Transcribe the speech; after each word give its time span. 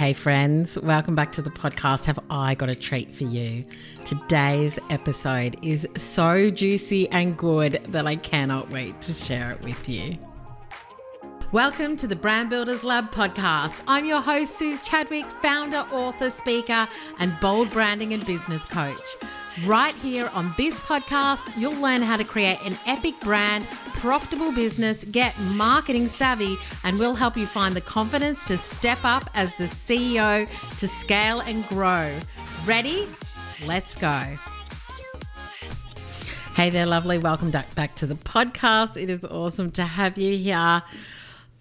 Hey, 0.00 0.14
friends, 0.14 0.78
welcome 0.78 1.14
back 1.14 1.30
to 1.32 1.42
the 1.42 1.50
podcast. 1.50 2.06
Have 2.06 2.18
I 2.30 2.54
got 2.54 2.70
a 2.70 2.74
treat 2.74 3.12
for 3.12 3.24
you? 3.24 3.66
Today's 4.06 4.78
episode 4.88 5.58
is 5.60 5.86
so 5.94 6.50
juicy 6.50 7.06
and 7.10 7.36
good 7.36 7.72
that 7.88 8.06
I 8.06 8.16
cannot 8.16 8.70
wait 8.70 8.98
to 9.02 9.12
share 9.12 9.50
it 9.52 9.60
with 9.60 9.90
you. 9.90 10.16
Welcome 11.52 11.98
to 11.98 12.06
the 12.06 12.16
Brand 12.16 12.48
Builders 12.48 12.82
Lab 12.82 13.12
podcast. 13.12 13.82
I'm 13.86 14.06
your 14.06 14.22
host, 14.22 14.56
Suze 14.56 14.88
Chadwick, 14.88 15.26
founder, 15.26 15.86
author, 15.92 16.30
speaker, 16.30 16.88
and 17.18 17.38
bold 17.38 17.68
branding 17.68 18.14
and 18.14 18.24
business 18.24 18.64
coach. 18.64 19.16
Right 19.64 19.96
here 19.96 20.30
on 20.32 20.54
this 20.56 20.78
podcast, 20.78 21.58
you'll 21.58 21.74
learn 21.74 22.02
how 22.02 22.16
to 22.16 22.22
create 22.22 22.58
an 22.64 22.78
epic 22.86 23.18
brand, 23.20 23.66
profitable 23.66 24.52
business, 24.52 25.02
get 25.04 25.38
marketing 25.40 26.06
savvy, 26.06 26.56
and 26.84 26.98
we'll 26.98 27.16
help 27.16 27.36
you 27.36 27.46
find 27.46 27.74
the 27.74 27.80
confidence 27.80 28.44
to 28.44 28.56
step 28.56 29.00
up 29.02 29.28
as 29.34 29.54
the 29.56 29.64
CEO 29.64 30.48
to 30.78 30.88
scale 30.88 31.40
and 31.40 31.66
grow. 31.66 32.16
Ready? 32.64 33.08
Let's 33.66 33.96
go. 33.96 34.38
Hey 36.54 36.70
there, 36.70 36.86
lovely. 36.86 37.18
Welcome 37.18 37.50
back 37.50 37.94
to 37.96 38.06
the 38.06 38.14
podcast. 38.14 38.96
It 38.96 39.10
is 39.10 39.24
awesome 39.24 39.72
to 39.72 39.82
have 39.82 40.16
you 40.16 40.36
here. 40.36 40.82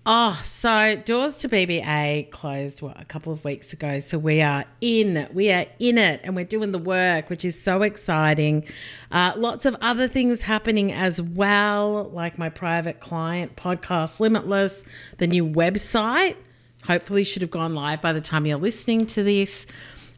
Oh, 0.05 0.41
so 0.45 0.95
doors 0.95 1.37
to 1.39 1.49
BBA 1.49 2.31
closed 2.31 2.81
what 2.81 2.99
a 2.99 3.05
couple 3.05 3.33
of 3.33 3.43
weeks 3.43 3.73
ago. 3.73 3.99
So 3.99 4.17
we 4.17 4.41
are 4.41 4.63
in, 4.79 5.27
we 5.33 5.51
are 5.51 5.65
in 5.77 5.97
it, 5.97 6.21
and 6.23 6.35
we're 6.35 6.45
doing 6.45 6.71
the 6.71 6.79
work, 6.79 7.29
which 7.29 7.43
is 7.43 7.61
so 7.61 7.81
exciting. 7.81 8.65
Uh, 9.11 9.33
lots 9.35 9.65
of 9.65 9.75
other 9.81 10.07
things 10.07 10.43
happening 10.43 10.91
as 10.93 11.21
well, 11.21 12.09
like 12.13 12.37
my 12.37 12.49
private 12.49 13.01
client 13.01 13.57
podcast, 13.57 14.21
Limitless, 14.21 14.85
the 15.17 15.27
new 15.27 15.45
website. 15.45 16.37
Hopefully, 16.85 17.25
should 17.25 17.41
have 17.41 17.51
gone 17.51 17.75
live 17.75 18.01
by 18.01 18.13
the 18.13 18.21
time 18.21 18.45
you're 18.45 18.57
listening 18.57 19.05
to 19.07 19.21
this. 19.21 19.67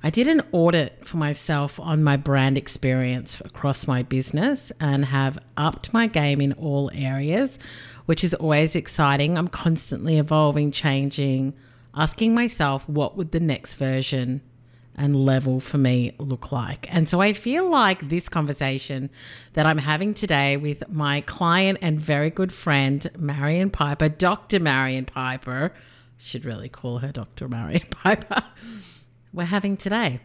I 0.03 0.09
did 0.09 0.27
an 0.27 0.41
audit 0.51 1.07
for 1.07 1.17
myself 1.17 1.79
on 1.79 2.03
my 2.03 2.17
brand 2.17 2.57
experience 2.57 3.39
across 3.41 3.85
my 3.85 4.01
business 4.01 4.71
and 4.79 5.05
have 5.05 5.37
upped 5.55 5.93
my 5.93 6.07
game 6.07 6.41
in 6.41 6.53
all 6.53 6.89
areas, 6.91 7.59
which 8.07 8.23
is 8.23 8.33
always 8.33 8.75
exciting. 8.75 9.37
I'm 9.37 9.47
constantly 9.47 10.17
evolving, 10.17 10.71
changing, 10.71 11.53
asking 11.93 12.33
myself 12.33 12.89
what 12.89 13.15
would 13.15 13.31
the 13.31 13.39
next 13.39 13.75
version 13.75 14.41
and 14.95 15.23
level 15.23 15.59
for 15.59 15.77
me 15.77 16.13
look 16.17 16.51
like. 16.51 16.87
And 16.93 17.07
so 17.07 17.21
I 17.21 17.33
feel 17.33 17.69
like 17.69 18.09
this 18.09 18.27
conversation 18.27 19.11
that 19.53 19.67
I'm 19.67 19.77
having 19.77 20.15
today 20.15 20.57
with 20.57 20.89
my 20.89 21.21
client 21.21 21.77
and 21.79 22.01
very 22.01 22.31
good 22.31 22.51
friend, 22.51 23.07
Marion 23.19 23.69
Piper, 23.69 24.09
Dr. 24.09 24.59
Marion 24.59 25.05
Piper, 25.05 25.73
should 26.17 26.43
really 26.43 26.69
call 26.69 26.99
her 26.99 27.11
Dr. 27.11 27.47
Marion 27.47 27.85
Piper 27.91 28.43
we're 29.33 29.45
having 29.45 29.77
today. 29.77 30.19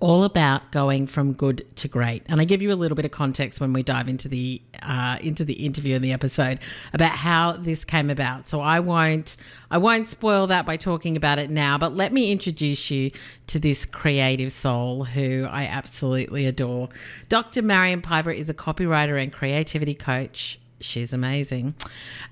All 0.00 0.24
about 0.24 0.72
going 0.72 1.06
from 1.06 1.34
good 1.34 1.66
to 1.76 1.86
great, 1.86 2.22
and 2.26 2.40
I 2.40 2.44
give 2.44 2.62
you 2.62 2.72
a 2.72 2.74
little 2.74 2.96
bit 2.96 3.04
of 3.04 3.10
context 3.10 3.60
when 3.60 3.74
we 3.74 3.82
dive 3.82 4.08
into 4.08 4.28
the 4.28 4.62
uh, 4.80 5.18
into 5.20 5.44
the 5.44 5.52
interview 5.52 5.94
and 5.94 6.02
the 6.02 6.12
episode 6.12 6.58
about 6.94 7.10
how 7.10 7.52
this 7.52 7.84
came 7.84 8.08
about. 8.08 8.48
So 8.48 8.62
I 8.62 8.80
won't 8.80 9.36
I 9.70 9.76
won't 9.76 10.08
spoil 10.08 10.46
that 10.46 10.64
by 10.64 10.78
talking 10.78 11.18
about 11.18 11.38
it 11.38 11.50
now, 11.50 11.76
but 11.76 11.94
let 11.94 12.14
me 12.14 12.32
introduce 12.32 12.90
you 12.90 13.10
to 13.48 13.58
this 13.58 13.84
creative 13.84 14.52
soul 14.52 15.04
who 15.04 15.46
I 15.50 15.64
absolutely 15.64 16.46
adore. 16.46 16.88
Dr. 17.28 17.60
Marion 17.60 18.00
Piper 18.00 18.30
is 18.30 18.48
a 18.48 18.54
copywriter 18.54 19.22
and 19.22 19.30
creativity 19.30 19.94
coach, 19.94 20.58
She's 20.82 21.12
amazing. 21.12 21.74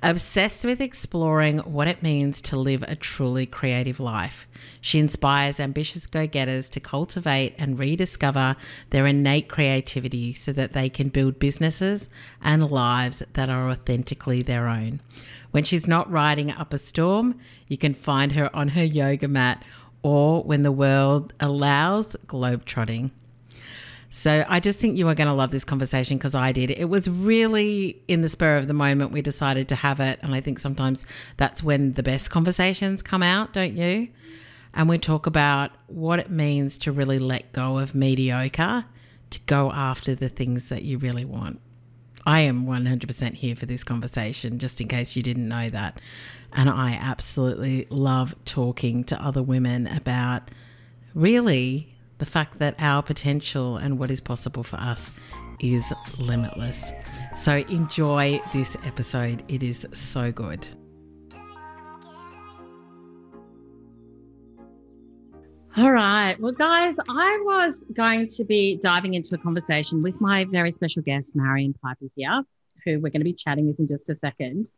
Obsessed 0.03 0.65
with 0.65 0.81
exploring 0.81 1.59
what 1.59 1.87
it 1.87 2.03
means 2.03 2.41
to 2.43 2.57
live 2.57 2.83
a 2.89 2.97
truly 2.97 3.45
creative 3.45 4.01
life. 4.01 4.49
She 4.81 4.99
inspires 4.99 5.61
ambitious 5.61 6.07
go 6.07 6.27
getters 6.27 6.71
to 6.71 6.81
cultivate 6.81 7.55
and 7.59 7.79
rediscover 7.79 8.57
their 8.89 9.07
innate 9.07 9.49
creativity 9.49 10.33
so 10.33 10.53
that 10.53 10.73
they 10.73 10.89
can 10.89 11.11
build 11.11 11.39
businesses 11.39 12.09
and 12.41 12.71
lives 12.71 13.23
that 13.35 13.51
are 13.51 13.69
authentically 13.69 14.41
their 14.43 14.67
own. 14.67 15.01
When 15.51 15.65
she's 15.65 15.87
not 15.87 16.11
riding 16.11 16.51
up 16.51 16.73
a 16.73 16.79
storm, 16.79 17.39
you 17.67 17.77
can 17.77 17.93
find 17.93 18.33
her 18.33 18.55
on 18.57 18.69
her 18.69 18.85
yoga 18.85 19.29
mat 19.29 19.63
or 20.03 20.43
when 20.43 20.63
the 20.63 20.73
world 20.73 21.35
allows, 21.39 22.17
globetrotting. 22.27 23.11
So 24.11 24.45
I 24.49 24.59
just 24.59 24.81
think 24.81 24.97
you 24.97 25.07
are 25.09 25.15
going 25.15 25.29
to 25.29 25.35
love 25.35 25.51
this 25.51 25.65
conversation 25.65 26.17
because 26.17 26.35
I 26.35 26.53
did. 26.53 26.71
It 26.71 26.89
was 26.89 27.09
really 27.09 28.03
in 28.09 28.23
the 28.23 28.29
spur 28.29 28.57
of 28.57 28.67
the 28.67 28.75
moment 28.75 29.13
we 29.13 29.21
decided 29.21 29.69
to 29.69 29.77
have 29.77 30.01
it. 30.01 30.19
And 30.23 30.35
I 30.35 30.41
think 30.41 30.59
sometimes 30.59 31.05
that's 31.37 31.63
when 31.63 31.93
the 31.93 32.03
best 32.03 32.31
conversations 32.31 33.03
come 33.03 33.23
out, 33.23 33.53
don't 33.53 33.77
you? 33.77 34.09
And 34.73 34.89
we 34.89 34.99
talk 34.99 35.27
about 35.27 35.73
what 35.87 36.19
it 36.19 36.31
means 36.31 36.79
to 36.79 36.93
really 36.93 37.19
let 37.19 37.53
go 37.53 37.79
of 37.79 37.95
mediocre 37.95 38.87
to 39.31 39.41
go 39.41 39.71
after 39.73 40.15
the 40.15 40.29
things 40.29 40.69
that 40.71 40.83
you 40.83 40.99
really 40.99 41.25
want. 41.25 41.61
I 42.25 42.41
am 42.41 42.67
100% 42.67 43.35
here 43.35 43.57
for 43.57 43.67
this 43.67 43.85
conversation, 43.85 44.59
just 44.59 44.81
in 44.81 44.89
case 44.89 45.17
you 45.17 45.23
didn't 45.23 45.49
know 45.49 45.71
that. 45.71 46.01
And 46.53 46.69
I 46.69 46.93
absolutely 46.93 47.87
love 47.91 48.35
talking 48.45 49.05
to 49.05 49.23
other 49.23 49.43
women 49.43 49.87
about 49.87 50.51
really 51.15 51.95
the 52.19 52.27
fact 52.27 52.59
that 52.59 52.75
our 52.79 53.03
potential 53.03 53.77
and 53.77 53.99
what 53.99 54.11
is 54.11 54.21
possible 54.21 54.63
for 54.63 54.77
us 54.77 55.11
is 55.61 55.93
limitless. 56.19 56.93
So 57.35 57.57
enjoy 57.57 58.41
this 58.53 58.77
episode, 58.85 59.43
it 59.49 59.63
is 59.63 59.87
so 59.93 60.31
good. 60.33 60.67
All 65.77 65.93
right. 65.93 66.35
Well, 66.41 66.53
guys, 66.53 66.99
I 67.09 67.39
was 67.45 67.85
going 67.93 68.27
to 68.29 68.45
be 68.45 68.79
diving 68.83 69.15
into 69.15 69.37
a 69.37 69.39
conversation 69.39 70.03
with 70.03 70.21
my 70.21 70.45
very 70.47 70.73
special 70.73 71.03
guest, 71.03 71.37
Marion 71.37 71.73
Piper 71.81 72.07
here, 72.17 72.43
who 72.85 72.95
we're 72.95 73.11
going 73.11 73.21
to 73.21 73.25
be 73.25 73.33
chatting 73.33 73.69
with 73.69 73.79
in 73.79 73.87
just 73.87 74.11
a 74.11 74.17
second. 74.17 74.73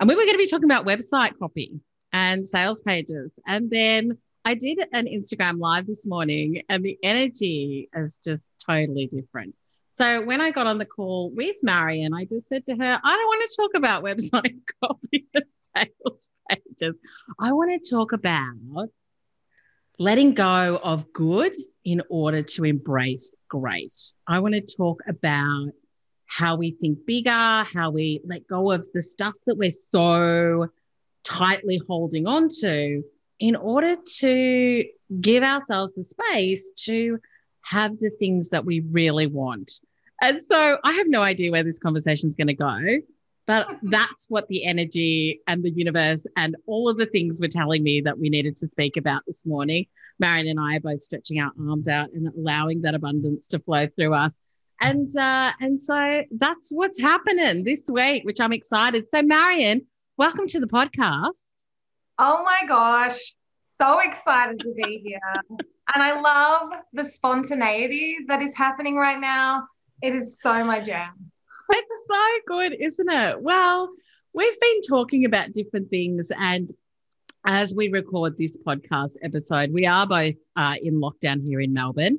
And 0.00 0.08
we 0.08 0.16
were 0.16 0.22
going 0.22 0.32
to 0.32 0.38
be 0.38 0.48
talking 0.48 0.64
about 0.64 0.84
website 0.86 1.38
copy 1.38 1.78
and 2.12 2.44
sales 2.44 2.80
pages. 2.80 3.38
And 3.46 3.70
then 3.70 4.18
I 4.44 4.54
did 4.54 4.78
an 4.92 5.06
Instagram 5.06 5.58
live 5.58 5.86
this 5.86 6.06
morning 6.06 6.62
and 6.68 6.84
the 6.84 6.98
energy 7.02 7.88
is 7.94 8.20
just 8.24 8.48
totally 8.66 9.06
different. 9.06 9.54
So 9.92 10.24
when 10.24 10.40
I 10.40 10.50
got 10.50 10.66
on 10.66 10.78
the 10.78 10.86
call 10.86 11.30
with 11.30 11.56
Marion, 11.62 12.14
I 12.14 12.24
just 12.24 12.48
said 12.48 12.64
to 12.66 12.74
her, 12.74 13.00
I 13.04 13.16
don't 13.16 13.26
want 13.26 13.50
to 13.50 13.56
talk 13.56 13.70
about 13.76 14.02
website 14.02 14.60
copy 14.82 15.26
and 15.34 15.44
sales 15.50 16.28
pages. 16.48 16.94
I 17.38 17.52
want 17.52 17.82
to 17.82 17.90
talk 17.90 18.12
about 18.12 18.88
letting 19.98 20.32
go 20.32 20.80
of 20.82 21.12
good 21.12 21.54
in 21.84 22.00
order 22.08 22.40
to 22.40 22.64
embrace 22.64 23.34
great. 23.48 23.94
I 24.26 24.38
want 24.38 24.54
to 24.54 24.62
talk 24.62 25.02
about 25.06 25.68
how 26.24 26.56
we 26.56 26.70
think 26.80 27.04
bigger, 27.04 27.30
how 27.30 27.90
we 27.90 28.20
let 28.24 28.46
go 28.46 28.70
of 28.70 28.88
the 28.94 29.02
stuff 29.02 29.34
that 29.46 29.58
we're 29.58 29.72
so 29.90 30.68
tightly 31.24 31.78
holding 31.86 32.26
on 32.26 32.48
to 32.60 33.02
in 33.40 33.56
order 33.56 33.96
to 34.18 34.84
give 35.20 35.42
ourselves 35.42 35.94
the 35.94 36.04
space 36.04 36.70
to 36.76 37.18
have 37.62 37.98
the 37.98 38.10
things 38.10 38.50
that 38.50 38.64
we 38.64 38.80
really 38.80 39.26
want. 39.26 39.80
And 40.22 40.40
so 40.40 40.78
I 40.84 40.92
have 40.92 41.08
no 41.08 41.22
idea 41.22 41.50
where 41.50 41.64
this 41.64 41.78
conversation 41.78 42.28
is 42.28 42.36
going 42.36 42.48
to 42.48 42.54
go, 42.54 42.78
but 43.46 43.66
that's 43.82 44.26
what 44.28 44.46
the 44.48 44.64
energy 44.64 45.40
and 45.46 45.64
the 45.64 45.72
universe 45.72 46.26
and 46.36 46.54
all 46.66 46.88
of 46.88 46.98
the 46.98 47.06
things 47.06 47.40
were 47.40 47.48
telling 47.48 47.82
me 47.82 48.02
that 48.02 48.18
we 48.18 48.28
needed 48.28 48.58
to 48.58 48.68
speak 48.68 48.98
about 48.98 49.22
this 49.26 49.46
morning. 49.46 49.86
Marion 50.18 50.46
and 50.46 50.60
I 50.60 50.76
are 50.76 50.80
both 50.80 51.00
stretching 51.00 51.40
our 51.40 51.50
arms 51.68 51.88
out 51.88 52.10
and 52.12 52.28
allowing 52.28 52.82
that 52.82 52.94
abundance 52.94 53.48
to 53.48 53.58
flow 53.58 53.88
through 53.96 54.14
us. 54.14 54.36
And 54.82 55.14
uh, 55.14 55.52
and 55.60 55.78
so 55.78 56.22
that's 56.30 56.70
what's 56.70 56.98
happening 56.98 57.64
this 57.64 57.86
week, 57.90 58.24
which 58.24 58.40
I'm 58.40 58.52
excited. 58.52 59.10
So 59.10 59.22
Marion, 59.22 59.86
welcome 60.16 60.46
to 60.46 60.60
the 60.60 60.66
podcast. 60.66 61.49
Oh 62.22 62.42
my 62.44 62.66
gosh, 62.68 63.34
so 63.62 64.00
excited 64.00 64.60
to 64.60 64.74
be 64.74 64.98
here. 64.98 65.18
and 65.48 66.02
I 66.02 66.20
love 66.20 66.74
the 66.92 67.02
spontaneity 67.02 68.18
that 68.28 68.42
is 68.42 68.54
happening 68.54 68.96
right 68.96 69.18
now. 69.18 69.66
It 70.02 70.14
is 70.14 70.38
so 70.38 70.62
my 70.62 70.80
jam. 70.80 71.30
It's 71.70 72.06
so 72.06 72.26
good, 72.46 72.76
isn't 72.78 73.08
it? 73.08 73.40
Well, 73.40 73.88
we've 74.34 74.60
been 74.60 74.82
talking 74.82 75.24
about 75.24 75.54
different 75.54 75.88
things 75.88 76.30
and 76.38 76.70
as 77.46 77.74
we 77.74 77.88
record 77.88 78.36
this 78.36 78.54
podcast 78.66 79.16
episode, 79.22 79.72
we 79.72 79.86
are 79.86 80.06
both 80.06 80.34
uh, 80.56 80.74
in 80.82 81.00
lockdown 81.00 81.42
here 81.42 81.60
in 81.60 81.72
Melbourne 81.72 82.18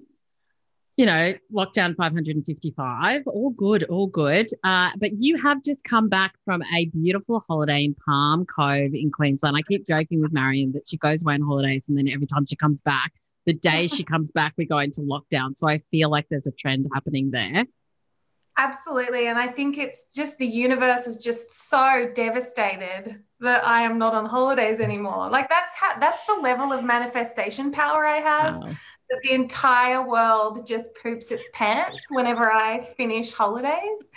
you 0.98 1.06
know, 1.06 1.34
lockdown 1.54 1.96
555, 1.96 3.28
all 3.28 3.50
good, 3.52 3.84
all 3.84 4.08
good. 4.08 4.48
Uh, 4.64 4.90
but 4.98 5.14
you 5.14 5.38
have 5.38 5.64
just 5.64 5.84
come 5.84 6.10
back 6.10 6.36
from 6.46 6.62
a 6.76 6.86
beautiful 6.88 7.40
holiday 7.48 7.86
in 7.86 7.96
Palm 8.06 8.46
Cove 8.46 8.94
in 8.94 9.12
Queensland. 9.12 9.56
I 9.56 9.62
keep 9.62 9.88
joking 9.88 10.22
with 10.22 10.34
Marion 10.34 10.74
that 10.74 10.88
she 10.88 10.98
goes 10.98 11.24
away 11.24 11.36
on 11.36 11.42
holidays 11.42 11.88
and 11.88 11.98
then 11.98 12.08
every 12.08 12.28
time 12.28 12.46
she 12.46 12.56
comes 12.56 12.82
back, 12.82 13.14
the 13.46 13.54
day 13.54 13.88
she 13.88 14.04
comes 14.04 14.32
back, 14.32 14.54
we 14.58 14.66
go 14.66 14.78
into 14.80 15.02
lockdown. 15.02 15.58
So 15.58 15.68
I 15.68 15.82
feel 15.92 16.10
like 16.10 16.28
there's 16.30 16.48
a 16.48 16.52
trend 16.52 16.88
happening 16.94 17.32
there. 17.32 17.66
Absolutely. 18.58 19.28
And 19.28 19.40
I 19.40 19.48
think 19.48 19.78
it's 19.78 20.06
just 20.14 20.38
the 20.38 20.46
universe 20.46 21.08
is 21.08 21.18
just 21.18 21.70
so 21.70 22.12
devastated 22.14 23.22
that 23.40 23.66
I 23.66 23.82
am 23.84 23.98
not 23.98 24.14
on 24.14 24.26
holidays 24.26 24.80
anymore. 24.80 25.30
Like 25.30 25.50
that's 25.50 25.76
how 25.76 25.98
that's 26.00 26.22
the 26.28 26.36
level 26.36 26.72
of 26.72 26.84
manifestation 26.84 27.72
power 27.72 28.06
I 28.06 28.18
have. 28.18 28.56
Wow. 28.58 28.76
The 29.24 29.32
entire 29.32 30.08
world 30.08 30.66
just 30.66 30.96
poops 31.02 31.32
its 31.32 31.50
pants 31.54 32.00
whenever 32.10 32.52
I 32.52 32.82
finish 32.82 33.32
holidays. 33.34 34.12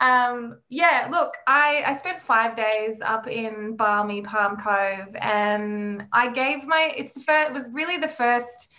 Um, 0.00 0.58
yeah, 0.68 1.08
look, 1.12 1.34
I, 1.46 1.84
I 1.86 1.92
spent 1.94 2.20
five 2.20 2.56
days 2.56 3.00
up 3.00 3.28
in 3.28 3.76
balmy 3.76 4.22
Palm 4.22 4.56
Cove 4.56 5.14
and 5.14 6.06
I 6.12 6.32
gave 6.32 6.66
my, 6.66 6.92
it's 6.96 7.12
the 7.12 7.20
first, 7.20 7.50
it 7.50 7.54
was 7.54 7.70
really 7.72 7.98
the 7.98 8.08
first 8.08 8.70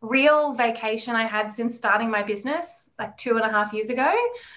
real 0.00 0.52
vacation 0.52 1.14
I 1.14 1.26
had 1.26 1.50
since 1.50 1.76
starting 1.76 2.10
my 2.10 2.22
business 2.22 2.90
like 2.98 3.16
two 3.16 3.36
and 3.36 3.44
a 3.44 3.48
half 3.48 3.72
years 3.72 3.88
ago. 3.88 4.12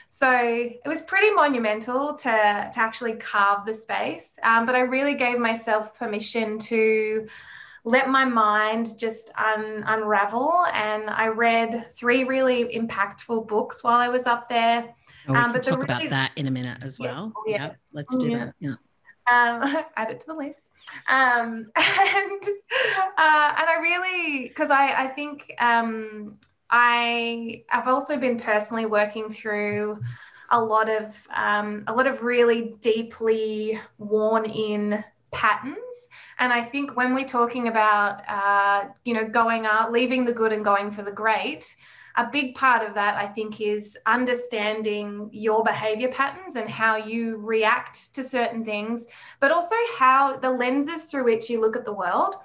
So 0.10 0.30
it 0.30 0.88
was 0.88 1.02
pretty 1.02 1.32
monumental 1.32 2.16
to, 2.16 2.70
to 2.74 2.80
actually 2.80 3.14
carve 3.14 3.66
the 3.66 3.74
space. 3.74 4.38
Um, 4.44 4.66
but 4.66 4.76
I 4.76 4.82
really 4.82 5.14
gave 5.14 5.40
myself 5.40 5.98
permission 5.98 6.60
to 6.60 7.28
let 7.88 8.10
my 8.10 8.26
mind 8.26 9.00
just 9.00 9.32
un- 9.38 9.84
unravel. 9.88 10.66
And 10.74 11.10
I 11.10 11.28
read 11.28 11.88
three 11.94 12.26
really 12.26 12.66
impactful 12.78 13.48
books 13.48 13.84
while 13.84 13.98
I 13.98 14.10
was 14.10 14.28
up 14.28 14.50
there. 14.50 14.94
Oh, 15.28 15.34
we 15.34 15.40
um, 15.40 15.52
can 15.54 15.62
talk 15.62 15.82
really, 15.84 15.86
about 15.86 16.10
that 16.10 16.32
in 16.36 16.48
a 16.48 16.52
minute 16.52 16.80
as 16.82 17.00
well. 17.00 17.32
Yeah, 17.46 17.56
yeah. 17.56 17.64
Yep, 17.64 17.78
let's 17.94 18.18
do 18.18 18.28
yeah. 18.28 18.46
that. 18.46 18.56
Yeah. 18.60 18.76
Um, 19.30 19.86
add 19.96 20.12
it 20.12 20.20
to 20.22 20.28
the 20.28 20.34
list. 20.34 20.70
Um, 21.10 21.72
and 21.76 22.44
uh, 23.18 23.54
and 23.58 23.70
I 23.70 23.78
really 23.82 24.50
because 24.50 24.70
I 24.70 25.04
I 25.04 25.08
think 25.08 25.54
um, 25.60 26.38
I 26.70 27.64
have 27.70 27.88
also 27.88 28.18
been 28.18 28.38
personally 28.38 28.86
working 28.86 29.30
through 29.30 30.02
a 30.50 30.62
lot 30.62 30.90
of 30.90 31.26
um, 31.34 31.86
a 31.88 31.94
lot 31.94 32.08
of 32.08 32.22
really 32.22 32.76
deeply 32.82 33.80
worn 33.98 34.46
in 34.46 35.04
patterns 35.38 35.96
and 36.40 36.52
i 36.52 36.62
think 36.62 36.96
when 36.98 37.14
we're 37.14 37.34
talking 37.40 37.68
about 37.68 38.22
uh, 38.28 38.88
you 39.06 39.14
know 39.14 39.26
going 39.28 39.66
out 39.66 39.92
leaving 39.92 40.26
the 40.26 40.34
good 40.34 40.52
and 40.52 40.64
going 40.66 40.90
for 40.92 41.04
the 41.04 41.12
great 41.12 41.76
a 42.18 42.28
big 42.32 42.56
part 42.56 42.86
of 42.86 42.96
that, 42.96 43.16
I 43.16 43.28
think, 43.28 43.62
is 43.62 43.96
understanding 44.08 45.30
your 45.32 45.64
behavior 45.64 46.10
patterns 46.10 46.56
and 46.56 46.68
how 46.68 46.96
you 46.96 47.38
react 47.38 48.14
to 48.16 48.24
certain 48.24 48.66
things, 48.66 49.06
but 49.40 49.52
also 49.52 49.76
how 49.98 50.38
the 50.38 50.50
lenses 50.50 51.06
through 51.06 51.26
which 51.26 51.48
you 51.48 51.62
look 51.62 51.76
at 51.76 51.86
the 51.86 51.94
world. 51.94 52.36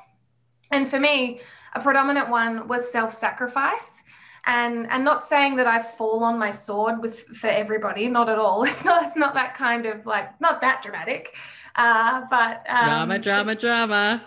And 0.72 0.86
for 0.86 1.00
me, 1.00 1.40
a 1.74 1.80
predominant 1.80 2.28
one 2.28 2.68
was 2.68 2.90
self 2.92 3.12
sacrifice. 3.12 4.02
And, 4.44 4.90
and 4.90 5.04
not 5.04 5.24
saying 5.24 5.54
that 5.56 5.68
I 5.68 5.78
fall 5.78 6.24
on 6.24 6.36
my 6.36 6.50
sword 6.50 7.00
with 7.00 7.20
for 7.28 7.46
everybody, 7.46 8.08
not 8.08 8.28
at 8.28 8.38
all. 8.38 8.64
It's 8.68 8.84
not 8.84 9.04
it's 9.04 9.16
not 9.16 9.34
that 9.34 9.54
kind 9.54 9.86
of 9.86 10.04
like 10.04 10.38
not 10.40 10.60
that 10.62 10.82
dramatic, 10.82 11.34
uh, 11.76 12.22
but 12.30 12.64
um, 12.68 12.86
drama, 12.86 13.18
drama, 13.18 13.54
drama, 13.54 14.26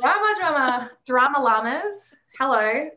drama, 0.00 0.34
drama, 0.38 0.90
drama 1.06 1.40
llamas. 1.40 2.16
Hello, 2.38 2.88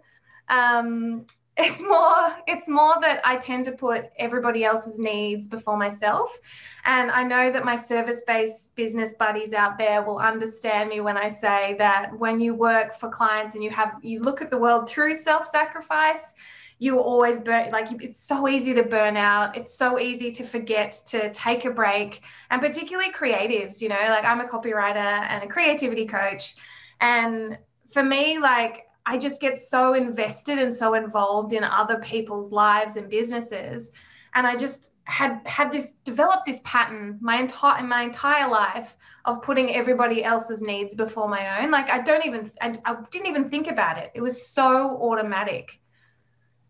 um, 0.49 1.25
it's 1.57 1.81
more 1.81 2.35
it's 2.45 2.69
more 2.69 2.95
that 3.01 3.19
i 3.25 3.35
tend 3.35 3.65
to 3.65 3.71
put 3.71 4.05
everybody 4.19 4.63
else's 4.63 4.99
needs 4.99 5.47
before 5.47 5.77
myself. 5.77 6.37
And 6.85 7.09
i 7.11 7.23
know 7.23 7.51
that 7.51 7.65
my 7.65 7.75
service 7.75 8.23
based 8.27 8.75
business 8.75 9.15
buddies 9.15 9.53
out 9.53 9.77
there 9.77 10.03
will 10.03 10.19
understand 10.19 10.89
me 10.89 11.01
when 11.01 11.17
i 11.17 11.29
say 11.29 11.75
that 11.79 12.17
when 12.17 12.39
you 12.39 12.53
work 12.53 12.93
for 12.93 13.09
clients 13.09 13.55
and 13.55 13.63
you 13.63 13.71
have 13.71 13.93
you 14.03 14.19
look 14.19 14.41
at 14.41 14.51
the 14.51 14.57
world 14.57 14.87
through 14.87 15.15
self 15.15 15.45
sacrifice 15.45 16.35
you 16.79 16.99
always 16.99 17.39
burn 17.39 17.71
like 17.71 17.87
it's 18.03 18.19
so 18.19 18.47
easy 18.47 18.73
to 18.73 18.83
burn 18.83 19.17
out 19.17 19.57
it's 19.57 19.73
so 19.73 19.99
easy 19.99 20.31
to 20.31 20.43
forget 20.43 20.91
to 21.05 21.31
take 21.31 21.65
a 21.65 21.71
break 21.71 22.21
and 22.51 22.61
particularly 22.61 23.11
creatives 23.11 23.81
you 23.81 23.89
know 23.89 24.05
like 24.09 24.23
i'm 24.23 24.41
a 24.41 24.47
copywriter 24.47 24.95
and 24.95 25.43
a 25.43 25.47
creativity 25.47 26.05
coach 26.05 26.55
and 27.01 27.57
for 27.89 28.03
me 28.03 28.37
like 28.37 28.87
I 29.09 29.17
just 29.17 29.39
get 29.39 29.57
so 29.57 29.93
invested 29.93 30.59
and 30.59 30.73
so 30.73 30.93
involved 30.93 31.53
in 31.53 31.63
other 31.63 31.97
people's 31.99 32.51
lives 32.51 32.97
and 32.97 33.09
businesses. 33.09 33.93
And 34.33 34.45
I 34.45 34.57
just 34.57 34.91
had 35.05 35.39
had 35.45 35.71
this 35.71 35.91
developed 36.03 36.45
this 36.45 36.59
pattern 36.65 37.17
my 37.21 37.37
entire 37.37 37.81
my 37.83 38.01
entire 38.01 38.49
life 38.49 38.97
of 39.23 39.41
putting 39.41 39.73
everybody 39.73 40.25
else's 40.25 40.61
needs 40.61 40.93
before 40.93 41.29
my 41.29 41.61
own. 41.61 41.71
Like 41.71 41.89
I 41.89 42.01
don't 42.01 42.25
even 42.25 42.51
I, 42.59 42.77
I 42.83 42.97
didn't 43.09 43.27
even 43.27 43.47
think 43.47 43.67
about 43.67 43.97
it. 43.97 44.11
It 44.13 44.19
was 44.19 44.45
so 44.45 45.01
automatic. 45.01 45.79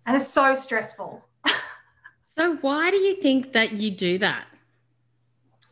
And 0.08 0.16
it's 0.16 0.28
so 0.28 0.56
stressful. 0.56 1.24
so 2.36 2.56
why 2.62 2.90
do 2.90 2.98
you 2.98 3.22
think 3.22 3.52
that 3.52 3.74
you 3.74 3.92
do 3.92 4.18
that? 4.20 4.46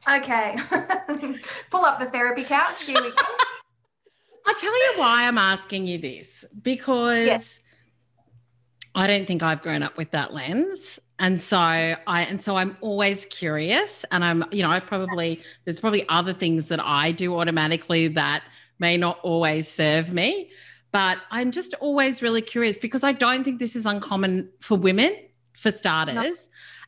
Okay. 0.07 0.57
Pull 1.71 1.85
up 1.85 1.99
the 1.99 2.07
therapy 2.07 2.43
couch. 2.43 2.83
Here 2.83 3.01
we 3.01 3.09
go. 3.09 3.15
I'll 4.45 4.53
tell 4.53 4.73
you 4.73 4.99
why 4.99 5.25
I'm 5.25 5.37
asking 5.39 5.87
you 5.87 5.97
this 5.97 6.45
because 6.61 7.25
yes. 7.25 7.59
I 8.93 9.07
don't 9.07 9.25
think 9.25 9.41
I've 9.41 9.61
grown 9.61 9.81
up 9.81 9.97
with 9.97 10.11
that 10.11 10.33
lens. 10.33 10.99
And 11.17 11.39
so 11.39 11.57
I 11.57 11.97
and 12.07 12.41
so 12.41 12.57
I'm 12.57 12.77
always 12.81 13.25
curious 13.27 14.05
and 14.11 14.23
I'm 14.23 14.43
you 14.51 14.61
know 14.61 14.69
I 14.69 14.81
probably 14.81 15.41
there's 15.63 15.79
probably 15.79 16.07
other 16.09 16.33
things 16.33 16.67
that 16.67 16.79
I 16.79 17.11
do 17.11 17.39
automatically 17.39 18.09
that 18.09 18.43
may 18.79 18.97
not 18.97 19.19
always 19.23 19.67
serve 19.67 20.13
me 20.13 20.51
but 20.95 21.17
I'm 21.29 21.51
just 21.51 21.73
always 21.81 22.21
really 22.21 22.41
curious 22.41 22.77
because 22.77 23.03
I 23.03 23.11
don't 23.11 23.43
think 23.43 23.59
this 23.59 23.75
is 23.75 23.85
uncommon 23.85 24.47
for 24.61 24.77
women 24.77 25.13
for 25.51 25.69
starters. 25.69 26.15
No. 26.15 26.33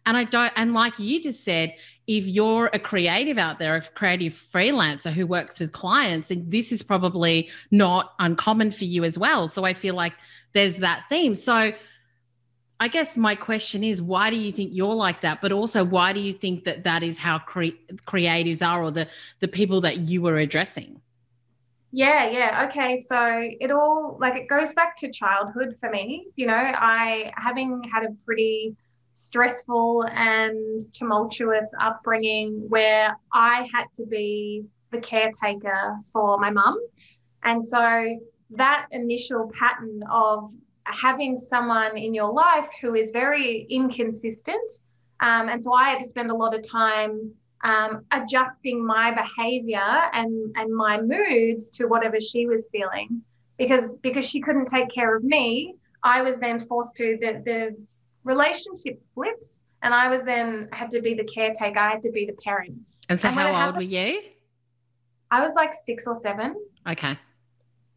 And 0.06 0.16
I 0.16 0.24
don't, 0.24 0.54
and 0.56 0.74
like 0.74 0.98
you 0.98 1.22
just 1.22 1.44
said, 1.44 1.76
if 2.08 2.24
you're 2.24 2.70
a 2.72 2.80
creative 2.80 3.38
out 3.38 3.60
there, 3.60 3.76
a 3.76 3.82
creative 3.82 4.32
freelancer 4.32 5.12
who 5.12 5.28
works 5.28 5.60
with 5.60 5.74
clients, 5.74 6.32
and 6.32 6.50
this 6.50 6.72
is 6.72 6.82
probably 6.82 7.50
not 7.70 8.14
uncommon 8.18 8.72
for 8.72 8.86
you 8.86 9.04
as 9.04 9.20
well. 9.20 9.46
So 9.50 9.66
I 9.66 9.74
feel 9.74 9.94
like 9.94 10.14
there's 10.54 10.78
that 10.78 11.04
theme. 11.10 11.36
So 11.36 11.74
I 12.80 12.88
guess 12.88 13.18
my 13.18 13.36
question 13.36 13.84
is, 13.84 14.02
why 14.02 14.30
do 14.30 14.38
you 14.38 14.54
think 14.54 14.70
you're 14.72 14.96
like 14.96 15.20
that? 15.20 15.42
But 15.42 15.52
also, 15.52 15.84
why 15.84 16.14
do 16.14 16.22
you 16.22 16.32
think 16.32 16.64
that 16.64 16.86
that 16.86 17.04
is 17.04 17.18
how 17.18 17.40
cre- 17.40 17.76
creatives 18.06 18.66
are, 18.66 18.84
or 18.84 18.90
the 18.92 19.10
the 19.40 19.50
people 19.50 19.82
that 19.82 19.98
you 19.98 20.22
were 20.22 20.38
addressing? 20.38 21.02
Yeah, 21.92 22.30
yeah. 22.30 22.68
Okay. 22.68 22.98
So 22.98 23.18
it 23.60 23.72
all 23.72 24.18
like 24.20 24.36
it 24.36 24.48
goes 24.50 24.74
back 24.74 24.98
to 24.98 25.12
childhood 25.12 25.76
for 25.80 25.90
me. 25.90 26.28
You 26.36 26.48
know, 26.48 26.54
I 26.54 27.32
having 27.36 27.82
had 27.84 28.04
a 28.04 28.10
pretty 28.26 28.76
stressful 29.14 30.06
and 30.12 30.82
tumultuous 30.94 31.68
upbringing 31.82 32.66
where 32.70 33.18
I 33.34 33.68
had 33.74 33.86
to 33.96 34.06
be 34.06 34.66
the 34.92 35.00
caretaker 35.00 35.98
for 36.12 36.38
my 36.38 36.50
mum. 36.50 36.80
And 37.44 37.64
so 37.64 38.20
that 38.52 38.88
initial 38.92 39.52
pattern 39.58 40.04
of 40.12 40.50
having 40.84 41.36
someone 41.36 41.98
in 41.98 42.14
your 42.14 42.32
life 42.32 42.70
who 42.82 42.96
is 42.96 43.12
very 43.12 43.66
inconsistent. 43.70 44.72
Um, 45.20 45.50
and 45.50 45.64
so 45.64 45.74
I 45.74 45.90
had 45.90 46.00
to 46.04 46.08
spend 46.08 46.30
a 46.32 46.36
lot 46.36 46.54
of 46.54 46.68
time 46.68 47.32
um, 47.64 48.06
adjusting 48.12 48.86
my 48.86 49.12
behavior 49.12 50.10
and, 50.14 50.56
and 50.56 50.76
my 50.76 51.02
moods 51.02 51.70
to 51.72 51.86
whatever 51.86 52.20
she 52.20 52.46
was 52.48 52.70
feeling. 52.72 53.22
Because 53.58 53.96
because 53.98 54.30
she 54.30 54.40
couldn't 54.40 54.68
take 54.68 54.90
care 54.94 55.16
of 55.16 55.24
me, 55.24 55.76
I 56.04 56.22
was 56.22 56.38
then 56.38 56.60
forced 56.60 56.96
to 56.98 57.18
the 57.20 57.42
the 57.44 57.76
relationship 58.24 59.02
flips 59.16 59.64
and 59.82 59.94
I 59.94 60.10
was 60.10 60.24
then 60.24 60.70
had 60.72 60.92
to 60.92 61.02
be 61.02 61.14
the 61.14 61.24
caretaker. 61.24 61.80
I 61.80 61.92
had 61.92 62.04
to 62.04 62.12
be 62.12 62.26
the 62.26 62.34
parent. 62.34 62.80
And 63.10 63.20
so, 63.20 63.30
and 63.30 63.38
how 63.38 63.48
old 63.48 63.56
happened, 63.56 63.78
were 63.78 63.82
you? 63.84 64.22
I 65.32 65.42
was 65.42 65.54
like 65.56 65.74
six 65.74 66.08
or 66.08 66.16
seven. 66.16 66.56
Okay. 66.88 67.18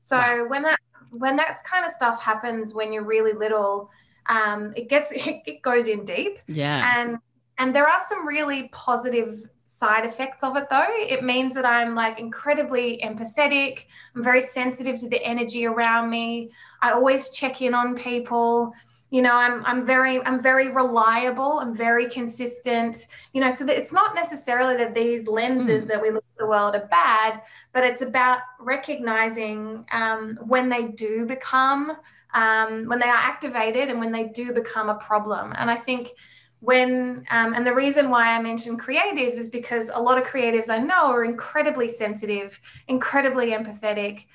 So 0.01 0.17
wow. 0.17 0.47
when 0.49 0.63
that 0.63 0.79
when 1.11 1.37
that 1.37 1.59
kind 1.65 1.85
of 1.85 1.91
stuff 1.91 2.23
happens 2.23 2.75
when 2.75 2.93
you're 2.93 3.05
really 3.05 3.33
little, 3.33 3.91
um, 4.29 4.73
it 4.77 4.89
gets 4.89 5.13
it, 5.13 5.43
it 5.47 5.63
goes 5.63 5.87
in 5.87 6.05
deep. 6.05 6.39
Yeah. 6.47 6.93
And 6.97 7.19
and 7.61 7.77
there 7.77 7.87
are 7.87 8.01
some 8.09 8.27
really 8.27 8.69
positive 8.73 9.39
side 9.67 10.05
effects 10.05 10.43
of 10.43 10.57
it 10.57 10.69
though. 10.71 10.87
It 10.89 11.23
means 11.23 11.55
that 11.55 11.67
I'm 11.67 11.95
like 11.95 12.19
incredibly 12.19 13.01
empathetic. 13.05 13.85
I'm 14.17 14.25
very 14.25 14.41
sensitive 14.41 14.99
to 15.01 15.09
the 15.09 15.23
energy 15.23 15.67
around 15.67 16.09
me. 16.11 16.51
I 16.81 16.93
always 16.93 17.31
check 17.31 17.61
in 17.63 17.75
on 17.75 17.95
people 17.97 18.73
you 19.13 19.23
know 19.23 19.35
i'm 19.35 19.65
i'm 19.67 19.85
very 19.85 20.23
i'm 20.25 20.41
very 20.41 20.71
reliable 20.71 21.59
i'm 21.59 21.75
very 21.75 22.09
consistent 22.09 23.09
you 23.33 23.41
know 23.41 23.51
so 23.51 23.65
that 23.65 23.77
it's 23.77 23.93
not 23.93 24.15
necessarily 24.15 24.77
that 24.77 24.95
these 24.95 25.27
lenses 25.27 25.85
mm. 25.85 25.89
that 25.89 26.01
we 26.01 26.11
look 26.11 26.25
at 26.35 26.39
the 26.39 26.47
world 26.47 26.77
are 26.77 26.87
bad 26.87 27.43
but 27.73 27.83
it's 27.83 28.03
about 28.03 28.39
recognizing 28.61 29.85
um, 29.91 30.39
when 30.47 30.69
they 30.69 30.85
do 30.85 31.27
become 31.27 31.97
um, 32.35 32.87
when 32.87 33.01
they 33.01 33.09
are 33.09 33.23
activated 33.33 33.89
and 33.89 33.99
when 33.99 34.13
they 34.13 34.29
do 34.29 34.53
become 34.53 34.89
a 34.89 34.95
problem 34.95 35.53
and 35.57 35.69
i 35.69 35.77
think 35.77 36.13
when 36.61 37.25
um, 37.31 37.55
and 37.55 37.67
the 37.67 37.75
reason 37.75 38.11
why 38.11 38.37
i 38.37 38.41
mentioned 38.41 38.81
creatives 38.81 39.37
is 39.37 39.49
because 39.49 39.91
a 39.95 40.01
lot 40.01 40.19
of 40.19 40.25
creatives 40.25 40.69
i 40.71 40.79
know 40.79 41.11
are 41.11 41.25
incredibly 41.25 41.89
sensitive 41.89 42.61
incredibly 42.89 43.51
empathetic 43.51 44.27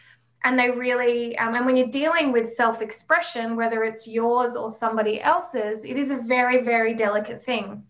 and 0.45 0.59
they 0.59 0.69
really 0.69 1.37
um, 1.39 1.55
and 1.55 1.65
when 1.65 1.75
you're 1.75 1.87
dealing 1.87 2.31
with 2.31 2.47
self-expression 2.47 3.55
whether 3.55 3.83
it's 3.83 4.07
yours 4.07 4.55
or 4.55 4.69
somebody 4.69 5.19
else's 5.21 5.83
it 5.83 5.97
is 5.97 6.11
a 6.11 6.17
very 6.17 6.63
very 6.63 6.93
delicate 6.93 7.41
thing. 7.41 7.83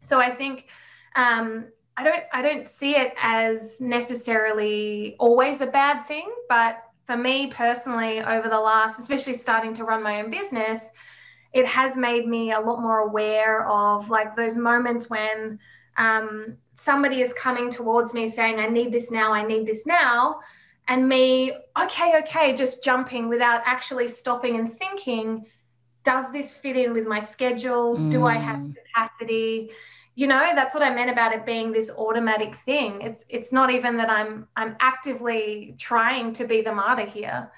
So 0.00 0.18
I 0.20 0.30
think 0.30 0.68
um, 1.16 1.66
I 1.96 2.04
don't 2.04 2.22
I 2.32 2.42
don't 2.42 2.68
see 2.68 2.96
it 2.96 3.12
as 3.20 3.80
necessarily 3.80 5.16
always 5.18 5.60
a 5.60 5.66
bad 5.66 6.04
thing, 6.04 6.30
but 6.48 6.82
for 7.04 7.16
me 7.16 7.48
personally, 7.48 8.20
over 8.20 8.48
the 8.48 8.60
last, 8.60 8.98
especially 8.98 9.34
starting 9.34 9.72
to 9.74 9.84
run 9.84 10.02
my 10.02 10.20
own 10.20 10.30
business, 10.30 10.90
it 11.52 11.66
has 11.66 11.96
made 11.96 12.26
me 12.26 12.52
a 12.52 12.60
lot 12.60 12.80
more 12.80 12.98
aware 12.98 13.66
of 13.68 14.10
like 14.10 14.36
those 14.36 14.56
moments 14.56 15.08
when 15.08 15.58
um, 15.96 16.56
somebody 16.74 17.20
is 17.20 17.32
coming 17.32 17.70
towards 17.70 18.14
me 18.14 18.28
saying, 18.28 18.58
I 18.58 18.68
need 18.68 18.92
this 18.92 19.10
now, 19.10 19.32
I 19.32 19.46
need 19.46 19.66
this 19.66 19.86
now. 19.86 20.40
And 20.86 21.08
me, 21.08 21.52
okay, 21.80 22.18
okay, 22.20 22.54
just 22.54 22.84
jumping 22.84 23.28
without 23.28 23.62
actually 23.66 24.08
stopping 24.08 24.58
and 24.58 24.72
thinking, 24.72 25.46
does 26.04 26.32
this 26.32 26.54
fit 26.54 26.76
in 26.76 26.92
with 26.94 27.06
my 27.06 27.20
schedule? 27.20 27.96
Mm. 27.96 28.10
Do 28.10 28.26
I 28.26 28.34
have 28.34 28.58
mm. 28.58 28.74
capacity? 28.76 29.70
you 30.18 30.26
know 30.26 30.50
that's 30.52 30.74
what 30.74 30.82
i 30.82 30.92
meant 30.92 31.10
about 31.10 31.32
it 31.32 31.46
being 31.46 31.70
this 31.70 31.90
automatic 31.90 32.56
thing 32.56 33.00
it's 33.02 33.24
it's 33.28 33.52
not 33.52 33.70
even 33.70 33.96
that 33.96 34.10
i'm 34.10 34.48
i'm 34.56 34.76
actively 34.80 35.76
trying 35.78 36.32
to 36.32 36.44
be 36.44 36.60
the 36.60 36.74
martyr 36.74 37.06
here 37.06 37.52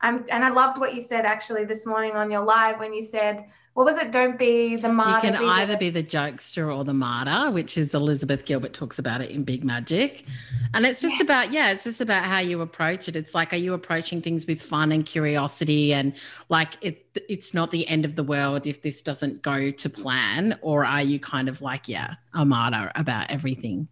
i'm 0.00 0.24
and 0.30 0.44
i 0.44 0.50
loved 0.50 0.78
what 0.78 0.94
you 0.94 1.00
said 1.00 1.24
actually 1.24 1.64
this 1.64 1.86
morning 1.86 2.12
on 2.12 2.30
your 2.30 2.44
live 2.44 2.78
when 2.78 2.92
you 2.92 3.02
said 3.02 3.44
what 3.74 3.86
was 3.86 3.96
it? 3.96 4.12
Don't 4.12 4.38
be 4.38 4.76
the 4.76 4.88
martyr. 4.88 5.26
You 5.26 5.32
can 5.32 5.44
either 5.44 5.72
the- 5.72 5.78
be 5.78 5.90
the 5.90 6.02
jokester 6.02 6.74
or 6.74 6.84
the 6.84 6.94
martyr, 6.94 7.50
which 7.50 7.76
is 7.76 7.92
Elizabeth 7.92 8.44
Gilbert 8.44 8.72
talks 8.72 9.00
about 9.00 9.20
it 9.20 9.30
in 9.30 9.42
Big 9.42 9.64
Magic. 9.64 10.24
And 10.72 10.86
it's 10.86 11.02
just 11.02 11.20
about, 11.20 11.52
yeah, 11.52 11.72
it's 11.72 11.82
just 11.82 12.00
about 12.00 12.24
how 12.24 12.38
you 12.38 12.60
approach 12.60 13.08
it. 13.08 13.16
It's 13.16 13.34
like, 13.34 13.52
are 13.52 13.56
you 13.56 13.74
approaching 13.74 14.22
things 14.22 14.46
with 14.46 14.62
fun 14.62 14.92
and 14.92 15.04
curiosity 15.04 15.92
and 15.92 16.14
like 16.48 16.74
it 16.80 17.00
it's 17.28 17.54
not 17.54 17.70
the 17.70 17.86
end 17.88 18.04
of 18.04 18.16
the 18.16 18.24
world 18.24 18.66
if 18.66 18.82
this 18.82 19.02
doesn't 19.02 19.42
go 19.42 19.72
to 19.72 19.90
plan? 19.90 20.56
Or 20.62 20.84
are 20.84 21.02
you 21.02 21.18
kind 21.18 21.48
of 21.48 21.60
like, 21.60 21.88
yeah, 21.88 22.14
a 22.32 22.44
martyr 22.44 22.92
about 22.94 23.30
everything? 23.30 23.88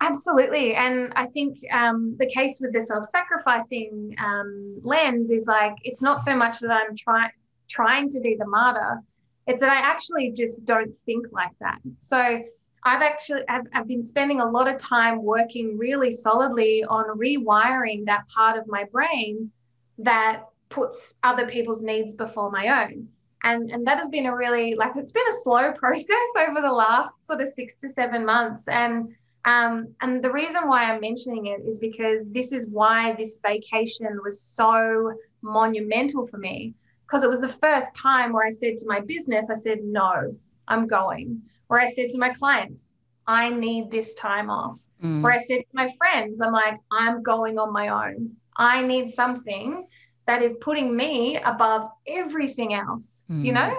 Absolutely. 0.00 0.74
And 0.74 1.12
I 1.14 1.26
think 1.26 1.58
um, 1.72 2.16
the 2.18 2.26
case 2.26 2.58
with 2.60 2.72
the 2.72 2.80
self 2.80 3.04
sacrificing 3.04 4.14
um, 4.18 4.80
lens 4.82 5.30
is 5.30 5.46
like, 5.46 5.74
it's 5.84 6.00
not 6.00 6.22
so 6.22 6.34
much 6.34 6.60
that 6.60 6.70
I'm 6.70 6.96
trying 6.96 7.30
trying 7.68 8.08
to 8.08 8.20
be 8.20 8.36
the 8.38 8.46
martyr. 8.46 9.00
It's 9.46 9.60
that 9.60 9.70
I 9.70 9.80
actually 9.80 10.32
just 10.32 10.64
don't 10.64 10.96
think 11.06 11.26
like 11.32 11.52
that. 11.60 11.78
So 11.98 12.42
I've 12.84 13.02
actually 13.02 13.42
I've, 13.48 13.66
I've 13.74 13.86
been 13.86 14.02
spending 14.02 14.40
a 14.40 14.48
lot 14.48 14.68
of 14.68 14.78
time 14.78 15.22
working 15.22 15.76
really 15.76 16.10
solidly 16.10 16.82
on 16.84 17.18
rewiring 17.18 18.06
that 18.06 18.26
part 18.28 18.58
of 18.58 18.66
my 18.66 18.84
brain 18.90 19.50
that 19.98 20.44
puts 20.70 21.14
other 21.22 21.46
people's 21.46 21.82
needs 21.82 22.14
before 22.14 22.50
my 22.50 22.84
own. 22.84 23.08
And, 23.42 23.70
and 23.70 23.86
that 23.86 23.98
has 23.98 24.10
been 24.10 24.26
a 24.26 24.36
really 24.36 24.74
like 24.74 24.92
it's 24.96 25.12
been 25.12 25.28
a 25.28 25.42
slow 25.42 25.72
process 25.76 26.28
over 26.38 26.60
the 26.60 26.72
last 26.72 27.24
sort 27.24 27.40
of 27.40 27.48
six 27.48 27.76
to 27.76 27.88
seven 27.88 28.24
months 28.24 28.66
and 28.68 29.14
um, 29.44 29.94
and 30.00 30.22
the 30.22 30.30
reason 30.30 30.68
why 30.68 30.84
I'm 30.84 31.00
mentioning 31.00 31.46
it 31.46 31.62
is 31.66 31.78
because 31.78 32.30
this 32.30 32.52
is 32.52 32.68
why 32.70 33.14
this 33.14 33.38
vacation 33.42 34.20
was 34.22 34.40
so 34.40 35.12
monumental 35.42 36.26
for 36.26 36.36
me 36.36 36.74
because 37.06 37.24
it 37.24 37.30
was 37.30 37.40
the 37.40 37.48
first 37.48 37.94
time 37.94 38.32
where 38.32 38.46
I 38.46 38.50
said 38.50 38.76
to 38.78 38.86
my 38.86 39.00
business, 39.00 39.50
I 39.50 39.56
said, 39.56 39.78
no, 39.82 40.36
I'm 40.68 40.86
going. 40.86 41.42
Where 41.66 41.80
I 41.80 41.86
said 41.86 42.10
to 42.10 42.18
my 42.18 42.30
clients, 42.30 42.92
I 43.26 43.48
need 43.48 43.90
this 43.90 44.14
time 44.14 44.48
off. 44.48 44.78
Mm. 45.02 45.20
Where 45.20 45.32
I 45.32 45.38
said 45.38 45.58
to 45.58 45.66
my 45.72 45.90
friends, 45.98 46.40
I'm 46.40 46.52
like, 46.52 46.76
I'm 46.92 47.22
going 47.22 47.58
on 47.58 47.72
my 47.72 47.88
own. 47.88 48.30
I 48.56 48.82
need 48.82 49.10
something 49.10 49.86
that 50.26 50.42
is 50.42 50.56
putting 50.60 50.94
me 50.94 51.38
above 51.38 51.90
everything 52.06 52.74
else, 52.74 53.24
mm. 53.28 53.44
you 53.44 53.52
know? 53.52 53.76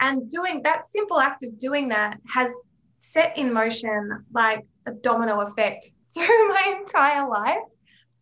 And 0.00 0.28
doing 0.28 0.62
that 0.64 0.86
simple 0.86 1.20
act 1.20 1.44
of 1.44 1.58
doing 1.58 1.88
that 1.88 2.18
has 2.28 2.52
set 2.98 3.38
in 3.38 3.52
motion 3.52 4.24
like 4.32 4.66
a 4.86 4.92
domino 4.92 5.40
effect 5.40 5.90
through 6.14 6.48
my 6.48 6.76
entire 6.80 7.28
life, 7.28 7.64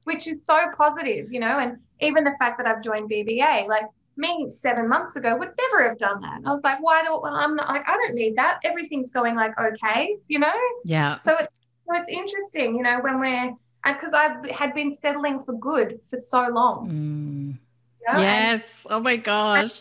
which 0.04 0.26
is 0.26 0.38
so 0.48 0.58
positive, 0.76 1.32
you 1.32 1.40
know? 1.40 1.58
And 1.58 1.78
even 2.00 2.24
the 2.24 2.34
fact 2.38 2.58
that 2.58 2.66
I've 2.66 2.82
joined 2.82 3.10
BBA, 3.10 3.68
like 3.68 3.84
me 4.16 4.50
seven 4.50 4.88
months 4.88 5.16
ago 5.16 5.36
would 5.36 5.50
never 5.60 5.88
have 5.88 5.98
done 5.98 6.20
that. 6.20 6.40
I 6.44 6.50
was 6.50 6.62
like, 6.62 6.82
why 6.82 7.02
do 7.02 7.18
well, 7.22 7.34
I'm 7.34 7.56
not 7.56 7.68
like 7.68 7.82
I 7.86 7.96
don't 7.96 8.14
need 8.14 8.36
that. 8.36 8.60
Everything's 8.64 9.10
going 9.10 9.34
like 9.34 9.52
okay, 9.58 10.16
you 10.28 10.38
know? 10.38 10.52
Yeah. 10.84 11.20
So 11.20 11.36
it's 11.38 11.54
so 11.86 11.96
it's 11.96 12.08
interesting, 12.08 12.76
you 12.76 12.82
know, 12.82 13.00
when 13.00 13.20
we're 13.20 13.54
because 13.84 14.14
I 14.14 14.34
had 14.52 14.74
been 14.74 14.90
settling 14.90 15.38
for 15.40 15.52
good 15.54 16.00
for 16.08 16.16
so 16.16 16.48
long. 16.48 16.88
Mm. 16.88 17.58
You 18.00 18.12
know? 18.12 18.20
Yes. 18.20 18.84
And, 18.84 18.94
oh 18.94 19.00
my 19.00 19.16
gosh. 19.16 19.80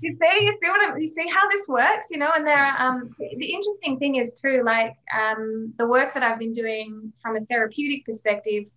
You 0.00 0.12
see, 0.12 0.44
you 0.44 0.58
see 0.60 0.68
what 0.68 0.80
I'm, 0.84 0.98
you 0.98 1.06
see 1.06 1.28
how 1.28 1.48
this 1.48 1.68
works, 1.68 2.08
you 2.10 2.18
know. 2.18 2.30
And 2.34 2.46
there, 2.46 2.58
are, 2.58 2.88
um, 2.88 3.14
the 3.18 3.52
interesting 3.52 3.98
thing 3.98 4.16
is 4.16 4.34
too, 4.34 4.62
like 4.64 4.96
um, 5.16 5.72
the 5.78 5.86
work 5.86 6.12
that 6.14 6.22
I've 6.22 6.38
been 6.38 6.52
doing 6.52 7.12
from 7.22 7.36
a 7.36 7.40
therapeutic 7.40 8.04
perspective 8.04 8.70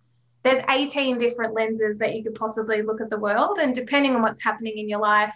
there's 0.44 0.64
18 0.70 1.18
different 1.18 1.54
lenses 1.54 1.98
that 1.98 2.14
you 2.14 2.22
could 2.22 2.34
possibly 2.34 2.82
look 2.82 3.00
at 3.00 3.10
the 3.10 3.18
world 3.18 3.58
and 3.58 3.74
depending 3.74 4.14
on 4.14 4.22
what's 4.22 4.42
happening 4.42 4.78
in 4.78 4.88
your 4.88 5.00
life 5.00 5.34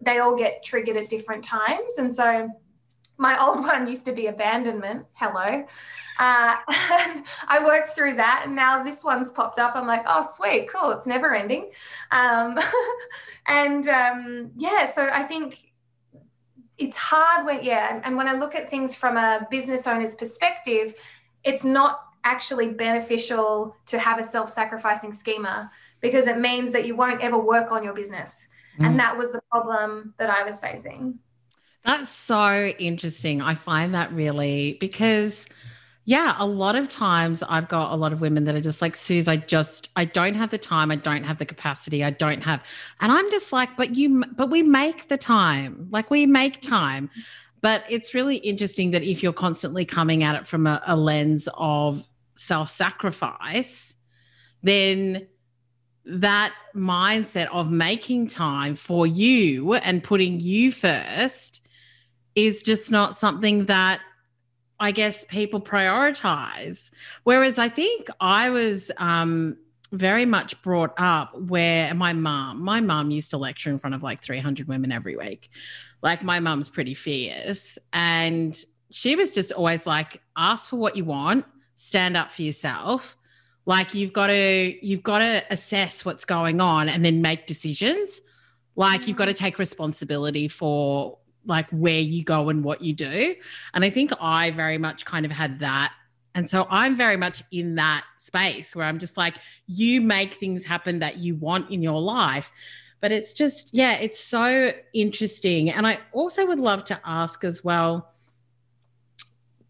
they 0.00 0.18
all 0.18 0.36
get 0.36 0.62
triggered 0.62 0.96
at 0.96 1.08
different 1.08 1.42
times 1.42 1.96
and 1.98 2.12
so 2.12 2.48
my 3.22 3.42
old 3.42 3.60
one 3.72 3.86
used 3.86 4.04
to 4.04 4.12
be 4.12 4.26
abandonment 4.26 5.06
hello 5.14 5.64
uh, 6.18 6.56
i 6.68 7.62
worked 7.64 7.94
through 7.94 8.14
that 8.16 8.42
and 8.44 8.54
now 8.54 8.82
this 8.82 9.02
one's 9.02 9.30
popped 9.32 9.58
up 9.58 9.74
i'm 9.74 9.86
like 9.86 10.04
oh 10.06 10.26
sweet 10.34 10.68
cool 10.68 10.90
it's 10.90 11.06
never 11.06 11.34
ending 11.34 11.70
um, 12.10 12.58
and 13.46 13.88
um, 13.88 14.50
yeah 14.56 14.86
so 14.86 15.08
i 15.12 15.22
think 15.22 15.72
it's 16.76 16.96
hard 16.96 17.46
when 17.46 17.62
yeah 17.64 18.00
and 18.04 18.16
when 18.16 18.28
i 18.28 18.34
look 18.34 18.54
at 18.54 18.68
things 18.68 18.94
from 18.94 19.16
a 19.16 19.46
business 19.50 19.86
owner's 19.86 20.14
perspective 20.14 20.94
it's 21.44 21.64
not 21.64 22.00
actually 22.24 22.68
beneficial 22.68 23.76
to 23.86 23.98
have 23.98 24.18
a 24.18 24.24
self-sacrificing 24.24 25.12
schema 25.12 25.70
because 26.00 26.26
it 26.26 26.38
means 26.38 26.72
that 26.72 26.86
you 26.86 26.94
won't 26.94 27.20
ever 27.20 27.38
work 27.38 27.72
on 27.72 27.82
your 27.82 27.94
business. 27.94 28.48
Mm. 28.78 28.86
And 28.86 28.98
that 28.98 29.16
was 29.16 29.32
the 29.32 29.40
problem 29.50 30.14
that 30.18 30.30
I 30.30 30.44
was 30.44 30.58
facing. 30.58 31.18
That's 31.84 32.08
so 32.08 32.72
interesting. 32.78 33.40
I 33.40 33.54
find 33.54 33.94
that 33.94 34.12
really 34.12 34.76
because 34.80 35.46
yeah, 36.04 36.34
a 36.38 36.46
lot 36.46 36.74
of 36.74 36.88
times 36.88 37.44
I've 37.44 37.68
got 37.68 37.92
a 37.92 37.96
lot 37.96 38.12
of 38.12 38.20
women 38.20 38.44
that 38.44 38.56
are 38.56 38.60
just 38.60 38.82
like, 38.82 38.96
Suze, 38.96 39.28
I 39.28 39.36
just, 39.36 39.88
I 39.94 40.04
don't 40.04 40.34
have 40.34 40.50
the 40.50 40.58
time. 40.58 40.90
I 40.90 40.96
don't 40.96 41.22
have 41.22 41.38
the 41.38 41.46
capacity. 41.46 42.02
I 42.02 42.10
don't 42.10 42.42
have, 42.42 42.64
and 43.00 43.12
I'm 43.12 43.30
just 43.30 43.52
like, 43.52 43.76
but 43.76 43.94
you, 43.94 44.24
but 44.34 44.50
we 44.50 44.64
make 44.64 45.06
the 45.08 45.16
time. 45.16 45.86
Like 45.90 46.10
we 46.10 46.26
make 46.26 46.60
time. 46.60 47.08
But 47.60 47.84
it's 47.88 48.14
really 48.14 48.36
interesting 48.36 48.90
that 48.90 49.04
if 49.04 49.22
you're 49.22 49.32
constantly 49.32 49.84
coming 49.84 50.24
at 50.24 50.34
it 50.34 50.48
from 50.48 50.66
a, 50.66 50.82
a 50.86 50.96
lens 50.96 51.48
of 51.54 52.04
self 52.34 52.68
sacrifice, 52.68 53.94
then 54.64 55.28
that 56.04 56.52
mindset 56.74 57.46
of 57.52 57.70
making 57.70 58.26
time 58.26 58.74
for 58.74 59.06
you 59.06 59.74
and 59.74 60.02
putting 60.02 60.40
you 60.40 60.72
first 60.72 61.61
is 62.34 62.62
just 62.62 62.90
not 62.90 63.16
something 63.16 63.66
that 63.66 64.00
I 64.80 64.90
guess 64.90 65.24
people 65.24 65.60
prioritize. 65.60 66.90
Whereas 67.24 67.58
I 67.58 67.68
think 67.68 68.08
I 68.20 68.50
was 68.50 68.90
um, 68.96 69.56
very 69.92 70.26
much 70.26 70.60
brought 70.62 70.92
up 70.98 71.38
where 71.38 71.94
my 71.94 72.12
mom, 72.12 72.62
my 72.62 72.80
mom 72.80 73.10
used 73.10 73.30
to 73.30 73.38
lecture 73.38 73.70
in 73.70 73.78
front 73.78 73.94
of 73.94 74.02
like 74.02 74.20
300 74.20 74.66
women 74.66 74.90
every 74.90 75.16
week. 75.16 75.50
Like 76.02 76.24
my 76.24 76.40
mom's 76.40 76.68
pretty 76.68 76.94
fierce. 76.94 77.78
And 77.92 78.58
she 78.90 79.14
was 79.14 79.32
just 79.32 79.52
always 79.52 79.86
like, 79.86 80.20
ask 80.36 80.70
for 80.70 80.76
what 80.76 80.96
you 80.96 81.04
want 81.04 81.44
stand 81.74 82.16
up 82.16 82.30
for 82.30 82.42
yourself 82.42 83.16
like 83.66 83.94
you've 83.94 84.12
got 84.12 84.28
to 84.28 84.86
you've 84.86 85.02
got 85.02 85.18
to 85.18 85.44
assess 85.50 86.04
what's 86.04 86.24
going 86.24 86.60
on 86.60 86.88
and 86.88 87.04
then 87.04 87.22
make 87.22 87.46
decisions 87.46 88.20
like 88.76 89.06
you've 89.06 89.16
got 89.16 89.26
to 89.26 89.34
take 89.34 89.58
responsibility 89.58 90.48
for 90.48 91.18
like 91.46 91.68
where 91.70 92.00
you 92.00 92.24
go 92.24 92.48
and 92.48 92.64
what 92.64 92.82
you 92.82 92.92
do. 92.92 93.34
And 93.74 93.84
i 93.84 93.90
think 93.90 94.12
i 94.20 94.50
very 94.50 94.78
much 94.78 95.04
kind 95.04 95.26
of 95.26 95.32
had 95.32 95.58
that. 95.60 95.92
And 96.34 96.48
so 96.48 96.66
i'm 96.70 96.96
very 96.96 97.16
much 97.16 97.42
in 97.50 97.74
that 97.76 98.04
space 98.18 98.74
where 98.74 98.86
i'm 98.86 98.98
just 98.98 99.16
like 99.16 99.36
you 99.66 100.00
make 100.00 100.34
things 100.34 100.64
happen 100.64 100.98
that 101.00 101.18
you 101.18 101.34
want 101.36 101.70
in 101.70 101.82
your 101.82 102.00
life. 102.00 102.52
But 103.00 103.12
it's 103.12 103.34
just 103.34 103.74
yeah 103.74 103.94
it's 103.94 104.20
so 104.20 104.72
interesting. 104.94 105.70
And 105.70 105.86
i 105.86 105.98
also 106.12 106.46
would 106.46 106.60
love 106.60 106.84
to 106.84 107.00
ask 107.04 107.44
as 107.44 107.64
well 107.64 108.12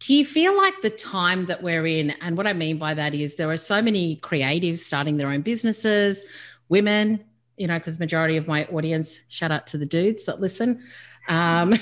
do 0.05 0.13
you 0.13 0.25
feel 0.25 0.55
like 0.57 0.81
the 0.81 0.89
time 0.89 1.45
that 1.45 1.63
we're 1.63 1.87
in, 1.87 2.11
and 2.19 2.35
what 2.35 2.45
I 2.45 2.51
mean 2.51 2.77
by 2.77 2.93
that 2.93 3.13
is 3.13 3.35
there 3.35 3.49
are 3.49 3.55
so 3.55 3.81
many 3.81 4.17
creatives 4.17 4.79
starting 4.79 5.15
their 5.15 5.29
own 5.29 5.41
businesses, 5.41 6.25
women, 6.67 7.23
you 7.55 7.67
know, 7.67 7.77
because 7.77 7.99
majority 7.99 8.35
of 8.35 8.45
my 8.45 8.65
audience, 8.65 9.19
shout 9.29 9.51
out 9.51 9.65
to 9.67 9.77
the 9.77 9.85
dudes 9.85 10.25
that 10.25 10.41
listen, 10.41 10.83
um, 11.27 11.73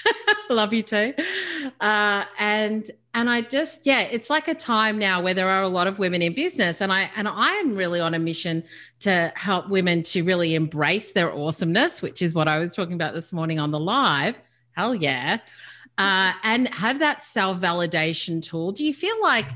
love 0.50 0.72
you 0.72 0.82
too, 0.82 1.14
uh, 1.80 2.24
and 2.38 2.90
and 3.14 3.28
I 3.28 3.42
just 3.42 3.86
yeah, 3.86 4.02
it's 4.02 4.30
like 4.30 4.48
a 4.48 4.54
time 4.54 4.98
now 4.98 5.22
where 5.22 5.34
there 5.34 5.48
are 5.48 5.62
a 5.62 5.68
lot 5.68 5.86
of 5.86 5.98
women 5.98 6.22
in 6.22 6.34
business, 6.34 6.80
and 6.80 6.92
I 6.92 7.10
and 7.16 7.28
I 7.28 7.54
am 7.54 7.76
really 7.76 8.00
on 8.00 8.14
a 8.14 8.18
mission 8.18 8.64
to 9.00 9.32
help 9.34 9.68
women 9.68 10.02
to 10.04 10.22
really 10.22 10.54
embrace 10.54 11.12
their 11.12 11.32
awesomeness, 11.32 12.02
which 12.02 12.22
is 12.22 12.34
what 12.34 12.48
I 12.48 12.58
was 12.58 12.74
talking 12.74 12.94
about 12.94 13.14
this 13.14 13.32
morning 13.32 13.58
on 13.58 13.70
the 13.70 13.80
live. 13.80 14.36
Hell 14.72 14.94
yeah. 14.94 15.38
uh, 15.98 16.32
and 16.44 16.68
have 16.68 17.00
that 17.00 17.22
self 17.22 17.60
validation 17.60 18.40
tool. 18.40 18.72
Do 18.72 18.84
you 18.84 18.94
feel 18.94 19.20
like 19.20 19.46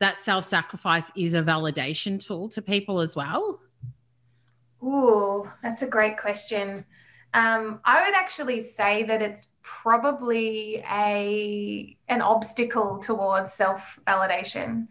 that 0.00 0.16
self 0.16 0.44
sacrifice 0.44 1.10
is 1.16 1.34
a 1.34 1.42
validation 1.42 2.24
tool 2.24 2.48
to 2.50 2.62
people 2.62 3.00
as 3.00 3.16
well? 3.16 3.60
Ooh, 4.82 5.50
that's 5.62 5.82
a 5.82 5.88
great 5.88 6.18
question. 6.18 6.84
Um, 7.34 7.80
I 7.84 8.04
would 8.04 8.14
actually 8.14 8.60
say 8.62 9.02
that 9.04 9.20
it's 9.20 9.52
probably 9.62 10.82
a 10.90 11.96
an 12.08 12.22
obstacle 12.22 12.98
towards 12.98 13.52
self 13.52 13.98
validation 14.06 14.88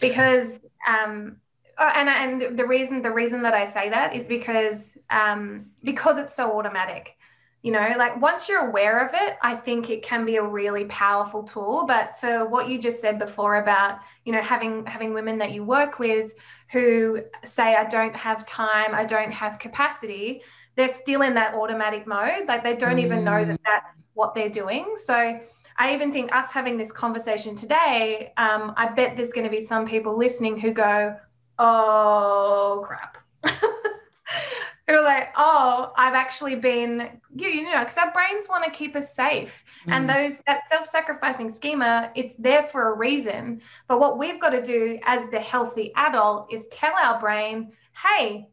because 0.00 0.64
um, 0.86 1.36
oh, 1.78 1.90
and 1.94 2.08
and 2.08 2.58
the 2.58 2.66
reason 2.66 3.02
the 3.02 3.12
reason 3.12 3.42
that 3.42 3.54
I 3.54 3.64
say 3.64 3.90
that 3.90 4.14
is 4.14 4.26
because 4.26 4.98
um, 5.10 5.66
because 5.82 6.18
it's 6.18 6.34
so 6.34 6.58
automatic. 6.58 7.14
You 7.62 7.72
know 7.72 7.92
like 7.98 8.20
once 8.20 8.48
you're 8.48 8.68
aware 8.68 9.04
of 9.04 9.10
it 9.14 9.36
i 9.42 9.56
think 9.56 9.90
it 9.90 10.02
can 10.04 10.24
be 10.24 10.36
a 10.36 10.42
really 10.42 10.84
powerful 10.84 11.42
tool 11.42 11.86
but 11.88 12.16
for 12.20 12.46
what 12.46 12.68
you 12.68 12.78
just 12.78 13.00
said 13.00 13.18
before 13.18 13.56
about 13.56 13.98
you 14.24 14.32
know 14.32 14.40
having 14.40 14.86
having 14.86 15.12
women 15.12 15.38
that 15.38 15.50
you 15.50 15.64
work 15.64 15.98
with 15.98 16.32
who 16.70 17.18
say 17.44 17.74
i 17.74 17.84
don't 17.84 18.14
have 18.14 18.46
time 18.46 18.94
i 18.94 19.04
don't 19.04 19.32
have 19.32 19.58
capacity 19.58 20.40
they're 20.78 20.88
still 20.88 21.22
in 21.22 21.34
that 21.34 21.54
automatic 21.54 22.06
mode 22.06 22.46
like 22.46 22.62
they 22.62 22.76
don't 22.76 22.96
mm. 22.96 23.04
even 23.04 23.24
know 23.24 23.44
that 23.44 23.60
mm. 23.60 23.64
that's 23.64 24.08
what 24.14 24.34
they're 24.34 24.48
doing 24.48 24.92
so 24.94 25.38
i 25.76 25.92
even 25.92 26.12
think 26.12 26.34
us 26.34 26.50
having 26.50 26.78
this 26.78 26.92
conversation 26.92 27.54
today 27.54 28.32
um, 28.38 28.72
i 28.76 28.88
bet 28.88 29.16
there's 29.16 29.32
going 29.32 29.44
to 29.44 29.50
be 29.50 29.60
some 29.60 29.86
people 29.86 30.16
listening 30.16 30.58
who 30.58 30.72
go 30.72 31.14
oh 31.58 32.82
crap 32.86 33.18
who 34.88 34.94
are 34.94 35.04
like, 35.04 35.28
oh, 35.36 35.92
I've 35.96 36.14
actually 36.14 36.56
been, 36.56 37.20
you, 37.36 37.64
know, 37.64 37.80
because 37.80 37.98
our 37.98 38.10
brains 38.10 38.48
want 38.48 38.64
to 38.64 38.70
keep 38.70 38.96
us 38.96 39.14
safe. 39.14 39.62
Mm. 39.86 39.92
And 39.92 40.08
those, 40.08 40.40
that 40.46 40.66
self 40.68 40.86
sacrificing 40.86 41.50
schema, 41.50 42.10
it's 42.14 42.36
there 42.36 42.62
for 42.62 42.92
a 42.92 42.96
reason. 42.96 43.60
But 43.86 44.00
what 44.00 44.18
we've 44.18 44.40
got 44.40 44.50
to 44.50 44.62
do 44.62 44.98
as 45.04 45.28
the 45.30 45.40
healthy 45.40 45.92
adult 45.94 46.52
is 46.52 46.68
tell 46.68 46.94
our 46.94 47.20
brain, 47.20 47.72
hey, 48.02 48.48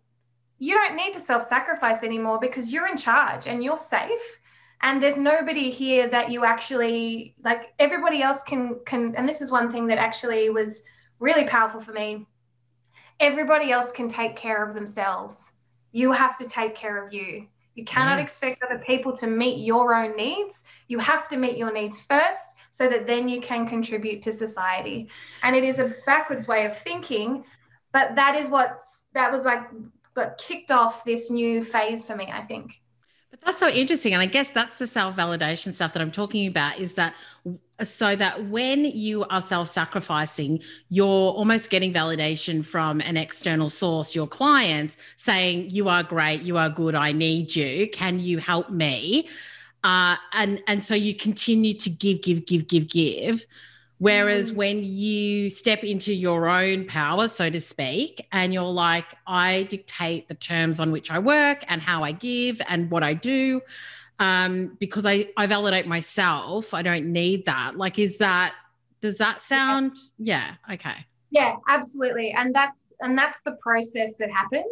you 0.60 0.76
don't 0.76 0.96
need 0.96 1.14
to 1.14 1.20
self 1.20 1.44
sacrifice 1.44 2.04
anymore 2.04 2.40
because 2.40 2.72
you're 2.72 2.88
in 2.88 2.98
charge 2.98 3.48
and 3.48 3.64
you're 3.64 3.78
safe. 3.78 4.40
And 4.82 5.02
there's 5.02 5.18
nobody 5.18 5.72
here 5.72 6.08
that 6.10 6.32
you 6.32 6.46
actually 6.46 7.34
like, 7.44 7.74
everybody 7.80 8.22
else 8.22 8.44
can, 8.44 8.80
can, 8.86 9.16
and 9.16 9.28
this 9.28 9.42
is 9.42 9.52
one 9.52 9.72
thing 9.72 9.88
that 9.88 9.98
actually 9.98 10.50
was 10.50 10.84
really 11.20 11.46
powerful 11.48 11.80
for 11.80 11.94
me. 11.94 12.28
Everybody 13.20 13.72
else 13.72 13.92
can 13.92 14.10
take 14.10 14.36
care 14.36 14.64
of 14.64 14.74
themselves 14.74 15.54
you 15.96 16.12
have 16.12 16.36
to 16.36 16.46
take 16.46 16.76
care 16.76 17.02
of 17.02 17.14
you. 17.14 17.48
You 17.76 17.86
cannot 17.86 18.18
yes. 18.18 18.24
expect 18.24 18.62
other 18.64 18.84
people 18.86 19.16
to 19.16 19.28
meet 19.28 19.66
your 19.66 19.96
own 19.96 20.18
needs. 20.18 20.66
You 20.90 21.00
have 21.00 21.30
to 21.30 21.38
meet 21.38 21.56
your 21.56 21.72
needs 21.72 22.02
first 22.02 22.58
so 22.72 22.90
that 22.90 23.08
then 23.08 23.30
you 23.30 23.40
can 23.40 23.66
contribute 23.66 24.22
to 24.24 24.34
society. 24.34 25.08
And 25.42 25.56
it 25.56 25.64
is 25.64 25.80
a 25.80 25.96
backwards 26.06 26.50
way 26.50 26.66
of 26.66 26.78
thinking, 26.78 27.46
but 27.94 28.14
that 28.16 28.36
is 28.36 28.50
what 28.50 28.84
that 29.14 29.32
was 29.32 29.46
like 29.46 29.62
what 30.16 30.42
kicked 30.46 30.72
off 30.72 31.04
this 31.04 31.30
new 31.30 31.64
phase 31.64 32.06
for 32.06 32.16
me, 32.16 32.30
I 32.32 32.42
think. 32.42 32.82
But 33.32 33.42
that's 33.42 33.60
so 33.60 33.70
interesting. 33.70 34.14
And 34.14 34.22
I 34.22 34.26
guess 34.26 34.52
that's 34.52 34.78
the 34.78 34.88
self 34.88 35.16
validation 35.16 35.74
stuff 35.74 35.94
that 35.94 36.02
I'm 36.02 36.12
talking 36.12 36.48
about 36.48 36.80
is 36.80 36.96
that 36.96 37.14
so 37.84 38.16
that 38.16 38.46
when 38.48 38.86
you 38.86 39.26
are 39.26 39.42
self 39.42 39.70
sacrificing, 39.70 40.62
you're 40.90 41.06
almost 41.06 41.70
getting 41.70 41.94
validation 41.94 42.64
from 42.64 43.02
an 43.02 43.18
external 43.18 43.70
source, 43.70 44.16
your 44.16 44.28
clients 44.28 44.98
saying, 45.18 45.70
You 45.70 45.90
are 45.90 46.04
great, 46.04 46.42
you 46.42 46.58
are 46.58 46.70
good, 46.70 46.96
I 46.96 47.12
need 47.12 47.56
you. 47.56 47.90
Can 47.90 48.20
you 48.20 48.38
help 48.38 48.70
me? 48.70 49.28
Uh, 49.84 50.16
and, 50.34 50.64
and 50.68 50.84
so 50.84 50.96
you 50.96 51.14
continue 51.14 51.74
to 51.76 51.90
give, 51.92 52.22
give, 52.22 52.46
give, 52.46 52.68
give, 52.68 52.88
give. 52.88 53.46
Whereas 53.98 54.52
mm. 54.52 54.56
when 54.56 54.84
you 54.84 55.50
step 55.50 55.84
into 55.84 56.14
your 56.14 56.50
own 56.50 56.86
power, 56.86 57.28
so 57.28 57.50
to 57.50 57.62
speak, 57.62 58.28
and 58.32 58.54
you're 58.54 58.64
like, 58.64 59.14
I 59.26 59.64
dictate 59.64 60.28
the 60.28 60.36
terms 60.36 60.80
on 60.80 60.92
which 60.92 61.10
I 61.10 61.20
work 61.20 61.64
and 61.70 61.82
how 61.82 62.04
I 62.04 62.12
give 62.12 62.62
and 62.68 62.92
what 62.92 63.04
I 63.04 63.14
do, 63.14 63.62
um, 64.20 64.76
because 64.80 65.06
I, 65.06 65.30
I 65.38 65.46
validate 65.46 65.88
myself. 65.88 66.74
I 66.74 66.82
don't 66.82 67.08
need 67.12 67.46
that. 67.46 67.76
Like, 67.76 67.98
is 67.98 68.18
that, 68.18 68.54
does 69.00 69.18
that 69.20 69.42
sound, 69.42 69.96
yeah, 70.18 70.56
okay. 70.72 71.06
Yeah, 71.32 71.56
absolutely. 71.68 72.32
And 72.32 72.54
that's, 72.54 72.94
and 73.00 73.18
that's 73.18 73.42
the 73.44 73.54
process 73.62 74.16
that 74.18 74.30
happens. 74.30 74.66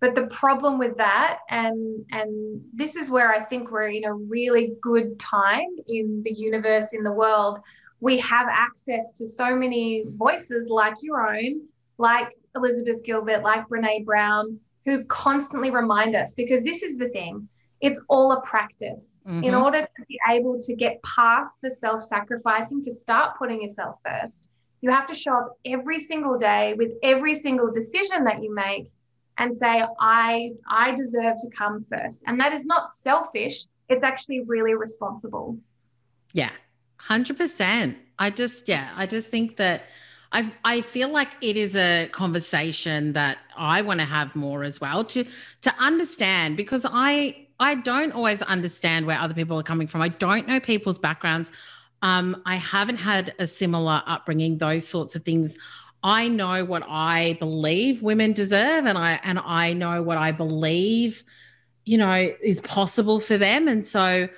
But 0.00 0.14
the 0.14 0.28
problem 0.28 0.78
with 0.78 0.96
that, 0.98 1.40
and 1.50 2.04
and 2.12 2.62
this 2.72 2.94
is 2.94 3.10
where 3.10 3.32
I 3.32 3.40
think 3.40 3.72
we're 3.72 3.88
in 3.88 4.04
a 4.04 4.14
really 4.14 4.76
good 4.80 5.18
time 5.18 5.74
in 5.88 6.22
the 6.24 6.30
universe, 6.30 6.92
in 6.92 7.02
the 7.02 7.10
world. 7.10 7.58
We 8.00 8.18
have 8.18 8.46
access 8.50 9.12
to 9.14 9.28
so 9.28 9.54
many 9.54 10.04
voices 10.06 10.68
like 10.70 10.94
your 11.02 11.34
own, 11.34 11.62
like 11.98 12.34
Elizabeth 12.54 13.04
Gilbert, 13.04 13.42
like 13.42 13.68
Brene 13.68 14.04
Brown, 14.04 14.60
who 14.84 15.04
constantly 15.04 15.70
remind 15.70 16.14
us 16.14 16.34
because 16.34 16.62
this 16.62 16.82
is 16.82 16.98
the 16.98 17.08
thing 17.08 17.48
it's 17.80 18.02
all 18.08 18.32
a 18.32 18.40
practice. 18.42 19.20
Mm-hmm. 19.26 19.44
In 19.44 19.54
order 19.54 19.82
to 19.82 20.06
be 20.08 20.18
able 20.30 20.58
to 20.60 20.74
get 20.74 21.02
past 21.02 21.58
the 21.62 21.70
self 21.70 22.02
sacrificing, 22.02 22.82
to 22.82 22.92
start 22.92 23.38
putting 23.38 23.62
yourself 23.62 23.96
first, 24.04 24.50
you 24.80 24.90
have 24.90 25.06
to 25.06 25.14
show 25.14 25.32
up 25.32 25.58
every 25.64 25.98
single 25.98 26.38
day 26.38 26.74
with 26.74 26.92
every 27.02 27.34
single 27.34 27.70
decision 27.70 28.24
that 28.24 28.42
you 28.42 28.54
make 28.54 28.88
and 29.38 29.54
say, 29.54 29.84
I, 30.00 30.52
I 30.68 30.94
deserve 30.94 31.36
to 31.40 31.50
come 31.50 31.82
first. 31.82 32.24
And 32.26 32.40
that 32.40 32.52
is 32.52 32.64
not 32.64 32.92
selfish, 32.92 33.64
it's 33.88 34.04
actually 34.04 34.40
really 34.40 34.74
responsible. 34.74 35.56
Yeah, 36.32 36.50
100%. 37.08 37.96
I 38.18 38.30
just, 38.30 38.68
yeah, 38.68 38.92
I 38.96 39.06
just 39.06 39.28
think 39.28 39.56
that. 39.56 39.82
I 40.30 40.52
I 40.62 40.82
feel 40.82 41.08
like 41.08 41.30
it 41.40 41.56
is 41.56 41.74
a 41.74 42.06
conversation 42.12 43.14
that 43.14 43.38
I 43.56 43.80
want 43.80 44.00
to 44.00 44.04
have 44.04 44.36
more 44.36 44.62
as 44.62 44.78
well 44.78 45.02
to 45.04 45.24
to 45.62 45.74
understand 45.78 46.54
because 46.54 46.84
I 46.86 47.46
I 47.60 47.76
don't 47.76 48.12
always 48.12 48.42
understand 48.42 49.06
where 49.06 49.18
other 49.18 49.34
people 49.34 49.58
are 49.58 49.62
coming 49.62 49.86
from. 49.86 50.02
I 50.02 50.08
don't 50.08 50.46
know 50.46 50.60
people's 50.60 50.98
backgrounds. 50.98 51.50
Um, 52.02 52.42
I 52.46 52.56
haven't 52.56 52.96
had 52.96 53.34
a 53.38 53.46
similar 53.46 54.02
upbringing, 54.06 54.58
those 54.58 54.86
sorts 54.86 55.16
of 55.16 55.24
things. 55.24 55.58
I 56.02 56.28
know 56.28 56.64
what 56.64 56.84
I 56.88 57.36
believe 57.40 58.02
women 58.02 58.32
deserve, 58.32 58.86
and 58.86 58.96
I 58.96 59.18
and 59.24 59.40
I 59.40 59.72
know 59.72 60.02
what 60.02 60.16
I 60.16 60.30
believe, 60.30 61.24
you 61.84 61.98
know, 61.98 62.32
is 62.40 62.60
possible 62.60 63.18
for 63.18 63.36
them. 63.36 63.66
And 63.66 63.84
so 63.84 64.28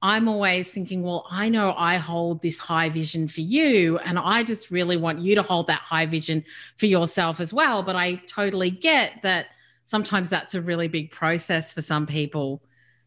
I'm 0.00 0.28
always 0.28 0.70
thinking, 0.70 1.02
well, 1.02 1.26
I 1.28 1.48
know 1.48 1.74
I 1.76 1.96
hold 1.96 2.40
this 2.40 2.58
high 2.58 2.88
vision 2.88 3.26
for 3.26 3.40
you, 3.40 3.98
and 3.98 4.18
I 4.18 4.44
just 4.44 4.70
really 4.70 4.96
want 4.96 5.18
you 5.18 5.34
to 5.34 5.42
hold 5.42 5.66
that 5.66 5.80
high 5.80 6.06
vision 6.06 6.44
for 6.76 6.86
yourself 6.86 7.40
as 7.40 7.52
well. 7.52 7.82
But 7.82 7.96
I 7.96 8.16
totally 8.26 8.70
get 8.70 9.22
that 9.22 9.48
sometimes 9.86 10.30
that's 10.30 10.54
a 10.54 10.62
really 10.62 10.86
big 10.86 11.10
process 11.10 11.72
for 11.72 11.82
some 11.82 12.06
people 12.06 12.62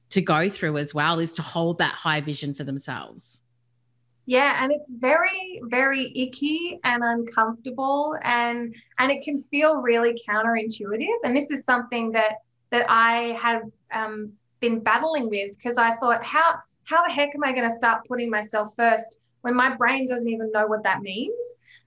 to 0.09 0.21
go 0.21 0.49
through 0.49 0.77
as 0.77 0.93
well 0.93 1.19
is 1.19 1.31
to 1.33 1.41
hold 1.41 1.77
that 1.77 1.93
high 1.93 2.19
vision 2.19 2.53
for 2.53 2.65
themselves. 2.65 3.41
Yeah, 4.25 4.63
and 4.63 4.71
it's 4.71 4.91
very, 4.91 5.61
very 5.63 6.11
icky 6.15 6.79
and 6.83 7.03
uncomfortable, 7.03 8.17
and 8.21 8.75
and 8.99 9.11
it 9.11 9.23
can 9.23 9.39
feel 9.39 9.77
really 9.77 10.21
counterintuitive. 10.27 11.17
And 11.23 11.35
this 11.35 11.51
is 11.51 11.63
something 11.63 12.11
that 12.11 12.35
that 12.69 12.85
I 12.89 13.37
have 13.41 13.63
um, 13.93 14.33
been 14.59 14.79
battling 14.79 15.29
with 15.29 15.57
because 15.57 15.77
I 15.77 15.95
thought, 15.95 16.23
how 16.23 16.55
how 16.85 17.05
the 17.07 17.13
heck 17.13 17.29
am 17.35 17.43
I 17.43 17.53
going 17.53 17.69
to 17.69 17.75
start 17.75 18.05
putting 18.07 18.29
myself 18.29 18.73
first 18.75 19.17
when 19.41 19.55
my 19.55 19.75
brain 19.75 20.07
doesn't 20.07 20.27
even 20.27 20.51
know 20.51 20.67
what 20.67 20.83
that 20.83 21.01
means? 21.01 21.35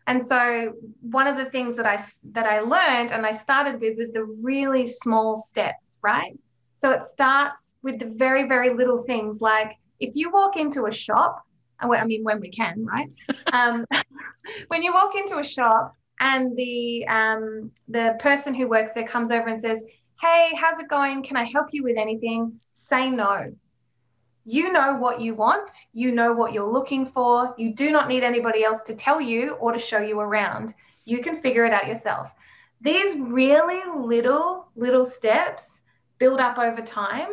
And 0.07 0.23
so 0.23 0.75
one 1.01 1.27
of 1.27 1.37
the 1.37 1.47
things 1.47 1.77
that 1.77 1.87
I 1.87 1.99
that 2.33 2.47
I 2.47 2.61
learned 2.61 3.13
and 3.13 3.25
I 3.25 3.31
started 3.31 3.81
with 3.81 3.97
was 3.97 4.13
the 4.13 4.25
really 4.25 4.87
small 4.87 5.37
steps, 5.37 5.99
right? 6.03 6.39
So 6.77 6.91
it 6.91 7.03
starts 7.03 7.77
with 7.83 7.99
the 7.99 8.07
very, 8.07 8.47
very 8.47 8.75
little 8.75 9.03
things 9.03 9.41
like 9.41 9.79
if 10.01 10.15
you 10.15 10.31
walk 10.31 10.57
into 10.57 10.87
a 10.87 10.93
shop, 10.93 11.43
I 11.81 12.05
mean, 12.05 12.25
when 12.25 12.41
we 12.41 12.51
can, 12.51 12.85
right? 12.85 13.09
um, 13.53 13.87
when 14.69 14.83
you 14.83 14.93
walk 14.93 15.15
into 15.15 15.39
a 15.39 15.45
shop 15.45 15.95
and 16.21 16.57
the 16.57 17.07
um, 17.07 17.71
the 17.89 18.17
person 18.21 18.55
who 18.55 18.69
works 18.69 18.95
there 18.95 19.07
comes 19.07 19.31
over 19.31 19.49
and 19.49 19.61
says, 19.61 19.83
"Hey, 20.21 20.53
how's 20.57 20.79
it 20.79 20.89
going? 20.89 21.23
Can 21.23 21.37
I 21.37 21.45
help 21.45 21.69
you 21.73 21.83
with 21.83 21.97
anything?" 21.97 22.61
Say 22.73 23.11
no. 23.11 23.55
You 24.45 24.73
know 24.73 24.97
what 24.97 25.21
you 25.21 25.35
want. 25.35 25.71
You 25.93 26.13
know 26.13 26.33
what 26.33 26.53
you're 26.53 26.71
looking 26.71 27.07
for. 27.07 27.55
You 27.57 27.75
do 27.75 27.91
not 27.91 28.09
need 28.09 28.23
anybody 28.23 28.65
else 28.65 28.83
to 28.83 28.95
tell 28.95 29.21
you 29.21 29.53
or 29.53 29.73
to 29.73 29.79
show 29.79 29.99
you 29.99 30.21
around. 30.21 30.75
You 31.05 31.21
can 31.21 31.37
figure 31.37 31.65
it 31.65 31.73
out 31.73 31.87
yourself. 31.87 32.35
These 32.81 33.19
really 33.19 33.81
little, 33.97 34.69
little 34.77 35.07
steps 35.07 35.81
build 36.19 36.41
up 36.41 36.59
over 36.59 36.83
time 36.83 37.29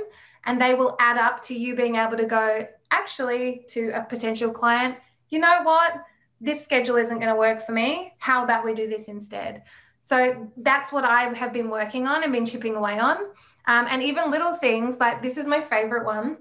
and 0.46 0.60
they 0.60 0.74
will 0.74 0.96
add 1.00 1.18
up 1.18 1.42
to 1.44 1.58
you 1.58 1.76
being 1.76 1.96
able 1.96 2.18
to 2.18 2.26
go 2.26 2.68
actually 2.92 3.66
to 3.70 3.90
a 3.92 4.04
potential 4.04 4.52
client 4.52 4.98
you 5.30 5.40
know 5.40 5.60
what 5.64 6.04
this 6.40 6.64
schedule 6.64 6.98
isn't 6.98 7.20
going 7.20 7.30
to 7.30 7.36
work 7.36 7.66
for 7.66 7.72
me 7.72 8.14
how 8.18 8.44
about 8.44 8.66
we 8.66 8.74
do 8.74 8.88
this 8.90 9.08
instead 9.08 9.64
so 10.02 10.50
that's 10.58 10.92
what 10.92 11.06
i 11.06 11.34
have 11.34 11.54
been 11.54 11.70
working 11.70 12.08
on 12.08 12.24
and 12.24 12.34
been 12.34 12.46
chipping 12.46 12.76
away 12.76 13.00
on 13.00 13.18
um, 13.68 13.86
and 13.90 14.02
even 14.04 14.32
little 14.32 14.54
things 14.54 15.00
like 15.00 15.22
this 15.22 15.38
is 15.38 15.48
my 15.48 15.62
favorite 15.62 16.06
one 16.06 16.38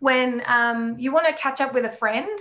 when 0.00 0.42
um, 0.46 0.94
you 0.98 1.12
want 1.12 1.26
to 1.26 1.40
catch 1.40 1.60
up 1.60 1.74
with 1.74 1.84
a 1.84 1.90
friend 1.90 2.38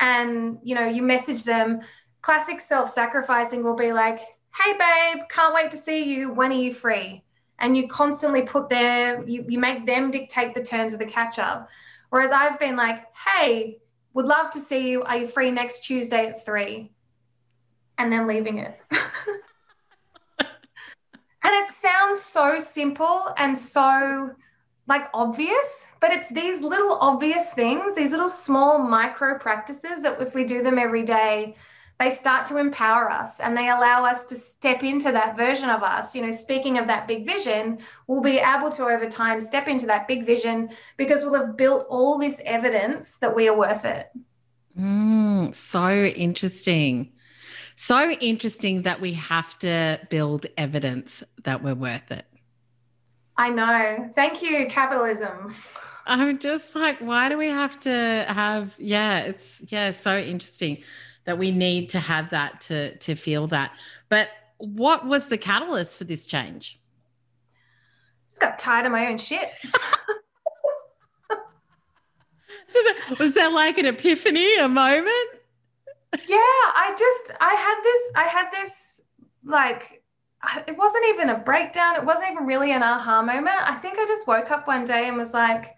and 0.00 0.58
you 0.62 0.74
know 0.74 0.86
you 0.86 1.02
message 1.02 1.44
them. 1.44 1.80
Classic 2.22 2.60
self-sacrificing 2.60 3.62
will 3.62 3.76
be 3.76 3.92
like 3.92 4.18
hey 4.18 4.72
babe 4.72 5.24
can't 5.28 5.54
wait 5.54 5.70
to 5.70 5.76
see 5.76 6.04
you. 6.04 6.32
When 6.32 6.50
are 6.52 6.54
you 6.56 6.72
free? 6.72 7.22
And 7.58 7.76
you 7.76 7.88
constantly 7.88 8.42
put 8.42 8.68
their 8.68 9.26
you, 9.26 9.44
you 9.48 9.58
make 9.58 9.86
them 9.86 10.10
dictate 10.10 10.54
the 10.54 10.62
terms 10.62 10.92
of 10.92 10.98
the 10.98 11.06
catch 11.06 11.38
up 11.38 11.68
whereas 12.10 12.32
i've 12.32 12.58
been 12.58 12.76
like 12.76 13.04
hey 13.14 13.78
would 14.14 14.26
love 14.26 14.50
to 14.50 14.60
see 14.60 14.88
you. 14.88 15.02
Are 15.02 15.18
you 15.18 15.26
free 15.26 15.50
next 15.50 15.84
tuesday 15.84 16.28
at 16.28 16.44
three? 16.44 16.92
And 17.98 18.12
then 18.12 18.26
leaving 18.26 18.58
it. 18.58 18.80
And 21.46 21.52
it 21.56 21.74
sounds 21.74 22.22
so 22.22 22.58
simple 22.58 23.34
and 23.36 23.56
so 23.56 24.30
like 24.86 25.08
obvious, 25.14 25.86
but 26.00 26.12
it's 26.12 26.28
these 26.28 26.60
little 26.60 26.98
obvious 27.00 27.52
things, 27.54 27.94
these 27.94 28.10
little 28.10 28.28
small 28.28 28.78
micro 28.78 29.38
practices 29.38 30.02
that 30.02 30.20
if 30.20 30.34
we 30.34 30.44
do 30.44 30.62
them 30.62 30.78
every 30.78 31.02
day, 31.02 31.56
they 32.00 32.10
start 32.10 32.44
to 32.46 32.58
empower 32.58 33.10
us 33.10 33.40
and 33.40 33.56
they 33.56 33.68
allow 33.68 34.04
us 34.04 34.24
to 34.26 34.34
step 34.34 34.82
into 34.82 35.12
that 35.12 35.36
version 35.36 35.70
of 35.70 35.82
us. 35.82 36.14
You 36.14 36.22
know, 36.22 36.32
speaking 36.32 36.76
of 36.76 36.86
that 36.88 37.06
big 37.06 37.24
vision, 37.24 37.78
we'll 38.08 38.20
be 38.20 38.38
able 38.38 38.70
to 38.72 38.84
over 38.84 39.08
time 39.08 39.40
step 39.40 39.68
into 39.68 39.86
that 39.86 40.08
big 40.08 40.26
vision 40.26 40.70
because 40.96 41.22
we'll 41.22 41.34
have 41.34 41.56
built 41.56 41.86
all 41.88 42.18
this 42.18 42.42
evidence 42.44 43.18
that 43.18 43.34
we 43.34 43.48
are 43.48 43.56
worth 43.56 43.84
it. 43.84 44.10
Mm, 44.78 45.54
so 45.54 45.88
interesting. 46.04 47.12
So 47.76 48.10
interesting 48.10 48.82
that 48.82 49.00
we 49.00 49.12
have 49.14 49.58
to 49.60 50.00
build 50.10 50.46
evidence 50.56 51.22
that 51.44 51.62
we're 51.62 51.74
worth 51.74 52.10
it. 52.10 52.26
I 53.36 53.50
know. 53.50 54.10
Thank 54.14 54.42
you, 54.42 54.66
capitalism. 54.68 55.54
I'm 56.06 56.38
just 56.38 56.74
like, 56.74 56.98
why 57.00 57.28
do 57.28 57.38
we 57.38 57.48
have 57.48 57.78
to 57.80 58.24
have? 58.28 58.74
Yeah, 58.78 59.20
it's 59.20 59.62
yeah, 59.68 59.90
so 59.90 60.16
interesting 60.16 60.82
that 61.24 61.38
we 61.38 61.50
need 61.50 61.88
to 61.90 62.00
have 62.00 62.30
that 62.30 62.62
to 62.62 62.96
to 62.98 63.14
feel 63.14 63.46
that. 63.48 63.72
But 64.08 64.28
what 64.58 65.06
was 65.06 65.28
the 65.28 65.38
catalyst 65.38 65.98
for 65.98 66.04
this 66.04 66.26
change? 66.26 66.80
Just 68.28 68.40
got 68.40 68.58
tired 68.58 68.86
of 68.86 68.92
my 68.92 69.06
own 69.06 69.18
shit. 69.18 69.48
was 73.18 73.34
there 73.34 73.50
like 73.50 73.78
an 73.78 73.86
epiphany, 73.86 74.56
a 74.56 74.68
moment? 74.68 75.30
Yeah, 76.28 76.36
I 76.36 76.94
just 76.96 77.32
I 77.40 77.54
had 77.54 77.80
this 77.82 78.12
I 78.14 78.22
had 78.24 78.50
this 78.52 79.00
like 79.44 80.03
it 80.66 80.76
wasn't 80.76 81.04
even 81.08 81.30
a 81.30 81.38
breakdown. 81.38 81.96
It 81.96 82.04
wasn't 82.04 82.32
even 82.32 82.46
really 82.46 82.72
an 82.72 82.82
aha 82.82 83.22
moment. 83.22 83.56
I 83.62 83.74
think 83.74 83.98
I 83.98 84.06
just 84.06 84.26
woke 84.26 84.50
up 84.50 84.66
one 84.66 84.84
day 84.84 85.08
and 85.08 85.16
was 85.16 85.32
like, 85.32 85.74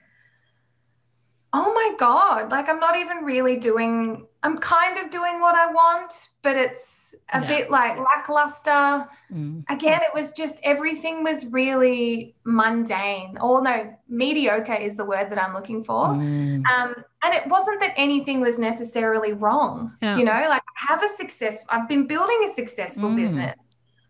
oh 1.52 1.72
my 1.72 1.94
God, 1.98 2.50
like 2.50 2.68
I'm 2.68 2.80
not 2.80 2.96
even 2.96 3.18
really 3.18 3.56
doing, 3.56 4.26
I'm 4.42 4.58
kind 4.58 4.98
of 4.98 5.10
doing 5.10 5.40
what 5.40 5.54
I 5.54 5.72
want, 5.72 6.28
but 6.42 6.54
it's 6.56 7.14
a 7.32 7.40
yeah. 7.40 7.46
bit 7.46 7.70
like 7.70 7.96
lackluster. 7.98 9.08
Mm. 9.32 9.64
Again, 9.70 10.00
it 10.02 10.14
was 10.14 10.32
just 10.32 10.60
everything 10.62 11.24
was 11.24 11.46
really 11.46 12.34
mundane, 12.44 13.38
or 13.40 13.62
no, 13.62 13.96
mediocre 14.08 14.74
is 14.74 14.96
the 14.96 15.04
word 15.04 15.30
that 15.30 15.42
I'm 15.42 15.54
looking 15.54 15.82
for. 15.82 16.08
Mm. 16.08 16.66
Um, 16.66 16.94
and 17.22 17.34
it 17.34 17.46
wasn't 17.48 17.80
that 17.80 17.94
anything 17.96 18.40
was 18.40 18.58
necessarily 18.58 19.32
wrong. 19.32 19.92
Yeah. 20.02 20.18
You 20.18 20.24
know, 20.24 20.46
like 20.48 20.62
I 20.62 20.92
have 20.92 21.02
a 21.02 21.08
success, 21.08 21.64
I've 21.70 21.88
been 21.88 22.06
building 22.06 22.42
a 22.44 22.48
successful 22.48 23.08
mm. 23.08 23.16
business. 23.16 23.56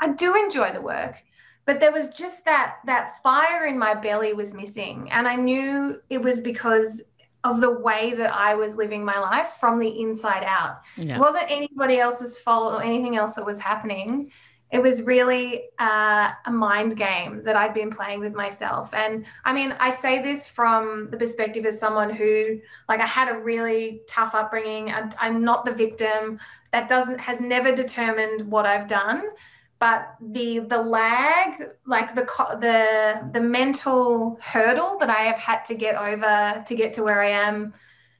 I 0.00 0.09
do 0.09 0.35
enjoy 0.35 0.72
the 0.72 0.80
work, 0.80 1.22
but 1.64 1.80
there 1.80 1.92
was 1.92 2.09
just 2.09 2.44
that 2.44 2.76
that 2.87 3.22
fire 3.22 3.66
in 3.66 3.78
my 3.78 3.94
belly 3.94 4.32
was 4.32 4.54
missing, 4.54 5.11
and 5.11 5.26
I 5.26 5.37
knew 5.37 6.00
it 6.11 6.18
was 6.18 6.40
because 6.40 7.02
of 7.44 7.61
the 7.61 7.70
way 7.70 8.12
that 8.14 8.35
I 8.35 8.54
was 8.54 8.76
living 8.76 9.04
my 9.04 9.18
life 9.18 9.56
from 9.61 9.78
the 9.78 10.00
inside 10.00 10.42
out. 10.44 10.80
Yeah. 10.96 11.16
It 11.16 11.20
wasn't 11.20 11.50
anybody 11.50 11.98
else's 11.98 12.38
fault 12.38 12.74
or 12.74 12.82
anything 12.82 13.16
else 13.16 13.35
that 13.35 13.46
was 13.46 13.61
happening. 13.61 14.32
It 14.72 14.82
was 14.82 15.02
really 15.02 15.66
uh, 15.78 16.32
a 16.44 16.50
mind 16.50 16.96
game 16.96 17.44
that 17.44 17.54
I'd 17.54 17.72
been 17.72 17.88
playing 17.88 18.18
with 18.18 18.35
myself. 18.35 18.92
And 18.94 19.24
I 19.44 19.52
mean, 19.52 19.76
I 19.78 19.90
say 19.90 20.20
this 20.20 20.48
from 20.48 21.09
the 21.11 21.16
perspective 21.16 21.64
of 21.66 21.74
someone 21.74 22.11
who, 22.11 22.59
like, 22.88 22.98
I 22.98 23.06
had 23.06 23.28
a 23.28 23.38
really 23.38 24.02
tough 24.09 24.35
upbringing. 24.35 24.90
I'm, 24.90 25.12
I'm 25.20 25.44
not 25.44 25.64
the 25.64 25.72
victim. 25.72 26.40
That 26.72 26.88
doesn't 26.88 27.20
has 27.20 27.40
never 27.40 27.72
determined 27.72 28.50
what 28.50 28.66
I've 28.66 28.88
done 28.88 29.22
but 29.78 30.14
the 30.20 30.60
the 30.60 30.78
lag 30.78 31.70
like 31.86 32.14
the 32.14 32.22
the 32.60 33.30
the 33.32 33.40
mental 33.40 34.38
hurdle 34.40 34.98
that 34.98 35.10
i 35.10 35.22
have 35.22 35.38
had 35.38 35.64
to 35.64 35.74
get 35.74 35.96
over 35.96 36.64
to 36.66 36.74
get 36.74 36.92
to 36.94 37.02
where 37.02 37.22
i 37.22 37.30
am 37.30 37.74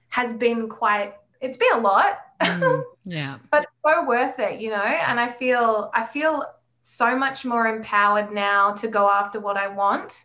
has 0.09 0.35
been 0.35 0.69
quite 0.69 1.15
it's 1.41 1.59
been 1.59 1.75
a 1.75 1.81
lot. 1.81 2.19
Mm, 2.41 2.83
yeah. 3.05 3.37
But 3.51 3.67
so 3.85 4.07
worth 4.07 4.39
it 4.39 4.61
you 4.61 4.71
know? 4.71 4.77
And 4.77 5.19
i 5.19 5.29
feel 5.29 5.91
i 5.95 6.05
feel 6.05 6.45
so 6.83 7.17
much 7.17 7.45
more 7.45 7.67
empowered 7.67 8.33
now 8.33 8.73
to 8.73 8.89
go 8.89 9.09
after 9.09 9.41
what 9.41 9.57
i 9.57 9.67
want 9.67 10.25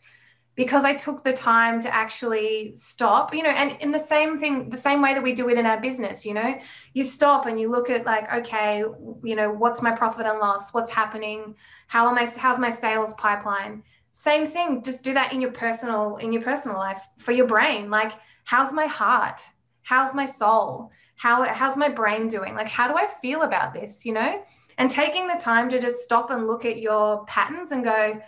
because 0.61 0.85
I 0.85 0.93
took 0.93 1.23
the 1.23 1.33
time 1.33 1.81
to 1.81 1.91
actually 1.91 2.75
stop, 2.75 3.33
you 3.33 3.41
know, 3.41 3.49
and 3.49 3.81
in 3.81 3.91
the 3.91 3.97
same 3.97 4.37
thing, 4.37 4.69
the 4.69 4.77
same 4.77 5.01
way 5.01 5.15
that 5.15 5.23
we 5.23 5.33
do 5.33 5.49
it 5.49 5.57
in 5.57 5.65
our 5.65 5.81
business, 5.81 6.23
you 6.23 6.35
know, 6.35 6.53
you 6.93 7.01
stop 7.01 7.47
and 7.47 7.59
you 7.59 7.71
look 7.71 7.89
at 7.89 8.05
like, 8.05 8.31
okay, 8.31 8.83
you 9.23 9.35
know, 9.35 9.51
what's 9.51 9.81
my 9.81 9.89
profit 9.89 10.27
and 10.27 10.37
loss? 10.37 10.71
What's 10.71 10.91
happening? 10.91 11.55
How 11.87 12.07
am 12.07 12.15
I, 12.15 12.29
how's 12.37 12.59
my 12.59 12.69
sales 12.69 13.15
pipeline? 13.15 13.81
Same 14.11 14.45
thing, 14.45 14.83
just 14.83 15.03
do 15.03 15.15
that 15.15 15.33
in 15.33 15.41
your 15.41 15.51
personal, 15.51 16.17
in 16.17 16.31
your 16.31 16.43
personal 16.43 16.77
life 16.77 17.07
for 17.17 17.31
your 17.31 17.47
brain. 17.47 17.89
Like, 17.89 18.11
how's 18.43 18.71
my 18.71 18.85
heart? 18.85 19.41
How's 19.81 20.13
my 20.13 20.27
soul? 20.27 20.91
How, 21.15 21.43
how's 21.45 21.75
my 21.75 21.89
brain 21.89 22.27
doing? 22.27 22.53
Like, 22.53 22.69
how 22.69 22.87
do 22.87 22.93
I 22.95 23.07
feel 23.07 23.41
about 23.41 23.73
this, 23.73 24.05
you 24.05 24.13
know? 24.13 24.43
And 24.77 24.91
taking 24.91 25.25
the 25.27 25.39
time 25.39 25.69
to 25.69 25.79
just 25.79 26.03
stop 26.03 26.29
and 26.29 26.45
look 26.45 26.65
at 26.65 26.77
your 26.77 27.25
patterns 27.25 27.71
and 27.71 27.83
go, 27.83 28.21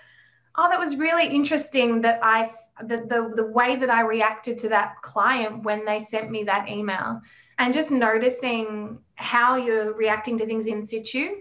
oh 0.55 0.69
that 0.69 0.79
was 0.79 0.97
really 0.97 1.27
interesting 1.27 2.01
that 2.01 2.19
i 2.23 2.47
the, 2.85 2.97
the 3.07 3.33
the 3.35 3.45
way 3.45 3.75
that 3.75 3.89
i 3.89 4.01
reacted 4.01 4.57
to 4.57 4.69
that 4.69 5.01
client 5.01 5.63
when 5.63 5.85
they 5.85 5.99
sent 5.99 6.31
me 6.31 6.43
that 6.43 6.69
email. 6.69 7.21
And 7.59 7.73
just 7.73 7.91
noticing 7.91 8.97
how 9.15 9.55
you're 9.55 9.93
reacting 9.93 10.37
to 10.39 10.45
things 10.45 10.65
in 10.65 10.83
situ 10.83 11.35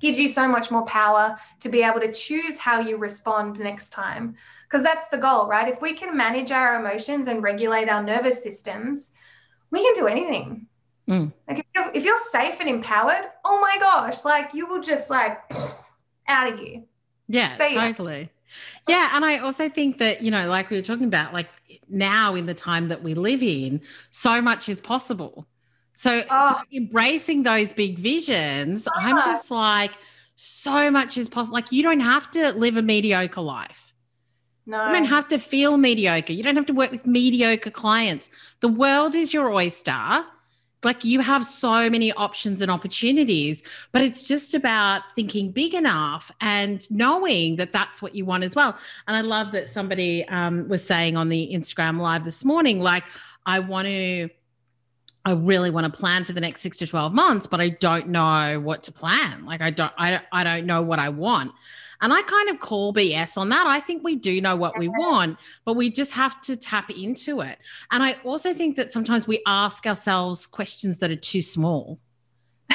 gives 0.00 0.18
you 0.18 0.28
so 0.28 0.48
much 0.48 0.70
more 0.70 0.84
power 0.86 1.38
to 1.60 1.68
be 1.68 1.82
able 1.82 2.00
to 2.00 2.10
choose 2.10 2.58
how 2.58 2.80
you 2.80 2.96
respond 2.96 3.60
next 3.60 3.90
time. 3.90 4.34
Because 4.66 4.82
that's 4.82 5.08
the 5.08 5.18
goal 5.18 5.46
right? 5.46 5.68
If 5.68 5.82
we 5.82 5.94
can 5.94 6.16
manage 6.16 6.50
our 6.50 6.80
emotions 6.80 7.28
and 7.28 7.42
regulate 7.42 7.88
our 7.88 8.02
nervous 8.02 8.42
systems 8.42 9.12
we 9.70 9.82
can 9.82 9.94
do 9.94 10.06
anything. 10.06 10.66
Mm. 11.08 11.32
like 11.48 11.58
if 11.58 11.66
you're, 11.74 11.90
if 11.94 12.04
you're 12.04 12.24
safe 12.30 12.60
and 12.60 12.68
empowered 12.68 13.26
oh 13.44 13.60
my 13.60 13.76
gosh 13.80 14.24
like 14.24 14.54
you 14.54 14.68
will 14.68 14.80
just 14.80 15.10
like 15.10 15.40
out 16.28 16.52
of 16.52 16.60
here. 16.60 16.82
Yeah 17.26 17.56
Say 17.56 17.74
totally 17.74 18.30
yeah. 18.88 19.10
And 19.14 19.24
I 19.24 19.38
also 19.38 19.68
think 19.68 19.98
that, 19.98 20.22
you 20.22 20.30
know, 20.30 20.48
like 20.48 20.70
we 20.70 20.76
were 20.76 20.82
talking 20.82 21.06
about, 21.06 21.32
like 21.32 21.48
now 21.88 22.34
in 22.34 22.46
the 22.46 22.54
time 22.54 22.88
that 22.88 23.02
we 23.02 23.14
live 23.14 23.42
in, 23.42 23.80
so 24.10 24.40
much 24.40 24.68
is 24.68 24.80
possible. 24.80 25.46
So, 25.94 26.22
oh. 26.30 26.54
so 26.56 26.76
embracing 26.76 27.42
those 27.42 27.72
big 27.72 27.98
visions, 27.98 28.88
I'm 28.96 29.22
just 29.22 29.50
like, 29.50 29.92
so 30.34 30.90
much 30.90 31.18
is 31.18 31.28
possible. 31.28 31.54
Like, 31.54 31.70
you 31.70 31.82
don't 31.82 32.00
have 32.00 32.30
to 32.32 32.52
live 32.54 32.76
a 32.76 32.82
mediocre 32.82 33.40
life. 33.40 33.92
No. 34.66 34.86
You 34.86 34.92
don't 34.92 35.04
have 35.04 35.28
to 35.28 35.38
feel 35.38 35.76
mediocre. 35.76 36.32
You 36.32 36.42
don't 36.42 36.56
have 36.56 36.66
to 36.66 36.72
work 36.72 36.90
with 36.90 37.06
mediocre 37.06 37.70
clients. 37.70 38.30
The 38.60 38.68
world 38.68 39.14
is 39.14 39.34
your 39.34 39.52
oyster 39.52 40.24
like 40.84 41.04
you 41.04 41.20
have 41.20 41.44
so 41.46 41.88
many 41.88 42.12
options 42.12 42.62
and 42.62 42.70
opportunities 42.70 43.62
but 43.92 44.02
it's 44.02 44.22
just 44.22 44.54
about 44.54 45.02
thinking 45.14 45.50
big 45.50 45.74
enough 45.74 46.30
and 46.40 46.90
knowing 46.90 47.56
that 47.56 47.72
that's 47.72 48.02
what 48.02 48.14
you 48.14 48.24
want 48.24 48.44
as 48.44 48.54
well. 48.54 48.76
And 49.06 49.16
i 49.16 49.20
love 49.20 49.52
that 49.52 49.68
somebody 49.68 50.26
um, 50.28 50.68
was 50.68 50.84
saying 50.84 51.16
on 51.16 51.28
the 51.28 51.50
instagram 51.52 51.98
live 51.98 52.24
this 52.24 52.44
morning 52.44 52.80
like 52.80 53.04
i 53.46 53.58
want 53.58 53.86
to 53.86 54.28
I 55.24 55.34
really 55.34 55.70
want 55.70 55.86
to 55.86 56.00
plan 56.00 56.24
for 56.24 56.32
the 56.32 56.40
next 56.40 56.62
6 56.62 56.78
to 56.78 56.86
12 56.86 57.12
months 57.12 57.46
but 57.46 57.60
I 57.60 57.68
don't 57.68 58.08
know 58.08 58.60
what 58.60 58.82
to 58.84 58.92
plan. 58.92 59.44
Like 59.44 59.60
I 59.60 59.70
don't 59.70 59.92
I 59.96 60.10
don't, 60.10 60.24
I 60.32 60.42
don't 60.42 60.66
know 60.66 60.82
what 60.82 60.98
I 60.98 61.10
want 61.10 61.52
and 62.02 62.12
I 62.12 62.20
kind 62.22 62.50
of 62.50 62.58
call 62.58 62.92
BS 62.92 63.38
on 63.38 63.48
that. 63.50 63.66
I 63.66 63.80
think 63.80 64.02
we 64.02 64.16
do 64.16 64.40
know 64.40 64.56
what 64.56 64.76
we 64.76 64.88
want, 64.88 65.38
but 65.64 65.74
we 65.74 65.88
just 65.88 66.12
have 66.12 66.40
to 66.42 66.56
tap 66.56 66.90
into 66.90 67.40
it. 67.40 67.58
And 67.92 68.02
I 68.02 68.16
also 68.24 68.52
think 68.52 68.76
that 68.76 68.90
sometimes 68.90 69.28
we 69.28 69.40
ask 69.46 69.86
ourselves 69.86 70.46
questions 70.46 70.98
that 70.98 71.12
are 71.12 71.16
too 71.16 71.40
small. 71.40 72.00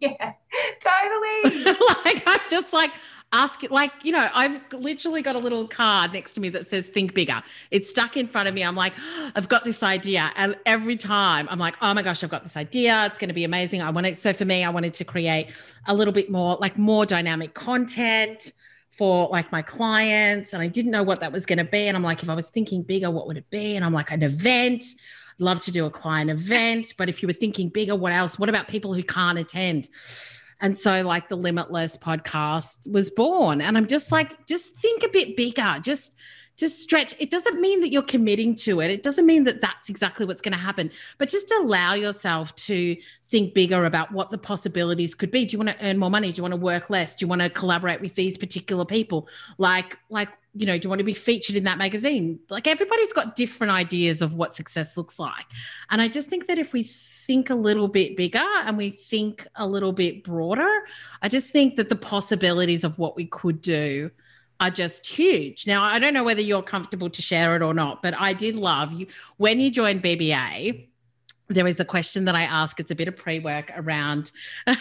yeah, 0.00 0.32
totally. 0.80 1.64
like 2.04 2.22
I'm 2.26 2.40
just 2.50 2.72
like, 2.72 2.92
ask 3.32 3.62
like 3.70 3.92
you 4.02 4.10
know 4.10 4.26
i've 4.34 4.58
literally 4.72 5.20
got 5.20 5.36
a 5.36 5.38
little 5.38 5.68
card 5.68 6.12
next 6.14 6.32
to 6.32 6.40
me 6.40 6.48
that 6.48 6.66
says 6.66 6.88
think 6.88 7.12
bigger 7.12 7.42
it's 7.70 7.90
stuck 7.90 8.16
in 8.16 8.26
front 8.26 8.48
of 8.48 8.54
me 8.54 8.64
i'm 8.64 8.74
like 8.74 8.94
oh, 8.98 9.30
i've 9.36 9.48
got 9.48 9.64
this 9.64 9.82
idea 9.82 10.30
and 10.36 10.56
every 10.64 10.96
time 10.96 11.46
i'm 11.50 11.58
like 11.58 11.74
oh 11.82 11.92
my 11.92 12.02
gosh 12.02 12.24
i've 12.24 12.30
got 12.30 12.42
this 12.42 12.56
idea 12.56 13.04
it's 13.04 13.18
going 13.18 13.28
to 13.28 13.34
be 13.34 13.44
amazing 13.44 13.82
i 13.82 13.90
want 13.90 14.06
it 14.06 14.16
so 14.16 14.32
for 14.32 14.46
me 14.46 14.64
i 14.64 14.70
wanted 14.70 14.94
to 14.94 15.04
create 15.04 15.48
a 15.86 15.94
little 15.94 16.12
bit 16.12 16.30
more 16.30 16.56
like 16.56 16.78
more 16.78 17.04
dynamic 17.04 17.52
content 17.52 18.52
for 18.98 19.28
like 19.28 19.52
my 19.52 19.62
clients 19.62 20.52
and 20.52 20.60
I 20.60 20.66
didn't 20.66 20.90
know 20.90 21.04
what 21.04 21.20
that 21.20 21.30
was 21.30 21.46
going 21.46 21.58
to 21.58 21.64
be. 21.64 21.86
And 21.86 21.96
I'm 21.96 22.02
like, 22.02 22.24
if 22.24 22.28
I 22.28 22.34
was 22.34 22.50
thinking 22.50 22.82
bigger, 22.82 23.12
what 23.12 23.28
would 23.28 23.36
it 23.36 23.48
be? 23.48 23.76
And 23.76 23.84
I'm 23.84 23.92
like, 23.92 24.10
an 24.10 24.24
event. 24.24 24.84
I'd 25.34 25.40
love 25.40 25.60
to 25.62 25.70
do 25.70 25.86
a 25.86 25.90
client 25.90 26.30
event. 26.30 26.94
But 26.98 27.08
if 27.08 27.22
you 27.22 27.28
were 27.28 27.32
thinking 27.32 27.68
bigger, 27.68 27.94
what 27.94 28.12
else? 28.12 28.40
What 28.40 28.48
about 28.48 28.66
people 28.66 28.92
who 28.92 29.04
can't 29.04 29.38
attend? 29.38 29.88
And 30.60 30.76
so, 30.76 31.02
like, 31.02 31.28
the 31.28 31.36
Limitless 31.36 31.96
podcast 31.96 32.90
was 32.92 33.10
born. 33.10 33.60
And 33.60 33.76
I'm 33.76 33.86
just 33.86 34.10
like, 34.10 34.46
just 34.46 34.76
think 34.76 35.04
a 35.04 35.08
bit 35.08 35.36
bigger. 35.36 35.76
Just, 35.82 36.14
just 36.58 36.82
stretch. 36.82 37.14
It 37.18 37.30
doesn't 37.30 37.60
mean 37.60 37.80
that 37.80 37.92
you're 37.92 38.02
committing 38.02 38.56
to 38.56 38.80
it. 38.80 38.90
It 38.90 39.04
doesn't 39.04 39.24
mean 39.24 39.44
that 39.44 39.60
that's 39.60 39.88
exactly 39.88 40.26
what's 40.26 40.42
going 40.42 40.52
to 40.52 40.58
happen, 40.58 40.90
but 41.16 41.28
just 41.28 41.50
allow 41.52 41.94
yourself 41.94 42.54
to 42.56 42.96
think 43.28 43.54
bigger 43.54 43.84
about 43.84 44.10
what 44.10 44.30
the 44.30 44.38
possibilities 44.38 45.14
could 45.14 45.30
be. 45.30 45.44
Do 45.44 45.56
you 45.56 45.64
want 45.64 45.78
to 45.78 45.86
earn 45.86 45.98
more 45.98 46.10
money? 46.10 46.32
Do 46.32 46.38
you 46.38 46.42
want 46.42 46.52
to 46.52 46.60
work 46.60 46.90
less? 46.90 47.14
Do 47.14 47.24
you 47.24 47.28
want 47.28 47.42
to 47.42 47.48
collaborate 47.48 48.00
with 48.00 48.16
these 48.16 48.36
particular 48.36 48.84
people? 48.84 49.28
Like, 49.56 49.96
like, 50.10 50.30
you 50.54 50.66
know, 50.66 50.76
do 50.76 50.86
you 50.86 50.88
want 50.90 50.98
to 50.98 51.04
be 51.04 51.14
featured 51.14 51.54
in 51.54 51.64
that 51.64 51.78
magazine? 51.78 52.40
Like 52.50 52.66
everybody's 52.66 53.12
got 53.12 53.36
different 53.36 53.72
ideas 53.72 54.20
of 54.20 54.34
what 54.34 54.52
success 54.52 54.96
looks 54.96 55.20
like. 55.20 55.46
And 55.90 56.02
I 56.02 56.08
just 56.08 56.28
think 56.28 56.48
that 56.48 56.58
if 56.58 56.72
we 56.72 56.82
think 56.82 57.50
a 57.50 57.54
little 57.54 57.86
bit 57.86 58.16
bigger 58.16 58.42
and 58.64 58.76
we 58.76 58.90
think 58.90 59.46
a 59.54 59.66
little 59.66 59.92
bit 59.92 60.24
broader, 60.24 60.80
I 61.22 61.28
just 61.28 61.52
think 61.52 61.76
that 61.76 61.88
the 61.88 61.96
possibilities 61.96 62.82
of 62.82 62.98
what 62.98 63.14
we 63.14 63.26
could 63.26 63.60
do 63.60 64.10
are 64.60 64.70
just 64.70 65.06
huge. 65.06 65.66
Now, 65.66 65.84
I 65.84 65.98
don't 65.98 66.14
know 66.14 66.24
whether 66.24 66.40
you're 66.40 66.62
comfortable 66.62 67.10
to 67.10 67.22
share 67.22 67.54
it 67.56 67.62
or 67.62 67.74
not, 67.74 68.02
but 68.02 68.14
I 68.18 68.32
did 68.32 68.56
love 68.56 68.92
you 68.92 69.06
when 69.36 69.60
you 69.60 69.70
joined 69.70 70.02
BBA. 70.02 70.86
There 71.48 71.66
is 71.66 71.80
a 71.80 71.84
question 71.84 72.24
that 72.26 72.34
I 72.34 72.42
ask. 72.42 72.78
It's 72.80 72.90
a 72.90 72.94
bit 72.94 73.08
of 73.08 73.16
pre-work 73.16 73.70
around 73.74 74.32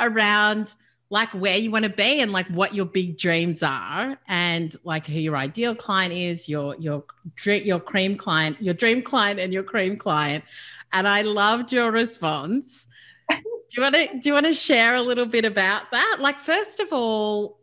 around 0.00 0.74
like 1.10 1.28
where 1.30 1.56
you 1.56 1.70
want 1.70 1.84
to 1.84 1.88
be 1.88 2.20
and 2.20 2.32
like 2.32 2.48
what 2.48 2.74
your 2.74 2.84
big 2.86 3.16
dreams 3.16 3.62
are 3.62 4.18
and 4.26 4.74
like 4.82 5.06
who 5.06 5.18
your 5.18 5.36
ideal 5.36 5.74
client 5.74 6.12
is, 6.12 6.48
your 6.48 6.74
your 6.76 7.04
your 7.44 7.80
cream 7.80 8.16
client, 8.16 8.60
your 8.60 8.74
dream 8.74 9.02
client 9.02 9.38
and 9.38 9.52
your 9.52 9.62
cream 9.62 9.96
client. 9.96 10.44
And 10.92 11.06
I 11.06 11.22
loved 11.22 11.72
your 11.72 11.90
response. 11.90 12.86
do 13.30 13.36
you 13.76 13.82
want 13.82 13.94
to 13.94 14.06
do 14.18 14.28
you 14.28 14.32
want 14.32 14.46
to 14.46 14.54
share 14.54 14.94
a 14.94 15.02
little 15.02 15.26
bit 15.26 15.44
about 15.44 15.90
that? 15.92 16.18
Like 16.20 16.40
first 16.40 16.80
of 16.80 16.92
all, 16.92 17.58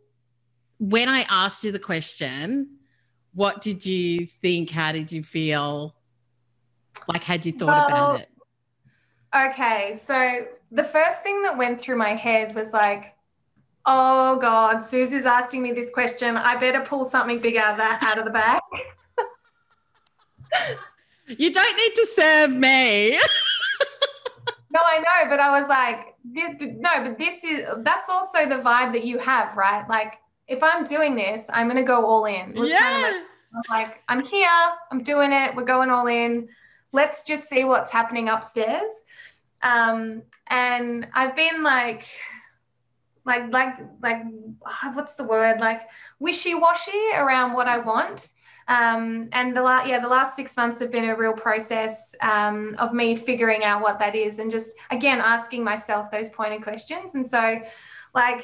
when 0.90 1.08
I 1.08 1.24
asked 1.30 1.64
you 1.64 1.72
the 1.72 1.78
question, 1.78 2.68
what 3.32 3.62
did 3.62 3.86
you 3.86 4.26
think? 4.26 4.68
How 4.70 4.92
did 4.92 5.10
you 5.10 5.22
feel? 5.22 5.94
Like, 7.08 7.24
had 7.24 7.46
you 7.46 7.52
thought 7.52 7.90
well, 7.90 8.10
about 8.10 8.20
it? 8.20 8.28
Okay, 9.34 9.98
so 10.00 10.46
the 10.70 10.84
first 10.84 11.22
thing 11.22 11.42
that 11.42 11.56
went 11.56 11.80
through 11.80 11.96
my 11.96 12.10
head 12.10 12.54
was 12.54 12.74
like, 12.74 13.14
oh 13.86 14.36
God, 14.36 14.80
Susie's 14.80 15.24
asking 15.24 15.62
me 15.62 15.72
this 15.72 15.90
question. 15.90 16.36
I 16.36 16.56
better 16.56 16.82
pull 16.82 17.06
something 17.06 17.40
big 17.40 17.56
out 17.56 17.72
of 17.72 17.76
that 17.78 18.02
out 18.02 18.18
of 18.18 18.26
the 18.26 18.30
bag. 18.30 18.60
you 21.38 21.50
don't 21.50 21.76
need 21.76 21.94
to 21.94 22.06
serve 22.06 22.50
me. 22.50 23.12
no, 24.70 24.80
I 24.84 24.98
know, 24.98 25.30
but 25.30 25.40
I 25.40 25.58
was 25.58 25.68
like, 25.68 26.14
no, 26.24 27.04
but 27.04 27.18
this 27.18 27.42
is 27.42 27.66
that's 27.78 28.10
also 28.10 28.46
the 28.46 28.56
vibe 28.56 28.92
that 28.92 29.04
you 29.04 29.18
have, 29.18 29.56
right? 29.56 29.88
Like 29.88 30.14
if 30.46 30.62
I'm 30.62 30.84
doing 30.84 31.16
this, 31.16 31.48
I'm 31.52 31.68
going 31.68 31.76
to 31.80 31.86
go 31.86 32.04
all 32.04 32.24
in. 32.26 32.52
yeah. 32.56 32.78
Kind 32.78 33.16
of 33.16 33.22
like, 33.22 33.24
I'm 33.54 33.62
like, 33.70 34.02
I'm 34.08 34.24
here, 34.26 34.48
I'm 34.90 35.02
doing 35.02 35.32
it, 35.32 35.54
we're 35.54 35.64
going 35.64 35.90
all 35.90 36.06
in. 36.06 36.48
Let's 36.92 37.24
just 37.24 37.48
see 37.48 37.64
what's 37.64 37.90
happening 37.90 38.28
upstairs. 38.28 38.90
Um, 39.62 40.22
and 40.48 41.08
I've 41.14 41.34
been 41.34 41.62
like, 41.62 42.06
like, 43.24 43.50
like, 43.52 43.78
like, 44.02 44.22
what's 44.92 45.14
the 45.14 45.24
word? 45.24 45.60
Like 45.60 45.82
wishy-washy 46.18 47.12
around 47.14 47.54
what 47.54 47.66
I 47.66 47.78
want. 47.78 48.28
Um, 48.68 49.28
and 49.32 49.56
the 49.56 49.62
last, 49.62 49.88
yeah, 49.88 50.00
the 50.00 50.08
last 50.08 50.36
six 50.36 50.56
months 50.56 50.80
have 50.80 50.90
been 50.90 51.08
a 51.08 51.16
real 51.16 51.32
process 51.32 52.14
um, 52.20 52.76
of 52.78 52.92
me 52.92 53.14
figuring 53.14 53.64
out 53.64 53.82
what 53.82 53.98
that 53.98 54.14
is 54.14 54.38
and 54.38 54.50
just 54.50 54.72
again 54.90 55.20
asking 55.20 55.62
myself 55.64 56.10
those 56.10 56.30
pointed 56.30 56.62
questions. 56.62 57.14
And 57.14 57.24
so, 57.24 57.60
like, 58.14 58.42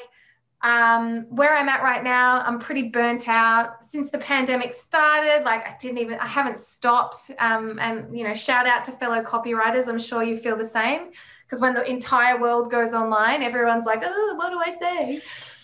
um, 0.63 1.25
where 1.29 1.57
I'm 1.57 1.69
at 1.69 1.81
right 1.81 2.03
now, 2.03 2.41
I'm 2.41 2.59
pretty 2.59 2.89
burnt 2.89 3.27
out. 3.27 3.83
Since 3.83 4.11
the 4.11 4.19
pandemic 4.19 4.73
started, 4.73 5.43
like 5.43 5.65
I 5.65 5.75
didn't 5.79 5.97
even, 5.97 6.19
I 6.19 6.27
haven't 6.27 6.59
stopped. 6.59 7.31
Um, 7.39 7.79
and, 7.79 8.15
you 8.15 8.23
know, 8.23 8.35
shout 8.35 8.67
out 8.67 8.85
to 8.85 8.91
fellow 8.91 9.23
copywriters. 9.23 9.87
I'm 9.87 9.99
sure 9.99 10.21
you 10.21 10.37
feel 10.37 10.55
the 10.55 10.65
same. 10.65 11.11
Because 11.43 11.61
when 11.61 11.73
the 11.73 11.83
entire 11.89 12.39
world 12.39 12.71
goes 12.71 12.93
online, 12.93 13.41
everyone's 13.41 13.85
like, 13.85 14.03
oh, 14.05 14.35
what 14.37 14.51
do 14.51 14.59
I 14.59 14.69
say? 14.69 15.21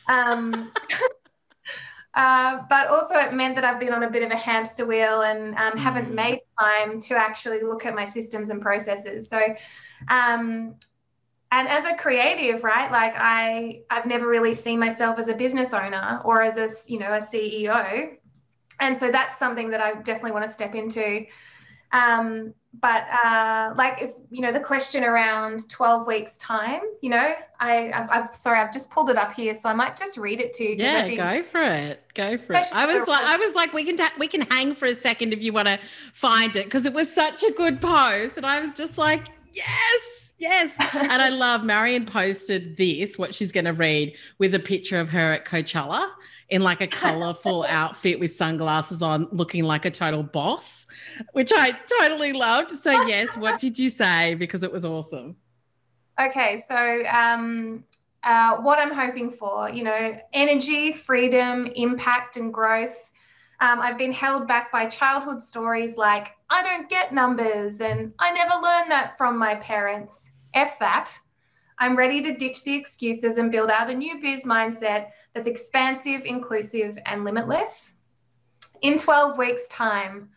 Um, 0.08 0.74
uh, 2.16 2.64
but 2.68 2.88
also, 2.88 3.20
it 3.20 3.34
meant 3.34 3.56
that 3.56 3.64
I've 3.64 3.80
been 3.80 3.94
on 3.94 4.04
a 4.04 4.10
bit 4.10 4.24
of 4.24 4.32
a 4.32 4.36
hamster 4.36 4.86
wheel 4.86 5.22
and 5.22 5.56
um, 5.56 5.78
haven't 5.78 6.10
mm. 6.10 6.16
made 6.16 6.40
time 6.60 7.00
to 7.02 7.16
actually 7.16 7.62
look 7.62 7.86
at 7.86 7.94
my 7.94 8.04
systems 8.04 8.50
and 8.50 8.62
processes. 8.62 9.30
So, 9.30 9.40
um, 10.10 10.76
and 11.52 11.68
as 11.68 11.86
a 11.86 11.96
creative 11.96 12.64
right 12.64 12.92
like 12.92 13.14
i 13.18 13.82
i've 13.90 14.06
never 14.06 14.28
really 14.28 14.54
seen 14.54 14.80
myself 14.80 15.18
as 15.18 15.28
a 15.28 15.34
business 15.34 15.74
owner 15.74 16.22
or 16.26 16.42
as 16.42 16.58
a 16.58 16.70
you 16.92 17.00
know 17.00 17.14
a 17.14 17.20
ceo 17.20 18.10
and 18.80 18.98
so 18.98 19.12
that's 19.12 19.38
something 19.38 19.70
that 19.70 19.82
i 19.82 19.94
definitely 20.02 20.32
want 20.32 20.46
to 20.46 20.54
step 20.54 20.76
into. 20.76 21.26
Um, 21.94 22.54
but 22.80 23.06
uh, 23.10 23.74
like 23.76 24.02
if 24.02 24.12
you 24.30 24.42
know 24.42 24.52
the 24.52 24.60
question 24.60 25.04
around 25.04 25.70
12 25.70 26.06
weeks 26.06 26.38
time 26.38 26.82
you 27.02 27.10
know 27.10 27.34
i 27.60 27.92
I've, 27.92 28.10
I've, 28.12 28.36
sorry 28.36 28.60
i've 28.60 28.74
just 28.74 28.92
pulled 28.92 29.10
it 29.10 29.16
up 29.16 29.34
here 29.34 29.56
so 29.56 29.70
i 29.70 29.74
might 29.74 29.96
just 29.96 30.18
read 30.18 30.40
it 30.42 30.54
to 30.56 30.64
you 30.64 30.76
yeah 30.78 31.06
think, 31.06 31.18
go 31.18 31.44
for 31.44 31.64
it. 31.64 32.04
Go 32.14 32.38
for 32.38 32.54
it. 32.54 32.68
I 32.74 32.86
was 32.86 33.08
like 33.08 33.24
i 33.24 33.38
was 33.38 33.56
like 33.56 33.74
we 33.74 33.84
can 33.84 33.98
ta- 33.98 34.14
we 34.20 34.28
can 34.28 34.42
hang 34.42 34.76
for 34.76 34.86
a 34.86 34.94
second 34.96 35.34
if 35.34 35.42
you 35.42 35.54
want 35.54 35.68
to 35.68 35.80
find 36.14 36.56
it 36.56 36.66
because 36.66 36.86
it 36.86 36.94
was 36.94 37.12
such 37.12 37.44
a 37.44 37.52
good 37.52 37.82
post 37.82 38.38
and 38.38 38.46
i 38.46 38.60
was 38.60 38.74
just 38.74 38.98
like 38.98 39.28
yes 39.54 40.27
yes. 40.38 40.76
and 40.94 41.22
I 41.22 41.30
love 41.30 41.64
Marion 41.64 42.06
posted 42.06 42.78
this, 42.78 43.18
what 43.18 43.34
she's 43.36 43.52
going 43.52 43.66
to 43.66 43.74
read, 43.74 44.16
with 44.38 44.54
a 44.56 44.60
picture 44.60 45.00
of 45.00 45.10
her 45.10 45.34
at 45.34 45.46
Coachella 45.46 46.10
in 46.50 46.62
like 46.62 46.82
a 46.82 46.88
colorful 46.88 47.64
outfit 47.70 48.20
with 48.20 48.34
sunglasses 48.34 49.02
on, 49.02 49.28
looking 49.32 49.64
like 49.64 49.86
a 49.86 49.92
total 49.92 50.24
boss, 50.24 50.88
which 51.34 51.52
I 51.54 51.72
totally 52.00 52.34
loved. 52.34 52.72
So, 52.72 52.92
yes, 53.04 53.38
what 53.38 53.60
did 53.60 53.78
you 53.78 53.90
say? 53.90 54.36
Because 54.36 54.64
it 54.64 54.72
was 54.72 54.86
awesome. 54.86 55.36
Okay. 56.20 56.64
So, 56.66 57.04
um, 57.08 57.84
uh, 58.24 58.58
what 58.58 58.80
I'm 58.80 58.94
hoping 58.94 59.30
for, 59.30 59.70
you 59.70 59.84
know, 59.84 60.20
energy, 60.34 60.92
freedom, 60.92 61.68
impact, 61.76 62.38
and 62.38 62.54
growth. 62.54 63.12
Um, 63.60 63.80
I've 63.80 63.98
been 63.98 64.14
held 64.14 64.48
back 64.48 64.72
by 64.72 64.86
childhood 64.88 65.42
stories 65.42 65.98
like, 65.98 66.36
I 66.50 66.62
don't 66.64 66.90
get 66.90 67.14
numbers 67.14 67.82
and 67.82 68.14
I 68.20 68.32
never 68.32 68.54
learned 68.62 68.92
that 68.92 69.18
from 69.18 69.38
my 69.38 69.56
parents. 69.56 70.32
F 70.54 70.78
that. 70.80 71.12
I'm 71.80 71.96
ready 71.96 72.22
to 72.24 72.36
ditch 72.36 72.64
the 72.64 72.74
excuses 72.74 73.38
and 73.38 73.52
build 73.52 73.70
out 73.70 73.90
a 73.90 73.94
new 73.94 74.20
biz 74.20 74.44
mindset 74.44 75.10
that's 75.34 75.48
expansive, 75.48 76.26
inclusive, 76.26 76.98
and 77.06 77.24
limitless. 77.24 77.94
In 78.82 78.98
12 78.98 79.38
weeks' 79.38 79.68
time, 79.70 80.30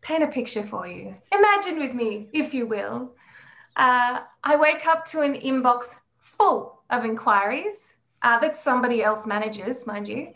paint 0.00 0.22
a 0.22 0.26
picture 0.26 0.62
for 0.62 0.86
you. 0.86 1.14
Imagine 1.32 1.78
with 1.78 1.94
me, 1.94 2.28
if 2.32 2.54
you 2.54 2.66
will. 2.66 3.14
Uh, 3.76 4.20
I 4.44 4.56
wake 4.56 4.86
up 4.86 5.04
to 5.06 5.22
an 5.22 5.34
inbox 5.34 6.00
full 6.16 6.82
of 6.90 7.04
inquiries 7.04 7.96
uh, 8.22 8.38
that 8.40 8.56
somebody 8.56 9.02
else 9.02 9.26
manages, 9.26 9.86
mind 9.86 10.08
you. 10.08 10.32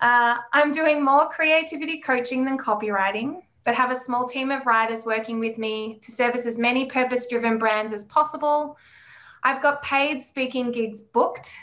Uh, 0.00 0.38
I'm 0.52 0.72
doing 0.72 1.04
more 1.04 1.28
creativity 1.28 2.00
coaching 2.00 2.44
than 2.44 2.56
copywriting, 2.56 3.42
but 3.64 3.74
have 3.74 3.90
a 3.90 3.96
small 3.96 4.26
team 4.26 4.50
of 4.50 4.64
writers 4.64 5.04
working 5.04 5.38
with 5.38 5.58
me 5.58 5.98
to 6.02 6.10
service 6.10 6.46
as 6.46 6.58
many 6.58 6.86
purpose 6.86 7.26
driven 7.26 7.58
brands 7.58 7.92
as 7.92 8.06
possible. 8.06 8.78
I've 9.42 9.62
got 9.62 9.82
paid 9.82 10.22
speaking 10.22 10.72
gigs 10.72 11.02
booked. 11.02 11.54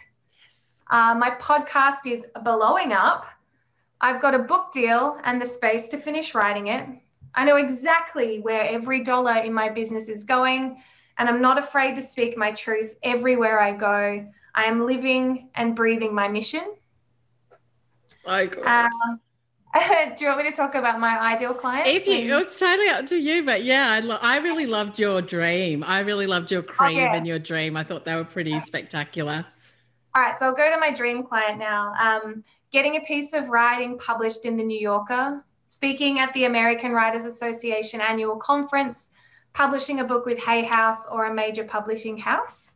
Uh, 0.89 1.15
my 1.19 1.31
podcast 1.31 2.05
is 2.05 2.27
blowing 2.43 2.93
up. 2.93 3.25
I've 3.99 4.21
got 4.21 4.35
a 4.35 4.39
book 4.39 4.71
deal 4.71 5.19
and 5.23 5.41
the 5.41 5.45
space 5.45 5.87
to 5.89 5.97
finish 5.97 6.35
writing 6.35 6.67
it. 6.67 6.87
I 7.33 7.43
know 7.43 7.55
exactly 7.55 8.39
where 8.39 8.63
every 8.63 9.03
dollar 9.03 9.37
in 9.37 9.53
my 9.53 9.69
business 9.69 10.09
is 10.09 10.23
going, 10.23 10.81
and 11.17 11.27
I'm 11.27 11.41
not 11.41 11.57
afraid 11.57 11.95
to 11.95 12.01
speak 12.01 12.37
my 12.37 12.51
truth 12.51 12.95
everywhere 13.01 13.59
I 13.59 13.71
go. 13.71 14.27
I 14.53 14.63
am 14.65 14.85
living 14.85 15.49
and 15.55 15.75
breathing 15.75 16.13
my 16.13 16.27
mission. 16.27 16.76
So 18.27 18.47
good. 18.47 18.65
Uh, 18.65 18.89
do 20.17 20.25
you 20.25 20.27
want 20.31 20.43
me 20.43 20.49
to 20.49 20.55
talk 20.55 20.75
about 20.75 20.99
my 20.99 21.17
ideal 21.19 21.53
client? 21.53 21.87
If 21.87 22.07
you, 22.07 22.37
it's 22.37 22.59
totally 22.59 22.89
up 22.89 23.05
to 23.07 23.17
you, 23.17 23.43
but 23.43 23.63
yeah, 23.63 23.89
I, 23.91 23.99
lo- 24.01 24.19
I 24.21 24.37
really 24.39 24.65
loved 24.65 24.99
your 24.99 25.21
dream. 25.21 25.83
I 25.83 25.99
really 25.99 26.27
loved 26.27 26.51
your 26.51 26.61
cream 26.61 26.97
oh, 26.97 27.01
yeah. 27.01 27.15
and 27.15 27.25
your 27.25 27.39
dream. 27.39 27.77
I 27.77 27.83
thought 27.83 28.03
they 28.03 28.15
were 28.15 28.25
pretty 28.25 28.59
spectacular. 28.59 29.45
All 30.15 30.21
right, 30.21 30.37
so 30.37 30.47
I'll 30.47 30.55
go 30.55 30.69
to 30.69 30.77
my 30.79 30.91
dream 30.91 31.23
client 31.23 31.59
now. 31.59 31.93
Um, 32.01 32.43
getting 32.71 32.97
a 32.97 33.01
piece 33.01 33.33
of 33.33 33.49
writing 33.49 33.97
published 33.97 34.45
in 34.45 34.57
the 34.57 34.63
New 34.63 34.79
Yorker, 34.79 35.45
speaking 35.69 36.19
at 36.19 36.33
the 36.33 36.45
American 36.45 36.91
Writers 36.91 37.23
Association 37.23 38.01
annual 38.01 38.35
conference, 38.35 39.11
publishing 39.53 39.99
a 39.99 40.03
book 40.03 40.25
with 40.25 40.39
Hay 40.39 40.65
House 40.65 41.07
or 41.11 41.25
a 41.25 41.33
major 41.33 41.63
publishing 41.63 42.17
house. 42.17 42.73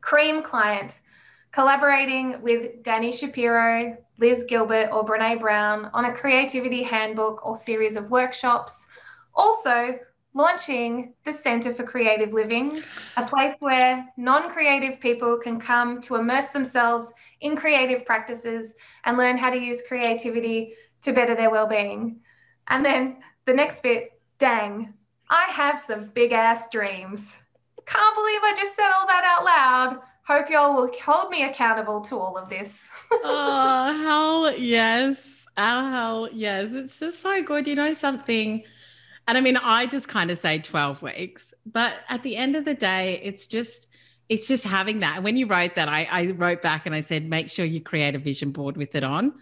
Cream 0.00 0.42
client 0.42 1.00
collaborating 1.56 2.42
with 2.42 2.82
Danny 2.82 3.10
Shapiro, 3.10 3.96
Liz 4.18 4.44
Gilbert, 4.46 4.90
or 4.92 5.02
Brene 5.06 5.40
Brown 5.40 5.86
on 5.94 6.04
a 6.04 6.12
creativity 6.12 6.82
handbook 6.82 7.46
or 7.46 7.56
series 7.56 7.96
of 7.96 8.10
workshops. 8.10 8.86
Also, 9.34 9.98
launching 10.34 11.14
the 11.24 11.32
Centre 11.32 11.72
for 11.72 11.82
Creative 11.82 12.34
Living, 12.34 12.82
a 13.16 13.24
place 13.24 13.54
where 13.60 14.06
non 14.18 14.50
creative 14.50 15.00
people 15.00 15.38
can 15.38 15.58
come 15.58 15.98
to 16.02 16.16
immerse 16.16 16.48
themselves 16.48 17.14
in 17.40 17.56
creative 17.56 18.04
practices 18.04 18.74
and 19.06 19.16
learn 19.16 19.38
how 19.38 19.48
to 19.48 19.58
use 19.58 19.82
creativity 19.88 20.74
to 21.00 21.14
better 21.14 21.34
their 21.34 21.48
well-being. 21.48 22.20
And 22.68 22.84
then 22.84 23.16
the 23.46 23.54
next 23.54 23.82
bit, 23.82 24.20
dang, 24.36 24.92
I 25.30 25.46
have 25.52 25.80
some 25.80 26.10
big 26.12 26.32
ass 26.32 26.68
dreams. 26.68 27.40
Can't 27.86 28.14
believe 28.14 28.40
I 28.42 28.54
just 28.58 28.76
said 28.76 28.90
all 28.94 29.06
that 29.06 29.24
out 29.24 29.44
loud. 29.46 30.02
Hope 30.26 30.50
y'all 30.50 30.74
will 30.74 30.90
hold 31.04 31.30
me 31.30 31.44
accountable 31.44 32.00
to 32.02 32.18
all 32.18 32.36
of 32.36 32.48
this. 32.48 32.90
oh, 33.12 34.02
hell 34.02 34.58
yes. 34.58 35.46
Oh, 35.56 35.90
hell 35.90 36.28
yes. 36.32 36.72
It's 36.72 36.98
just 36.98 37.20
so 37.20 37.42
good. 37.42 37.68
You 37.68 37.76
know 37.76 37.92
something? 37.92 38.64
And 39.28 39.38
I 39.38 39.40
mean, 39.40 39.56
I 39.56 39.86
just 39.86 40.08
kind 40.08 40.30
of 40.30 40.38
say 40.38 40.58
12 40.58 41.02
weeks, 41.02 41.54
but 41.64 41.94
at 42.08 42.22
the 42.22 42.36
end 42.36 42.56
of 42.56 42.64
the 42.64 42.74
day, 42.74 43.20
it's 43.22 43.46
just 43.46 43.88
it's 44.28 44.48
just 44.48 44.64
having 44.64 45.00
that. 45.00 45.16
And 45.16 45.24
when 45.24 45.36
you 45.36 45.46
wrote 45.46 45.76
that, 45.76 45.88
I, 45.88 46.08
I 46.10 46.26
wrote 46.32 46.60
back 46.60 46.86
and 46.86 46.94
I 46.94 47.00
said, 47.00 47.28
make 47.28 47.48
sure 47.48 47.64
you 47.64 47.80
create 47.80 48.16
a 48.16 48.18
vision 48.18 48.50
board 48.50 48.76
with 48.76 48.96
it 48.96 49.04
on. 49.04 49.32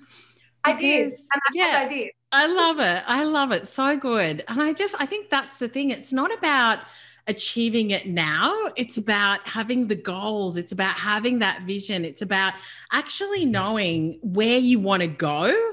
I 0.64 0.74
did. 0.74 1.12
And 1.12 1.42
yeah, 1.54 1.80
I 1.82 1.88
did. 1.88 2.10
I 2.32 2.46
love 2.46 2.78
it. 2.80 3.02
I 3.06 3.24
love 3.24 3.52
it. 3.52 3.68
So 3.68 3.96
good. 3.96 4.44
And 4.48 4.60
I 4.60 4.74
just, 4.74 4.94
I 4.98 5.06
think 5.06 5.30
that's 5.30 5.56
the 5.58 5.68
thing. 5.68 5.90
It's 5.90 6.12
not 6.12 6.36
about 6.36 6.80
achieving 7.26 7.90
it 7.90 8.06
now. 8.06 8.54
It's 8.76 8.96
about 8.96 9.46
having 9.48 9.88
the 9.88 9.94
goals. 9.94 10.56
It's 10.56 10.72
about 10.72 10.94
having 10.94 11.38
that 11.38 11.62
vision. 11.62 12.04
It's 12.04 12.22
about 12.22 12.54
actually 12.92 13.42
mm-hmm. 13.42 13.52
knowing 13.52 14.18
where 14.22 14.58
you 14.58 14.78
want 14.78 15.02
to 15.02 15.08
go 15.08 15.72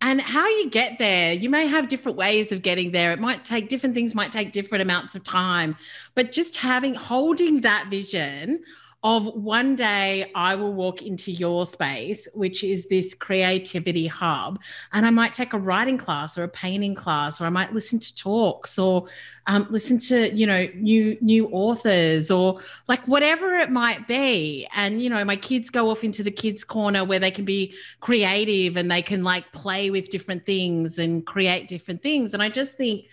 and 0.00 0.20
how 0.20 0.48
you 0.48 0.70
get 0.70 0.98
there 0.98 1.34
you 1.34 1.50
may 1.50 1.66
have 1.66 1.88
different 1.88 2.16
ways 2.16 2.52
of 2.52 2.62
getting 2.62 2.90
there 2.92 3.12
it 3.12 3.20
might 3.20 3.44
take 3.44 3.68
different 3.68 3.94
things 3.94 4.14
might 4.14 4.32
take 4.32 4.52
different 4.52 4.80
amounts 4.80 5.14
of 5.14 5.22
time 5.22 5.76
but 6.14 6.32
just 6.32 6.56
having 6.56 6.94
holding 6.94 7.60
that 7.60 7.86
vision 7.90 8.62
of 9.02 9.26
one 9.26 9.76
day 9.76 10.30
I 10.34 10.54
will 10.56 10.74
walk 10.74 11.00
into 11.00 11.32
your 11.32 11.64
space, 11.64 12.28
which 12.34 12.62
is 12.62 12.86
this 12.88 13.14
creativity 13.14 14.06
hub, 14.06 14.60
and 14.92 15.06
I 15.06 15.10
might 15.10 15.32
take 15.32 15.54
a 15.54 15.58
writing 15.58 15.96
class 15.96 16.36
or 16.36 16.44
a 16.44 16.48
painting 16.48 16.94
class, 16.94 17.40
or 17.40 17.46
I 17.46 17.50
might 17.50 17.72
listen 17.72 17.98
to 17.98 18.14
talks 18.14 18.78
or 18.78 19.06
um, 19.46 19.66
listen 19.70 19.98
to 19.98 20.30
you 20.34 20.46
know 20.46 20.68
new 20.74 21.16
new 21.22 21.48
authors 21.48 22.30
or 22.30 22.60
like 22.88 23.06
whatever 23.08 23.56
it 23.56 23.70
might 23.70 24.06
be. 24.06 24.66
And 24.76 25.02
you 25.02 25.08
know, 25.08 25.24
my 25.24 25.36
kids 25.36 25.70
go 25.70 25.90
off 25.90 26.04
into 26.04 26.22
the 26.22 26.30
kids 26.30 26.62
corner 26.62 27.02
where 27.04 27.18
they 27.18 27.30
can 27.30 27.46
be 27.46 27.74
creative 28.00 28.76
and 28.76 28.90
they 28.90 29.02
can 29.02 29.24
like 29.24 29.50
play 29.52 29.90
with 29.90 30.10
different 30.10 30.44
things 30.44 30.98
and 30.98 31.24
create 31.24 31.68
different 31.68 32.02
things. 32.02 32.34
And 32.34 32.42
I 32.42 32.50
just 32.50 32.76
think 32.76 33.06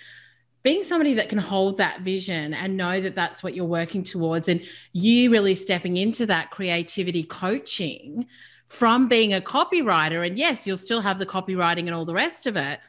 being 0.67 0.83
somebody 0.83 1.13
that 1.13 1.29
can 1.29 1.37
hold 1.37 1.77
that 1.77 2.01
vision 2.01 2.53
and 2.53 2.75
know 2.75 2.99
that 2.99 3.15
that's 3.15 3.41
what 3.41 3.55
you're 3.55 3.63
working 3.63 4.03
towards 4.03 4.49
and 4.49 4.61
you 4.91 5.31
really 5.31 5.55
stepping 5.55 5.95
into 5.95 6.25
that 6.25 6.51
creativity 6.51 7.23
coaching 7.23 8.25
from 8.67 9.07
being 9.07 9.33
a 9.33 9.39
copywriter 9.39 10.27
and 10.27 10.37
yes 10.37 10.67
you'll 10.67 10.77
still 10.77 10.99
have 10.99 11.19
the 11.19 11.25
copywriting 11.25 11.85
and 11.85 11.93
all 11.93 12.03
the 12.03 12.13
rest 12.13 12.45
of 12.45 12.57
it 12.57 12.81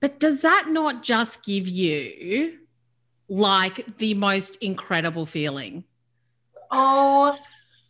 but 0.00 0.18
does 0.18 0.40
that 0.40 0.68
not 0.70 1.02
just 1.02 1.44
give 1.44 1.68
you 1.68 2.60
like 3.28 3.98
the 3.98 4.14
most 4.14 4.56
incredible 4.56 5.26
feeling? 5.26 5.84
Oh 6.70 7.38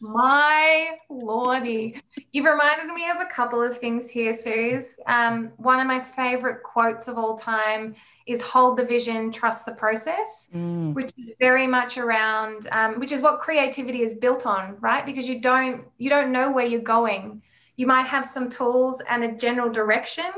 my 0.01 0.97
lordy. 1.09 2.01
You've 2.33 2.47
reminded 2.47 2.93
me 2.93 3.09
of 3.11 3.19
a 3.21 3.27
couple 3.27 3.63
of 3.63 3.79
things 3.79 4.11
here, 4.11 4.33
Suzi. 4.33 4.85
Um, 5.07 5.53
one 5.57 5.81
of 5.81 5.87
my 5.87 6.01
favorite 6.01 6.63
quotes 6.63 7.09
of 7.09 7.19
all 7.19 7.37
time 7.37 7.95
is 8.27 8.43
hold 8.43 8.77
the 8.77 8.85
vision, 8.85 9.31
trust 9.31 9.65
the 9.67 9.73
process, 9.73 10.49
mm. 10.55 10.93
which 10.95 11.13
is 11.17 11.35
very 11.39 11.67
much 11.67 11.97
around, 11.97 12.69
um, 12.73 12.99
which 12.99 13.13
is 13.13 13.23
what 13.23 13.41
creativity 13.41 14.03
is 14.03 14.15
built 14.15 14.47
on, 14.47 14.77
right? 14.81 15.07
Because 15.07 15.29
you 15.29 15.41
don't 15.41 15.85
you 15.99 16.11
don't 16.11 16.33
know 16.33 16.51
where 16.51 16.67
you're 16.67 16.81
going. 16.81 17.43
You 17.77 17.87
might 17.87 18.07
have 18.07 18.25
some 18.25 18.49
tools 18.49 19.03
and 19.09 19.23
a 19.23 19.37
general 19.37 19.71
direction, 19.71 20.31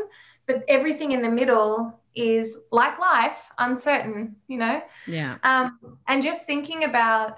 but 0.49 0.65
everything 0.67 1.13
in 1.13 1.23
the 1.23 1.29
middle 1.29 2.01
is 2.17 2.59
like 2.73 2.99
life 2.99 3.49
uncertain 3.59 4.35
you 4.49 4.59
know? 4.59 4.83
Yeah. 5.07 5.39
Um, 5.45 5.79
and 6.09 6.21
just 6.21 6.47
thinking 6.47 6.83
about 6.83 7.37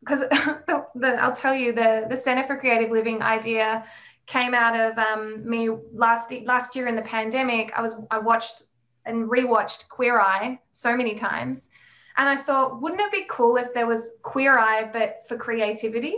because 0.00 0.22
um, 0.22 0.28
the, 0.66 0.86
the, 0.96 1.22
i'll 1.22 1.36
tell 1.36 1.54
you 1.54 1.72
the 1.72 2.06
the 2.08 2.16
center 2.16 2.44
for 2.44 2.56
creative 2.56 2.90
living 2.90 3.22
idea 3.22 3.84
came 4.26 4.54
out 4.54 4.74
of 4.74 4.98
um, 4.98 5.48
me 5.48 5.68
last 5.92 6.32
last 6.44 6.74
year 6.74 6.86
in 6.86 6.96
the 6.96 7.02
pandemic. 7.02 7.72
I 7.76 7.82
was 7.82 7.94
i 8.10 8.18
watched 8.18 8.62
and 9.04 9.28
rewatched 9.28 9.88
queer 9.88 10.20
eye 10.20 10.58
so 10.70 10.96
many 10.96 11.14
times. 11.14 11.70
And 12.16 12.28
i 12.28 12.36
thought 12.36 12.80
wouldn't 12.80 13.00
it 13.00 13.12
be 13.12 13.24
cool 13.28 13.56
if 13.56 13.72
there 13.72 13.86
was 13.86 14.10
queer 14.22 14.58
eye 14.58 14.90
but 14.92 15.20
for 15.28 15.36
creativity? 15.36 16.16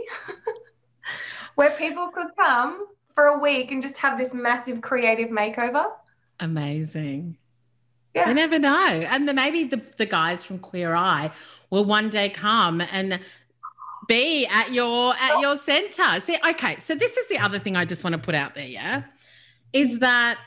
Where 1.55 1.71
people 1.71 2.09
could 2.09 2.27
come 2.37 2.87
for 3.13 3.25
a 3.25 3.39
week 3.39 3.71
and 3.71 3.81
just 3.81 3.97
have 3.97 4.17
this 4.17 4.33
massive 4.33 4.81
creative 4.81 5.29
makeover 5.29 5.85
amazing 6.39 7.37
yeah. 8.15 8.29
You 8.29 8.33
never 8.33 8.57
know. 8.57 9.05
And 9.09 9.27
then 9.27 9.35
maybe 9.35 9.65
the, 9.65 9.81
the 9.97 10.05
guys 10.05 10.41
from 10.41 10.57
Queer 10.57 10.95
Eye 10.95 11.31
will 11.69 11.83
one 11.83 12.09
day 12.09 12.29
come 12.29 12.79
and 12.79 13.19
be 14.07 14.47
at 14.47 14.71
your 14.71 15.13
at 15.13 15.33
oh. 15.35 15.41
your 15.41 15.57
center. 15.57 16.21
See, 16.21 16.37
okay, 16.51 16.77
so 16.79 16.95
this 16.95 17.17
is 17.17 17.27
the 17.27 17.39
other 17.39 17.59
thing 17.59 17.75
I 17.75 17.83
just 17.83 18.05
want 18.05 18.13
to 18.13 18.17
put 18.17 18.33
out 18.33 18.55
there, 18.55 18.65
yeah. 18.65 19.03
Is 19.73 19.99
that 19.99 20.39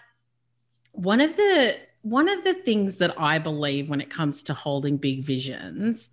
one 0.92 1.20
of 1.20 1.36
the 1.36 1.76
one 2.00 2.30
of 2.30 2.42
the 2.42 2.54
things 2.54 2.98
that 2.98 3.14
I 3.20 3.38
believe 3.38 3.90
when 3.90 4.00
it 4.00 4.08
comes 4.08 4.42
to 4.44 4.54
holding 4.54 4.96
big 4.96 5.22
visions 5.24 6.08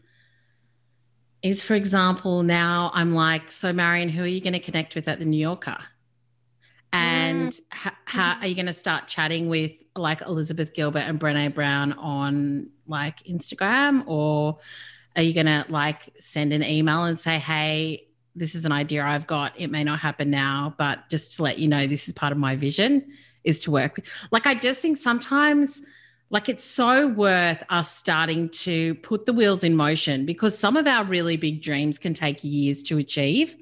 is 1.41 1.63
for 1.63 1.75
example, 1.75 2.43
now 2.43 2.91
I'm 2.93 3.13
like, 3.13 3.49
so 3.49 3.71
Marion, 3.71 4.09
who 4.09 4.23
are 4.23 4.27
you 4.27 4.41
going 4.41 4.53
to 4.53 4.59
connect 4.59 4.95
with 4.95 5.07
at 5.07 5.19
the 5.19 5.25
New 5.25 5.37
Yorker? 5.37 5.77
And 6.95 7.51
mm. 7.51 7.91
how 8.05 8.37
are 8.39 8.47
you 8.47 8.55
going 8.55 8.65
to 8.67 8.73
start 8.73 9.07
chatting 9.07 9.49
with 9.49 9.73
like 9.95 10.21
Elizabeth 10.21 10.73
Gilbert 10.73 10.99
and 10.99 11.19
Brene 11.19 11.53
Brown 11.53 11.93
on 11.93 12.69
like 12.87 13.23
Instagram? 13.23 14.03
Or 14.07 14.57
are 15.15 15.21
you 15.21 15.33
going 15.33 15.45
to 15.45 15.65
like 15.69 16.09
send 16.19 16.53
an 16.53 16.63
email 16.63 17.03
and 17.03 17.19
say, 17.19 17.37
hey, 17.37 18.07
this 18.35 18.55
is 18.55 18.65
an 18.65 18.71
idea 18.71 19.03
I've 19.03 19.27
got. 19.27 19.59
It 19.59 19.71
may 19.71 19.83
not 19.83 19.99
happen 19.99 20.29
now, 20.29 20.73
but 20.77 21.09
just 21.09 21.37
to 21.37 21.43
let 21.43 21.57
you 21.57 21.67
know, 21.67 21.87
this 21.87 22.07
is 22.07 22.13
part 22.13 22.31
of 22.31 22.37
my 22.37 22.55
vision 22.55 23.09
is 23.43 23.61
to 23.63 23.71
work 23.71 23.95
with. 23.95 24.05
Like, 24.31 24.45
I 24.45 24.55
just 24.55 24.81
think 24.81 24.97
sometimes 24.97 25.81
like 26.29 26.49
it's 26.49 26.63
so 26.63 27.07
worth 27.07 27.63
us 27.69 27.95
starting 27.95 28.49
to 28.49 28.95
put 28.95 29.25
the 29.25 29.33
wheels 29.33 29.63
in 29.63 29.75
motion 29.75 30.25
because 30.25 30.57
some 30.57 30.75
of 30.75 30.87
our 30.87 31.03
really 31.05 31.37
big 31.37 31.61
dreams 31.61 31.99
can 31.99 32.13
take 32.13 32.43
years 32.43 32.81
to 32.83 32.97
achieve. 32.97 33.55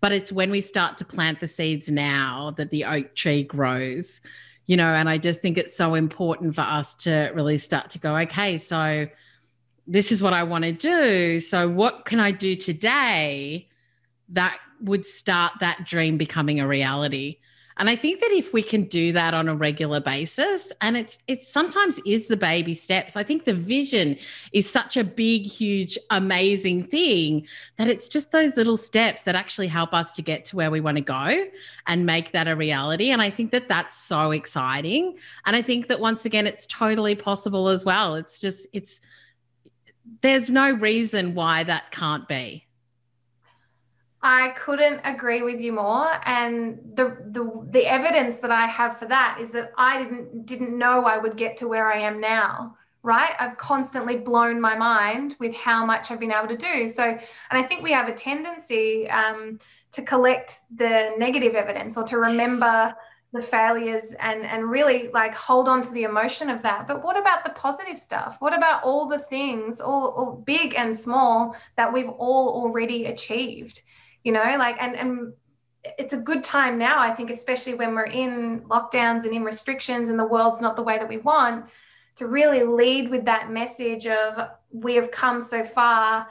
But 0.00 0.12
it's 0.12 0.30
when 0.30 0.50
we 0.50 0.60
start 0.60 0.98
to 0.98 1.04
plant 1.04 1.40
the 1.40 1.48
seeds 1.48 1.90
now 1.90 2.52
that 2.56 2.70
the 2.70 2.84
oak 2.84 3.14
tree 3.14 3.42
grows, 3.42 4.20
you 4.66 4.76
know. 4.76 4.88
And 4.88 5.08
I 5.08 5.16
just 5.16 5.40
think 5.40 5.56
it's 5.56 5.74
so 5.74 5.94
important 5.94 6.54
for 6.54 6.60
us 6.60 6.94
to 6.96 7.32
really 7.34 7.58
start 7.58 7.88
to 7.90 7.98
go, 7.98 8.16
okay, 8.18 8.58
so 8.58 9.06
this 9.86 10.12
is 10.12 10.22
what 10.22 10.34
I 10.34 10.42
want 10.42 10.64
to 10.64 10.72
do. 10.72 11.40
So, 11.40 11.68
what 11.68 12.04
can 12.04 12.20
I 12.20 12.32
do 12.32 12.54
today 12.54 13.68
that 14.28 14.58
would 14.82 15.06
start 15.06 15.54
that 15.60 15.86
dream 15.86 16.18
becoming 16.18 16.60
a 16.60 16.68
reality? 16.68 17.38
And 17.76 17.88
I 17.88 17.96
think 17.96 18.20
that 18.20 18.30
if 18.32 18.52
we 18.52 18.62
can 18.62 18.84
do 18.84 19.12
that 19.12 19.32
on 19.32 19.48
a 19.48 19.54
regular 19.54 20.00
basis, 20.00 20.72
and 20.80 20.96
it's 20.96 21.18
it 21.28 21.42
sometimes 21.42 21.98
is 22.04 22.28
the 22.28 22.36
baby 22.36 22.74
steps. 22.74 23.16
I 23.16 23.22
think 23.22 23.44
the 23.44 23.54
vision 23.54 24.18
is 24.52 24.68
such 24.68 24.96
a 24.96 25.04
big, 25.04 25.42
huge, 25.42 25.96
amazing 26.10 26.84
thing 26.84 27.46
that 27.78 27.88
it's 27.88 28.08
just 28.08 28.32
those 28.32 28.56
little 28.56 28.76
steps 28.76 29.22
that 29.22 29.34
actually 29.34 29.68
help 29.68 29.94
us 29.94 30.14
to 30.16 30.22
get 30.22 30.44
to 30.46 30.56
where 30.56 30.70
we 30.70 30.80
want 30.80 30.96
to 30.96 31.02
go 31.02 31.44
and 31.86 32.06
make 32.06 32.32
that 32.32 32.48
a 32.48 32.56
reality. 32.56 33.10
And 33.10 33.22
I 33.22 33.30
think 33.30 33.50
that 33.52 33.68
that's 33.68 33.96
so 33.96 34.30
exciting. 34.30 35.16
And 35.46 35.56
I 35.56 35.62
think 35.62 35.86
that 35.86 36.00
once 36.00 36.24
again, 36.24 36.46
it's 36.46 36.66
totally 36.66 37.14
possible 37.14 37.68
as 37.68 37.84
well. 37.84 38.14
It's 38.16 38.38
just 38.38 38.66
it's 38.72 39.00
there's 40.22 40.50
no 40.50 40.70
reason 40.70 41.34
why 41.34 41.64
that 41.64 41.90
can't 41.92 42.26
be. 42.28 42.66
I 44.22 44.50
couldn't 44.50 45.00
agree 45.04 45.42
with 45.42 45.60
you 45.60 45.72
more. 45.72 46.20
And 46.26 46.78
the, 46.94 47.16
the 47.30 47.66
the 47.70 47.86
evidence 47.86 48.38
that 48.38 48.50
I 48.50 48.66
have 48.66 48.98
for 48.98 49.06
that 49.06 49.38
is 49.40 49.52
that 49.52 49.72
I 49.78 50.02
didn't 50.02 50.46
didn't 50.46 50.76
know 50.76 51.04
I 51.04 51.16
would 51.16 51.36
get 51.36 51.56
to 51.58 51.68
where 51.68 51.90
I 51.90 51.98
am 52.00 52.20
now. 52.20 52.76
Right? 53.02 53.32
I've 53.40 53.56
constantly 53.56 54.18
blown 54.18 54.60
my 54.60 54.76
mind 54.76 55.34
with 55.40 55.54
how 55.54 55.86
much 55.86 56.10
I've 56.10 56.20
been 56.20 56.32
able 56.32 56.48
to 56.48 56.56
do. 56.56 56.86
So, 56.86 57.02
and 57.02 57.18
I 57.50 57.62
think 57.62 57.82
we 57.82 57.92
have 57.92 58.10
a 58.10 58.14
tendency 58.14 59.08
um, 59.08 59.58
to 59.92 60.02
collect 60.02 60.58
the 60.76 61.14
negative 61.16 61.54
evidence 61.54 61.96
or 61.96 62.04
to 62.04 62.18
remember 62.18 62.66
yes. 62.66 62.94
the 63.32 63.40
failures 63.40 64.14
and 64.20 64.44
and 64.44 64.70
really 64.70 65.08
like 65.14 65.34
hold 65.34 65.66
on 65.66 65.80
to 65.80 65.92
the 65.92 66.02
emotion 66.02 66.50
of 66.50 66.60
that. 66.60 66.86
But 66.86 67.02
what 67.02 67.18
about 67.18 67.42
the 67.42 67.52
positive 67.52 67.98
stuff? 67.98 68.36
What 68.40 68.54
about 68.54 68.82
all 68.84 69.06
the 69.06 69.18
things, 69.18 69.80
all, 69.80 70.08
all 70.08 70.32
big 70.32 70.74
and 70.74 70.94
small, 70.94 71.56
that 71.76 71.90
we've 71.90 72.10
all 72.10 72.62
already 72.62 73.06
achieved? 73.06 73.80
You 74.24 74.32
know, 74.32 74.56
like, 74.58 74.76
and, 74.80 74.96
and 74.96 75.32
it's 75.84 76.12
a 76.12 76.18
good 76.18 76.44
time 76.44 76.78
now, 76.78 77.00
I 77.00 77.14
think, 77.14 77.30
especially 77.30 77.74
when 77.74 77.94
we're 77.94 78.04
in 78.04 78.60
lockdowns 78.62 79.24
and 79.24 79.32
in 79.32 79.44
restrictions 79.44 80.08
and 80.08 80.18
the 80.18 80.26
world's 80.26 80.60
not 80.60 80.76
the 80.76 80.82
way 80.82 80.98
that 80.98 81.08
we 81.08 81.18
want, 81.18 81.66
to 82.16 82.26
really 82.26 82.62
lead 82.62 83.08
with 83.08 83.24
that 83.24 83.50
message 83.50 84.06
of 84.06 84.48
we 84.70 84.94
have 84.94 85.10
come 85.10 85.40
so 85.40 85.64
far. 85.64 86.26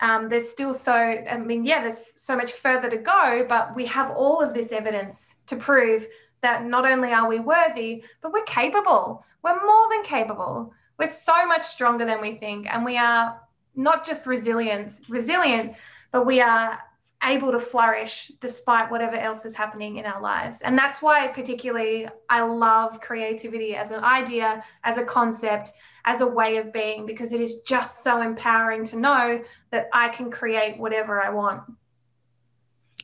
Um, 0.00 0.28
there's 0.28 0.48
still 0.48 0.72
so, 0.72 0.94
I 0.94 1.36
mean, 1.36 1.64
yeah, 1.64 1.82
there's 1.82 2.00
so 2.14 2.36
much 2.36 2.52
further 2.52 2.88
to 2.88 2.96
go, 2.96 3.44
but 3.48 3.74
we 3.76 3.84
have 3.86 4.10
all 4.10 4.40
of 4.40 4.54
this 4.54 4.72
evidence 4.72 5.36
to 5.46 5.56
prove 5.56 6.06
that 6.40 6.64
not 6.64 6.86
only 6.86 7.12
are 7.12 7.28
we 7.28 7.40
worthy, 7.40 8.04
but 8.20 8.32
we're 8.32 8.44
capable. 8.44 9.24
We're 9.42 9.64
more 9.64 9.88
than 9.90 10.02
capable. 10.02 10.72
We're 10.98 11.06
so 11.06 11.46
much 11.46 11.62
stronger 11.62 12.04
than 12.04 12.20
we 12.20 12.34
think. 12.34 12.66
And 12.70 12.84
we 12.84 12.96
are 12.96 13.40
not 13.74 14.04
just 14.06 14.26
resilient, 14.26 14.92
resilient, 15.08 15.74
but 16.12 16.26
we 16.26 16.40
are 16.40 16.78
able 17.24 17.52
to 17.52 17.58
flourish 17.58 18.30
despite 18.40 18.90
whatever 18.90 19.16
else 19.16 19.44
is 19.44 19.56
happening 19.56 19.96
in 19.96 20.06
our 20.06 20.20
lives. 20.20 20.60
And 20.62 20.76
that's 20.76 21.02
why, 21.02 21.28
particularly, 21.28 22.08
I 22.28 22.42
love 22.42 23.00
creativity 23.00 23.74
as 23.76 23.90
an 23.90 24.04
idea, 24.04 24.62
as 24.84 24.98
a 24.98 25.04
concept, 25.04 25.70
as 26.04 26.20
a 26.20 26.26
way 26.26 26.56
of 26.58 26.72
being, 26.72 27.06
because 27.06 27.32
it 27.32 27.40
is 27.40 27.62
just 27.62 28.02
so 28.02 28.22
empowering 28.22 28.84
to 28.86 28.96
know 28.96 29.42
that 29.70 29.88
I 29.92 30.08
can 30.08 30.30
create 30.30 30.78
whatever 30.78 31.22
I 31.22 31.30
want. 31.30 31.62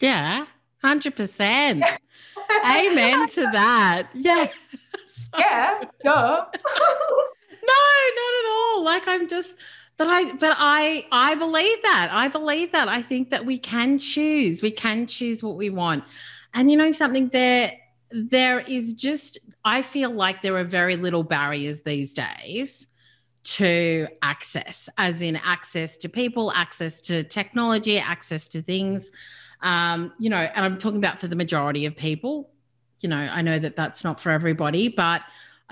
Yeah, 0.00 0.46
100%. 0.84 1.82
Amen 2.66 3.28
to 3.28 3.42
that. 3.52 4.10
Yeah. 4.14 4.48
yeah. 5.38 5.78
Duh. 6.02 6.46
no, 7.62 7.80
not 8.16 8.34
at 8.44 8.50
all. 8.50 8.82
Like 8.82 9.06
I'm 9.06 9.28
just 9.28 9.56
but 10.01 10.09
I 10.09 10.32
but 10.32 10.57
I 10.59 11.05
I 11.12 11.34
believe 11.34 11.82
that. 11.82 12.09
I 12.11 12.28
believe 12.28 12.72
that. 12.72 12.88
I 12.88 13.03
think 13.03 13.28
that 13.28 13.44
we 13.44 13.59
can 13.59 13.98
choose. 13.98 14.62
We 14.62 14.70
can 14.70 15.07
choose 15.07 15.42
what 15.42 15.57
we 15.57 15.68
want. 15.68 16.05
And 16.55 16.70
you 16.70 16.78
know 16.78 16.90
something 16.90 17.28
there 17.28 17.74
there 18.11 18.61
is 18.61 18.94
just 18.94 19.38
I 19.62 19.82
feel 19.82 20.11
like 20.11 20.40
there 20.40 20.57
are 20.57 20.64
very 20.64 20.96
little 20.96 21.22
barriers 21.22 21.82
these 21.82 22.14
days 22.14 22.88
to 23.42 24.09
access, 24.22 24.88
as 24.96 25.20
in 25.20 25.36
access 25.36 25.98
to 25.98 26.09
people, 26.09 26.51
access 26.53 27.03
to 27.03 27.22
technology, 27.22 27.98
access 27.98 28.48
to 28.48 28.62
things. 28.62 29.11
Um, 29.61 30.14
you 30.18 30.30
know, 30.30 30.38
and 30.38 30.64
I'm 30.64 30.78
talking 30.78 30.96
about 30.96 31.20
for 31.20 31.28
the 31.28 31.36
majority 31.36 31.84
of 31.84 31.94
people. 31.94 32.51
You 33.01 33.11
know, 33.11 33.18
I 33.18 33.42
know 33.42 33.59
that 33.59 33.76
that's 33.76 34.03
not 34.03 34.18
for 34.18 34.30
everybody, 34.30 34.88
but 34.88 35.20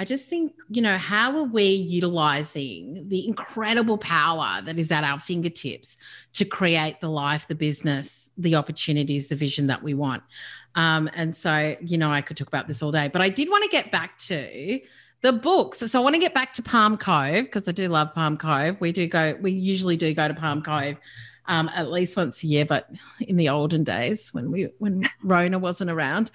I 0.01 0.05
just 0.05 0.29
think, 0.29 0.53
you 0.69 0.81
know, 0.81 0.97
how 0.97 1.37
are 1.37 1.45
we 1.45 1.65
utilizing 1.65 3.09
the 3.09 3.27
incredible 3.27 3.99
power 3.99 4.63
that 4.63 4.79
is 4.79 4.93
at 4.93 5.03
our 5.03 5.19
fingertips 5.19 5.97
to 6.35 6.45
create 6.45 7.01
the 7.01 7.11
life, 7.11 7.49
the 7.49 7.57
business, 7.57 8.31
the 8.39 8.55
opportunities, 8.55 9.27
the 9.27 9.35
vision 9.35 9.67
that 9.67 9.83
we 9.83 9.95
want? 9.95 10.23
Um, 10.77 11.11
and 11.15 11.35
so, 11.35 11.77
you 11.81 11.99
know, 11.99 12.13
I 12.13 12.21
could 12.21 12.37
talk 12.37 12.47
about 12.47 12.69
this 12.69 12.81
all 12.81 12.93
day, 12.93 13.09
but 13.09 13.21
I 13.21 13.29
did 13.29 13.51
want 13.51 13.65
to 13.65 13.71
get 13.71 13.91
back 13.91 14.17
to 14.19 14.81
the 15.23 15.33
books. 15.33 15.79
So 15.79 16.01
I 16.01 16.03
want 16.03 16.15
to 16.15 16.21
get 16.21 16.33
back 16.33 16.53
to 16.55 16.63
Palm 16.63 16.97
Cove 16.97 17.47
because 17.47 17.67
I 17.67 17.73
do 17.73 17.89
love 17.89 18.15
Palm 18.15 18.37
Cove. 18.37 18.81
We 18.81 18.93
do 18.93 19.09
go, 19.09 19.37
we 19.41 19.51
usually 19.51 19.97
do 19.97 20.15
go 20.15 20.29
to 20.29 20.35
Palm 20.35 20.63
Cove 20.63 20.97
um, 21.49 21.71
at 21.75 21.91
least 21.91 22.17
once 22.17 22.45
a 22.45 22.47
year, 22.47 22.65
but 22.65 22.89
in 23.21 23.37
the 23.37 23.49
olden 23.49 23.83
days 23.83 24.33
when 24.33 24.53
we 24.53 24.69
when 24.79 25.03
Rona 25.25 25.59
wasn't 25.59 25.91
around. 25.91 26.31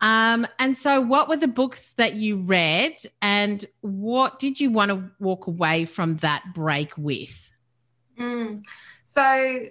Um, 0.00 0.46
and 0.58 0.76
so, 0.76 1.00
what 1.00 1.28
were 1.28 1.36
the 1.36 1.48
books 1.48 1.94
that 1.94 2.14
you 2.14 2.38
read, 2.38 2.98
and 3.22 3.64
what 3.80 4.38
did 4.38 4.60
you 4.60 4.70
want 4.70 4.90
to 4.90 5.10
walk 5.20 5.46
away 5.46 5.84
from 5.86 6.16
that 6.18 6.42
break 6.52 6.92
with? 6.98 7.50
Mm. 8.18 8.64
So 9.08 9.22
uh, 9.22 9.68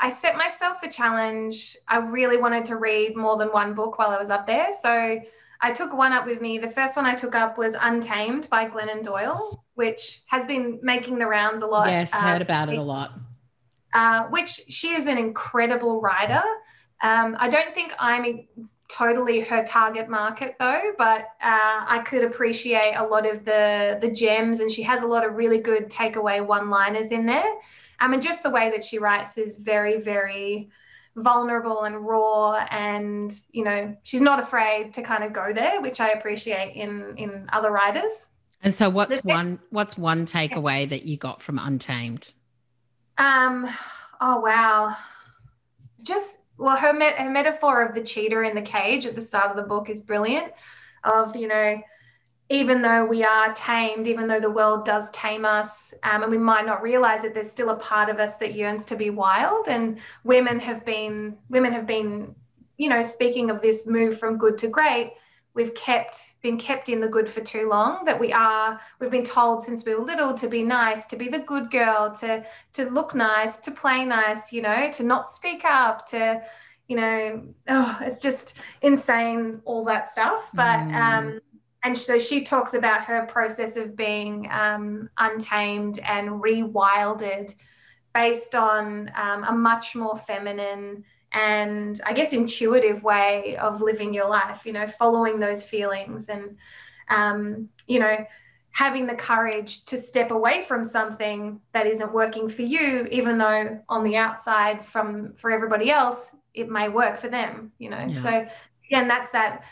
I 0.00 0.10
set 0.16 0.36
myself 0.36 0.80
the 0.80 0.88
challenge. 0.88 1.76
I 1.88 1.98
really 1.98 2.36
wanted 2.36 2.64
to 2.66 2.76
read 2.76 3.16
more 3.16 3.36
than 3.36 3.48
one 3.48 3.74
book 3.74 3.98
while 3.98 4.10
I 4.10 4.18
was 4.18 4.30
up 4.30 4.46
there. 4.46 4.68
So 4.80 5.18
I 5.60 5.72
took 5.72 5.92
one 5.92 6.12
up 6.12 6.24
with 6.24 6.40
me. 6.40 6.58
The 6.58 6.68
first 6.68 6.96
one 6.96 7.04
I 7.04 7.16
took 7.16 7.34
up 7.34 7.58
was 7.58 7.74
Untamed 7.80 8.48
by 8.48 8.68
Glennon 8.68 9.02
Doyle, 9.02 9.64
which 9.74 10.22
has 10.26 10.46
been 10.46 10.78
making 10.82 11.18
the 11.18 11.26
rounds 11.26 11.62
a 11.62 11.66
lot. 11.66 11.88
Yes, 11.88 12.12
heard 12.12 12.42
about 12.42 12.68
it 12.68 12.78
a 12.78 12.82
lot 12.82 13.12
uh, 13.92 14.26
which 14.28 14.62
she 14.68 14.94
is 14.94 15.06
an 15.06 15.18
incredible 15.18 16.00
writer. 16.00 16.42
Um, 17.02 17.36
I 17.38 17.48
don't 17.48 17.74
think 17.74 17.94
I'm 17.98 18.46
totally 18.90 19.40
her 19.40 19.64
target 19.64 20.08
market 20.08 20.56
though, 20.58 20.92
but 20.98 21.20
uh, 21.42 21.84
I 21.86 22.02
could 22.04 22.24
appreciate 22.24 22.94
a 22.94 23.04
lot 23.04 23.26
of 23.26 23.44
the 23.44 23.98
the 24.00 24.10
gems, 24.10 24.60
and 24.60 24.70
she 24.70 24.82
has 24.82 25.02
a 25.02 25.06
lot 25.06 25.24
of 25.24 25.34
really 25.34 25.58
good 25.58 25.88
takeaway 25.88 26.44
one-liners 26.44 27.12
in 27.12 27.26
there. 27.26 27.52
I 28.00 28.08
mean, 28.08 28.20
just 28.20 28.42
the 28.42 28.50
way 28.50 28.70
that 28.70 28.82
she 28.82 28.98
writes 28.98 29.38
is 29.38 29.56
very, 29.56 30.00
very 30.00 30.70
vulnerable 31.16 31.84
and 31.84 32.06
raw, 32.06 32.66
and 32.70 33.32
you 33.52 33.64
know, 33.64 33.96
she's 34.02 34.20
not 34.20 34.40
afraid 34.40 34.94
to 34.94 35.02
kind 35.02 35.24
of 35.24 35.32
go 35.32 35.52
there, 35.52 35.80
which 35.80 36.00
I 36.00 36.10
appreciate 36.10 36.74
in 36.74 37.14
in 37.16 37.48
other 37.52 37.70
writers. 37.70 38.28
And 38.62 38.74
so, 38.74 38.90
what's 38.90 39.18
one 39.18 39.60
what's 39.70 39.96
one 39.96 40.26
takeaway 40.26 40.88
that 40.88 41.04
you 41.04 41.16
got 41.16 41.42
from 41.42 41.58
Untamed? 41.58 42.32
Um, 43.20 43.68
oh 44.22 44.40
wow. 44.40 44.96
Just 46.00 46.40
well, 46.56 46.76
her 46.76 46.92
met- 46.94 47.16
her 47.16 47.30
metaphor 47.30 47.82
of 47.82 47.94
the 47.94 48.02
cheetah 48.02 48.40
in 48.40 48.54
the 48.54 48.62
cage 48.62 49.06
at 49.06 49.14
the 49.14 49.20
start 49.20 49.50
of 49.50 49.56
the 49.56 49.62
book 49.62 49.90
is 49.90 50.00
brilliant. 50.00 50.52
Of 51.04 51.36
you 51.36 51.46
know, 51.46 51.80
even 52.48 52.80
though 52.80 53.04
we 53.04 53.22
are 53.22 53.52
tamed, 53.52 54.06
even 54.06 54.26
though 54.26 54.40
the 54.40 54.50
world 54.50 54.86
does 54.86 55.10
tame 55.10 55.44
us, 55.44 55.92
um, 56.02 56.22
and 56.22 56.30
we 56.30 56.38
might 56.38 56.64
not 56.64 56.82
realize 56.82 57.24
it, 57.24 57.34
there's 57.34 57.50
still 57.50 57.70
a 57.70 57.76
part 57.76 58.08
of 58.08 58.18
us 58.18 58.36
that 58.36 58.54
yearns 58.54 58.84
to 58.86 58.96
be 58.96 59.10
wild. 59.10 59.68
And 59.68 59.98
women 60.24 60.58
have 60.58 60.86
been 60.86 61.36
women 61.50 61.72
have 61.72 61.86
been, 61.86 62.34
you 62.78 62.88
know, 62.88 63.02
speaking 63.02 63.50
of 63.50 63.60
this 63.60 63.86
move 63.86 64.18
from 64.18 64.38
good 64.38 64.56
to 64.58 64.68
great 64.68 65.12
we've 65.54 65.74
kept 65.74 66.34
been 66.42 66.58
kept 66.58 66.88
in 66.88 67.00
the 67.00 67.08
good 67.08 67.28
for 67.28 67.40
too 67.40 67.68
long 67.68 68.04
that 68.04 68.18
we 68.18 68.32
are 68.32 68.80
we've 69.00 69.10
been 69.10 69.24
told 69.24 69.62
since 69.62 69.84
we 69.84 69.94
were 69.94 70.04
little 70.04 70.32
to 70.34 70.48
be 70.48 70.62
nice 70.62 71.06
to 71.06 71.16
be 71.16 71.28
the 71.28 71.40
good 71.40 71.70
girl 71.70 72.14
to 72.14 72.44
to 72.72 72.88
look 72.90 73.14
nice 73.14 73.60
to 73.60 73.70
play 73.70 74.04
nice 74.04 74.52
you 74.52 74.62
know 74.62 74.90
to 74.92 75.02
not 75.02 75.28
speak 75.28 75.64
up 75.64 76.06
to 76.06 76.40
you 76.88 76.96
know 76.96 77.42
oh 77.68 77.98
it's 78.02 78.20
just 78.20 78.58
insane 78.82 79.60
all 79.64 79.84
that 79.84 80.10
stuff 80.10 80.50
but 80.54 80.78
mm. 80.78 80.94
um 80.94 81.40
and 81.82 81.96
so 81.96 82.18
she 82.18 82.42
talks 82.42 82.74
about 82.74 83.04
her 83.04 83.24
process 83.26 83.76
of 83.76 83.96
being 83.96 84.48
um, 84.50 85.08
untamed 85.18 85.98
and 86.00 86.28
rewilded 86.28 87.54
based 88.12 88.54
on 88.54 89.10
um, 89.16 89.44
a 89.44 89.52
much 89.52 89.94
more 89.94 90.16
feminine 90.16 91.04
and 91.32 92.00
I 92.04 92.12
guess 92.12 92.32
intuitive 92.32 93.02
way 93.02 93.56
of 93.56 93.80
living 93.80 94.12
your 94.12 94.28
life, 94.28 94.66
you 94.66 94.72
know, 94.72 94.86
following 94.86 95.38
those 95.38 95.64
feelings 95.64 96.28
and, 96.28 96.56
um, 97.08 97.68
you 97.86 98.00
know, 98.00 98.24
having 98.72 99.06
the 99.06 99.14
courage 99.14 99.84
to 99.84 99.98
step 99.98 100.30
away 100.30 100.62
from 100.62 100.84
something 100.84 101.60
that 101.72 101.86
isn't 101.86 102.12
working 102.12 102.48
for 102.48 102.62
you, 102.62 103.06
even 103.10 103.38
though 103.38 103.80
on 103.88 104.04
the 104.04 104.16
outside 104.16 104.84
from 104.84 105.32
for 105.34 105.50
everybody 105.50 105.90
else, 105.90 106.34
it 106.54 106.68
may 106.68 106.88
work 106.88 107.16
for 107.16 107.28
them, 107.28 107.72
you 107.78 107.90
know. 107.90 108.06
Yeah. 108.08 108.22
So 108.22 108.46
again, 108.88 109.08
that's 109.08 109.30
that 109.30 109.64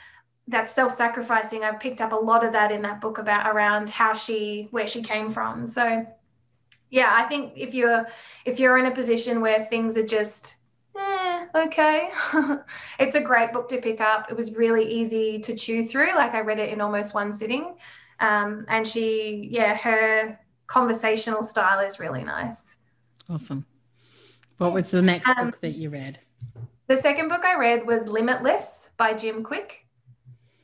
that 0.48 0.70
self-sacrificing. 0.70 1.62
I 1.62 1.72
picked 1.72 2.00
up 2.00 2.12
a 2.12 2.16
lot 2.16 2.44
of 2.44 2.52
that 2.52 2.72
in 2.72 2.82
that 2.82 3.00
book 3.00 3.18
about 3.18 3.54
around 3.54 3.90
how 3.90 4.14
she 4.14 4.68
where 4.70 4.86
she 4.86 5.02
came 5.02 5.30
from. 5.30 5.66
So 5.66 6.06
yeah, 6.90 7.10
I 7.12 7.24
think 7.24 7.52
if 7.56 7.74
you're 7.74 8.06
if 8.44 8.58
you're 8.58 8.78
in 8.78 8.86
a 8.86 8.94
position 8.94 9.40
where 9.40 9.62
things 9.62 9.96
are 9.96 10.06
just 10.06 10.56
eh, 10.98 11.46
okay. 11.54 12.10
it's 12.98 13.16
a 13.16 13.20
great 13.20 13.52
book 13.52 13.68
to 13.68 13.78
pick 13.78 14.00
up. 14.00 14.30
It 14.30 14.36
was 14.36 14.54
really 14.54 14.84
easy 14.84 15.38
to 15.40 15.54
chew 15.54 15.84
through. 15.84 16.14
Like 16.14 16.34
I 16.34 16.40
read 16.40 16.58
it 16.58 16.70
in 16.70 16.80
almost 16.80 17.14
one 17.14 17.32
sitting. 17.32 17.76
Um, 18.20 18.66
and 18.68 18.86
she, 18.86 19.48
yeah, 19.50 19.76
her 19.76 20.38
conversational 20.66 21.42
style 21.42 21.80
is 21.80 21.98
really 21.98 22.24
nice. 22.24 22.76
Awesome. 23.28 23.64
What 24.58 24.72
was 24.72 24.90
the 24.90 25.02
next 25.02 25.28
um, 25.28 25.50
book 25.50 25.60
that 25.60 25.76
you 25.76 25.90
read? 25.90 26.18
The 26.88 26.96
second 26.96 27.28
book 27.28 27.44
I 27.44 27.56
read 27.56 27.86
was 27.86 28.08
Limitless 28.08 28.90
by 28.96 29.14
Jim 29.14 29.44
Kwik. 29.44 29.84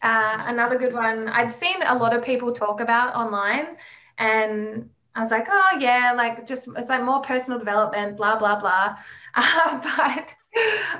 Uh, 0.02 0.42
another 0.46 0.76
good 0.76 0.92
one. 0.92 1.28
I'd 1.28 1.52
seen 1.52 1.76
a 1.82 1.96
lot 1.96 2.14
of 2.14 2.24
people 2.24 2.52
talk 2.52 2.80
about 2.80 3.14
online, 3.14 3.76
and 4.18 4.90
I 5.14 5.20
was 5.20 5.30
like, 5.30 5.46
oh 5.50 5.76
yeah, 5.78 6.12
like 6.16 6.46
just 6.46 6.68
it's 6.76 6.88
like 6.88 7.02
more 7.04 7.20
personal 7.20 7.58
development, 7.58 8.16
blah 8.16 8.38
blah 8.38 8.58
blah. 8.58 8.96
Uh, 9.36 9.80
but 9.96 10.34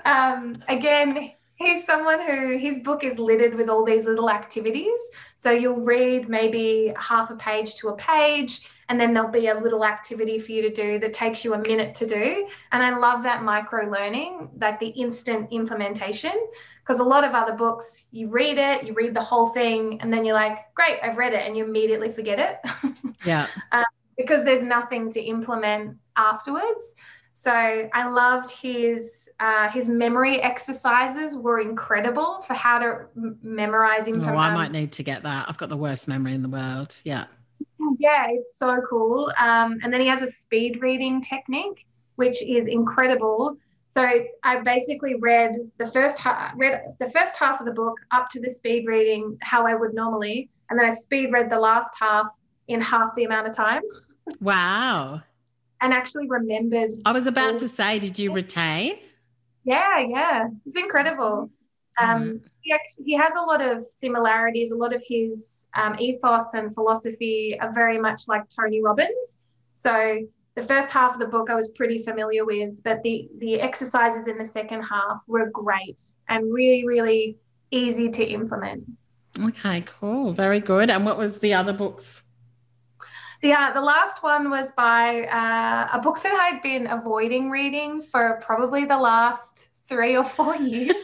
um, 0.05 0.61
again, 0.67 1.31
he's 1.55 1.87
someone 1.87 2.21
who 2.21 2.59
his 2.59 2.81
book 2.81 3.05
is 3.05 3.19
littered 3.19 3.55
with 3.55 3.69
all 3.69 3.85
these 3.85 4.07
little 4.07 4.29
activities. 4.29 4.99
So 5.37 5.51
you'll 5.53 5.85
read 5.85 6.29
maybe 6.29 6.93
half 6.99 7.31
a 7.31 7.37
page 7.37 7.77
to 7.77 7.89
a 7.89 7.97
page, 7.97 8.69
and 8.89 9.01
then 9.01 9.15
there'll 9.15 9.31
be 9.31 9.47
a 9.49 9.59
little 9.59 9.85
activity 9.85 10.39
for 10.39 10.53
you 10.53 10.63
to 10.63 10.71
do 10.71 10.99
that 10.99 11.13
takes 11.13 11.45
you 11.45 11.55
a 11.55 11.59
minute 11.59 11.95
to 11.97 12.07
do. 12.07 12.49
And 12.73 12.83
I 12.83 12.97
love 12.97 13.23
that 13.23 13.43
micro 13.43 13.89
learning, 13.89 14.51
like 14.61 14.81
the 14.81 14.89
instant 14.89 15.49
implementation. 15.53 16.33
Because 16.81 16.99
a 16.99 17.05
lot 17.05 17.25
of 17.25 17.33
other 17.33 17.55
books, 17.55 18.09
you 18.11 18.29
read 18.29 18.59
it, 18.59 18.85
you 18.85 18.93
read 18.93 19.15
the 19.15 19.23
whole 19.23 19.47
thing, 19.47 20.01
and 20.03 20.13
then 20.13 20.25
you're 20.25 20.35
like, 20.35 20.59
great, 20.75 20.99
I've 21.03 21.17
read 21.17 21.33
it, 21.33 21.47
and 21.47 21.57
you 21.57 21.65
immediately 21.65 22.11
forget 22.11 22.39
it. 22.39 22.95
Yeah. 23.25 23.47
um, 23.73 23.85
because 24.17 24.45
there's 24.45 24.63
nothing 24.63 25.11
to 25.13 25.21
implement 25.21 25.97
afterwards. 26.17 26.95
So 27.37 27.53
I 27.53 28.09
loved 28.09 28.51
his 28.51 29.29
uh, 29.41 29.69
his 29.69 29.89
memory 29.89 30.41
exercises 30.41 31.37
were 31.37 31.59
incredible 31.59 32.39
for 32.47 32.55
how 32.55 32.79
to 32.79 33.07
m- 33.17 33.39
memorize 33.43 34.07
information. 34.07 34.35
Oh, 34.35 34.39
I 34.39 34.55
might 34.55 34.71
need 34.71 34.93
to 34.93 35.03
get 35.03 35.25
that. 35.25 35.47
I've 35.49 35.59
got 35.59 35.69
the 35.69 35.77
worst 35.77 36.07
memory 36.07 36.35
in 36.35 36.43
the 36.43 36.49
world. 36.49 36.97
Yeah. 37.05 37.25
Yeah, 37.99 38.27
it's 38.29 38.57
so 38.57 38.81
cool. 38.89 39.33
Um, 39.39 39.79
and 39.83 39.93
then 39.93 40.01
he 40.01 40.07
has 40.07 40.23
a 40.23 40.31
speed 40.31 40.81
reading 40.81 41.21
technique, 41.21 41.87
which 42.17 42.41
is 42.43 42.69
incredible. 42.69 43.57
So 43.91 44.09
I 44.43 44.61
basically 44.61 45.17
read 45.17 45.55
the 45.79 45.87
first 45.87 46.19
ha- 46.21 46.53
read 46.57 46.83
the 47.01 47.11
first 47.11 47.37
half 47.37 47.61
of 47.61 47.67
the 47.67 47.73
book 47.73 47.99
up 48.13 48.29
to 48.31 48.41
the 48.41 48.51
speed 48.51 48.87
reading 48.87 49.37
how 49.43 49.67
I 49.67 49.75
would 49.75 49.93
normally, 49.93 50.51
and 50.71 50.79
then 50.79 50.87
I 50.87 50.91
speed 50.91 51.33
read 51.33 51.51
the 51.51 51.59
last 51.59 51.95
half 52.01 52.29
in 52.69 52.81
half 52.81 53.15
the 53.15 53.25
amount 53.25 53.47
of 53.47 53.55
time. 53.57 53.83
Wow. 54.41 55.23
and 55.81 55.93
actually 55.93 56.27
remembered. 56.29 56.91
I 57.05 57.13
was 57.13 57.27
about 57.27 57.59
to 57.59 57.69
say, 57.69 57.99
did 57.99 58.19
you 58.19 58.33
retain? 58.33 58.95
Yeah, 59.65 59.99
yeah, 60.01 60.49
it's 60.65 60.77
incredible. 60.77 61.51
Um, 62.01 62.41
he, 62.63 62.73
actually, 62.73 63.05
he 63.05 63.15
has 63.17 63.35
a 63.35 63.43
lot 63.43 63.61
of 63.61 63.85
similarities. 63.85 64.73
A 64.73 64.77
lot 64.77 64.95
of 64.95 65.03
his 65.07 65.67
um, 65.75 65.97
ethos 65.99 66.55
and 66.55 66.75
philosophy 66.75 67.57
are 67.61 67.73
very 67.73 67.99
much 67.99 68.23
like 68.27 68.43
Tony 68.49 68.83
Robbins. 68.83 69.39
So 69.75 70.21
the 70.55 70.63
first 70.63 70.91
half 70.91 71.15
of 71.15 71.19
the 71.19 71.27
book 71.27 71.51
I 71.51 71.55
was 71.55 71.69
pretty 71.69 71.99
familiar 71.99 72.45
with, 72.45 72.83
but 72.83 73.03
the 73.03 73.29
the 73.39 73.61
exercises 73.61 74.27
in 74.27 74.39
the 74.39 74.45
second 74.45 74.83
half 74.83 75.21
were 75.27 75.51
great 75.51 76.01
and 76.29 76.53
really, 76.53 76.87
really 76.87 77.37
easy 77.71 78.09
to 78.11 78.25
implement. 78.25 78.85
Okay, 79.41 79.83
cool, 79.87 80.33
very 80.33 80.61
good. 80.61 80.91
And 80.91 81.05
what 81.05 81.19
was 81.19 81.41
the 81.41 81.55
other 81.55 81.73
books? 81.73 82.25
The, 83.45 83.53
uh, 83.53 83.75
the 83.75 83.81
last 83.83 84.23
one 84.23 84.49
was 84.49 84.73
by 84.73 85.25
uh, 85.25 85.91
a 85.93 86.01
book 86.01 86.23
that 86.23 86.33
I'd 86.33 86.63
been 86.63 86.87
avoiding 86.87 87.51
reading 87.51 88.01
for 88.01 88.41
probably 88.41 88.87
the 88.87 88.97
last 88.97 89.69
three 89.87 90.17
or 90.17 90.25
four 90.25 90.57
years. 90.73 90.97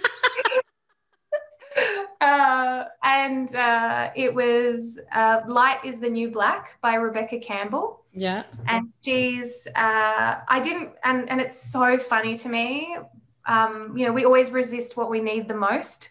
uh, 2.23 2.85
and 3.03 3.55
uh, 3.55 4.11
it 4.17 4.35
was 4.35 4.99
uh, 5.13 5.43
Light 5.49 5.85
is 5.85 6.01
the 6.01 6.09
New 6.09 6.31
Black 6.31 6.79
by 6.81 6.95
Rebecca 6.95 7.39
Campbell. 7.41 8.07
Yeah. 8.15 8.45
And 8.67 8.89
she's, 9.05 9.69
uh, 9.77 10.37
I 10.49 10.61
didn't, 10.61 10.93
and, 11.05 11.29
and 11.29 11.43
it's 11.43 11.61
so 11.71 11.99
funny 11.99 12.35
to 12.39 12.49
me. 12.49 12.97
Um, 13.45 13.95
you 13.95 14.07
know, 14.07 14.15
we 14.15 14.25
always 14.25 14.51
resist 14.51 14.97
what 14.97 15.11
we 15.11 15.21
need 15.21 15.47
the 15.47 15.53
most. 15.53 16.09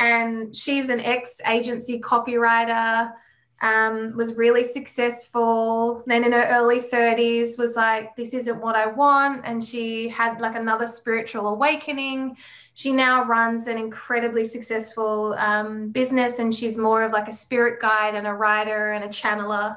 And 0.00 0.52
she's 0.52 0.88
an 0.88 0.98
ex 0.98 1.40
agency 1.46 2.00
copywriter 2.00 3.12
um, 3.60 4.16
was 4.16 4.34
really 4.34 4.64
successful. 4.64 6.02
Then 6.06 6.24
in 6.24 6.32
her 6.32 6.46
early 6.46 6.80
30s, 6.80 7.58
was 7.58 7.76
like, 7.76 8.16
this 8.16 8.32
isn't 8.32 8.60
what 8.60 8.74
I 8.74 8.86
want. 8.86 9.42
And 9.44 9.62
she 9.62 10.08
had 10.08 10.40
like 10.40 10.56
another 10.56 10.86
spiritual 10.86 11.48
awakening. 11.48 12.36
She 12.74 12.92
now 12.92 13.24
runs 13.24 13.66
an 13.66 13.76
incredibly 13.76 14.44
successful 14.44 15.34
um, 15.34 15.90
business 15.90 16.38
and 16.38 16.54
she's 16.54 16.78
more 16.78 17.02
of 17.02 17.12
like 17.12 17.28
a 17.28 17.32
spirit 17.32 17.80
guide 17.80 18.14
and 18.14 18.26
a 18.26 18.32
writer 18.32 18.92
and 18.92 19.04
a 19.04 19.08
channeler. 19.08 19.76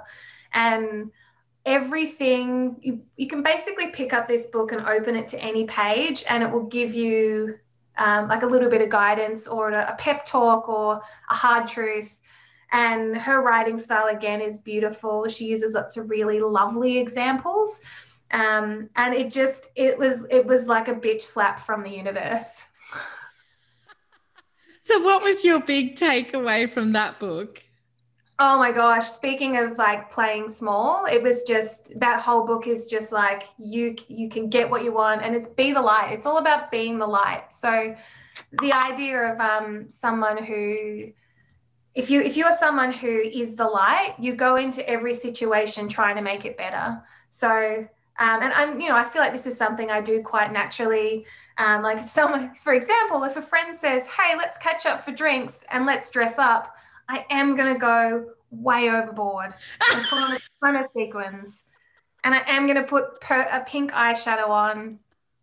And 0.53 1.11
everything, 1.65 2.77
you, 2.81 3.01
you 3.17 3.27
can 3.27 3.43
basically 3.43 3.87
pick 3.87 4.13
up 4.13 4.29
this 4.29 4.47
book 4.47 4.71
and 4.71 4.85
open 4.87 5.17
it 5.17 5.27
to 5.29 5.43
any 5.43 5.65
page 5.65 6.23
and 6.29 6.41
it 6.41 6.49
will 6.49 6.67
give 6.67 6.93
you 6.93 7.55
um, 7.97 8.27
like 8.27 8.43
a 8.43 8.47
little 8.47 8.69
bit 8.69 8.81
of 8.81 8.89
guidance 8.89 9.45
or 9.45 9.71
a, 9.71 9.91
a 9.91 9.95
pep 9.97 10.25
talk 10.25 10.67
or 10.69 11.01
a 11.29 11.33
hard 11.33 11.67
truth 11.67 12.19
and 12.73 13.15
her 13.15 13.41
writing 13.41 13.77
style 13.77 14.07
again 14.07 14.41
is 14.41 14.57
beautiful. 14.57 15.27
She 15.27 15.45
uses 15.45 15.75
lots 15.75 15.95
of 15.95 16.09
really 16.09 16.41
lovely 16.41 16.97
examples. 16.97 17.79
Um, 18.31 18.89
and 18.95 19.13
it 19.13 19.31
just 19.31 19.67
it 19.75 19.97
was 19.97 20.25
it 20.31 20.45
was 20.45 20.67
like 20.67 20.87
a 20.87 20.95
bitch 20.95 21.21
slap 21.21 21.59
from 21.59 21.83
the 21.83 21.91
universe. 21.91 22.65
So 24.85 25.01
what 25.01 25.23
was 25.23 25.45
your 25.45 25.61
big 25.61 25.95
takeaway 25.95 26.69
from 26.69 26.91
that 26.91 27.17
book? 27.17 27.63
Oh 28.37 28.59
my 28.59 28.73
gosh 28.73 29.07
speaking 29.07 29.57
of 29.57 29.77
like 29.77 30.11
playing 30.11 30.49
small 30.49 31.05
it 31.05 31.23
was 31.23 31.43
just 31.43 31.97
that 32.01 32.19
whole 32.19 32.45
book 32.45 32.67
is 32.67 32.87
just 32.87 33.13
like 33.13 33.43
you 33.57 33.95
you 34.09 34.27
can 34.27 34.49
get 34.49 34.69
what 34.69 34.83
you 34.83 34.91
want 34.91 35.21
and 35.21 35.37
it's 35.37 35.47
be 35.47 35.71
the 35.71 35.81
light. 35.81 36.11
It's 36.11 36.25
all 36.25 36.37
about 36.37 36.69
being 36.69 36.99
the 36.99 37.07
light. 37.07 37.45
So 37.53 37.95
the 38.61 38.73
idea 38.73 39.33
of 39.33 39.39
um, 39.39 39.89
someone 39.89 40.43
who 40.43 41.13
if 41.95 42.09
you 42.09 42.21
if 42.21 42.35
you 42.35 42.45
are 42.45 42.53
someone 42.53 42.91
who 42.91 43.19
is 43.19 43.55
the 43.55 43.65
light 43.65 44.15
you 44.19 44.35
go 44.35 44.55
into 44.55 44.87
every 44.89 45.13
situation 45.13 45.87
trying 45.87 46.15
to 46.15 46.21
make 46.21 46.45
it 46.45 46.57
better 46.57 47.01
so 47.29 47.87
um, 48.19 48.43
and 48.43 48.53
I'm, 48.53 48.79
you 48.79 48.89
know, 48.89 48.95
I 48.95 49.05
feel 49.05 49.21
like 49.21 49.31
this 49.31 49.47
is 49.47 49.57
something 49.57 49.89
I 49.89 49.99
do 49.99 50.21
quite 50.21 50.51
naturally. 50.51 51.25
Um, 51.57 51.81
like 51.81 51.99
if 51.99 52.09
someone, 52.09 52.53
for 52.63 52.73
example, 52.73 53.23
if 53.23 53.37
a 53.37 53.41
friend 53.41 53.75
says, 53.75 54.07
"Hey, 54.07 54.35
let's 54.37 54.57
catch 54.57 54.85
up 54.85 55.03
for 55.03 55.11
drinks 55.11 55.63
and 55.71 55.85
let's 55.85 56.09
dress 56.09 56.37
up," 56.37 56.75
I 57.09 57.25
am 57.29 57.55
gonna 57.55 57.77
go 57.77 58.31
way 58.51 58.89
overboard 58.89 59.53
and 59.91 60.05
put 60.05 60.19
on 60.19 60.33
a 60.33 60.39
ton 60.63 60.75
of 60.75 60.91
sequins, 60.93 61.63
and 62.23 62.35
I 62.35 62.43
am 62.47 62.67
gonna 62.67 62.83
put 62.85 63.19
per- 63.19 63.49
a 63.51 63.63
pink 63.65 63.91
eyeshadow 63.91 64.47
on, 64.47 64.99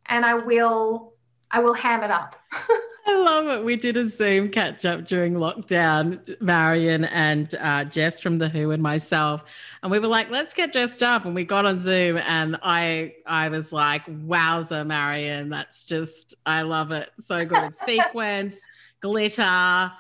and 0.07 0.25
I 0.25 0.35
will, 0.35 1.15
I 1.51 1.61
will 1.61 1.75
ham 1.75 2.05
it 2.05 2.11
up. 2.11 2.37
I 3.11 3.23
love 3.23 3.49
it. 3.49 3.65
We 3.65 3.75
did 3.75 3.97
a 3.97 4.09
Zoom 4.09 4.51
catch 4.51 4.85
up 4.85 5.05
during 5.05 5.35
lockdown, 5.35 6.41
Marion 6.41 7.05
and 7.07 7.53
uh, 7.57 7.85
Jess 7.85 8.21
from 8.21 8.37
The 8.37 8.49
Who 8.49 8.71
and 8.71 8.81
myself. 8.81 9.43
And 9.83 9.91
we 9.91 9.99
were 9.99 10.07
like, 10.07 10.31
let's 10.31 10.55
get 10.55 10.73
dressed 10.73 11.03
up. 11.03 11.25
And 11.25 11.35
we 11.35 11.45
got 11.45 11.67
on 11.67 11.81
Zoom 11.81 12.19
and 12.19 12.57
I 12.63 13.15
I 13.27 13.49
was 13.49 13.73
like, 13.73 14.07
wowza, 14.07 14.87
Marion. 14.87 15.49
That's 15.49 15.83
just, 15.83 16.37
I 16.47 16.63
love 16.63 16.93
it. 16.93 17.11
So 17.19 17.45
good. 17.45 17.77
Sequence, 17.85 18.61
glitter, 19.01 19.91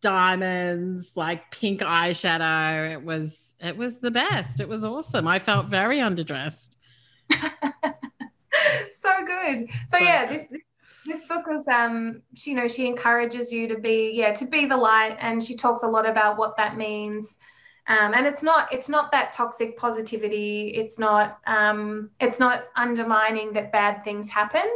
diamonds, 0.00 1.12
like 1.16 1.50
pink 1.50 1.80
eyeshadow. 1.80 2.92
It 2.92 3.02
was, 3.02 3.54
it 3.58 3.76
was 3.76 3.98
the 3.98 4.12
best. 4.12 4.60
It 4.60 4.68
was 4.68 4.84
awesome. 4.84 5.26
I 5.26 5.40
felt 5.40 5.66
very 5.66 5.98
underdressed. 5.98 6.76
so 7.32 9.10
good. 9.26 9.70
So 9.88 9.98
yeah, 9.98 10.26
this, 10.26 10.46
this 10.52 10.60
this 11.10 11.24
book 11.24 11.46
was 11.46 11.66
um 11.68 12.22
she, 12.34 12.50
you 12.50 12.56
know 12.56 12.68
she 12.68 12.86
encourages 12.86 13.52
you 13.52 13.66
to 13.66 13.78
be 13.78 14.12
yeah 14.14 14.32
to 14.32 14.46
be 14.46 14.64
the 14.66 14.76
light 14.76 15.16
and 15.20 15.42
she 15.42 15.56
talks 15.56 15.82
a 15.82 15.86
lot 15.86 16.08
about 16.08 16.38
what 16.38 16.56
that 16.56 16.76
means 16.76 17.38
um, 17.88 18.14
and 18.14 18.26
it's 18.26 18.42
not 18.42 18.72
it's 18.72 18.88
not 18.88 19.10
that 19.10 19.32
toxic 19.32 19.76
positivity 19.76 20.68
it's 20.68 20.98
not 20.98 21.40
um, 21.46 22.10
it's 22.20 22.38
not 22.38 22.64
undermining 22.76 23.52
that 23.52 23.72
bad 23.72 24.04
things 24.04 24.30
happen 24.30 24.68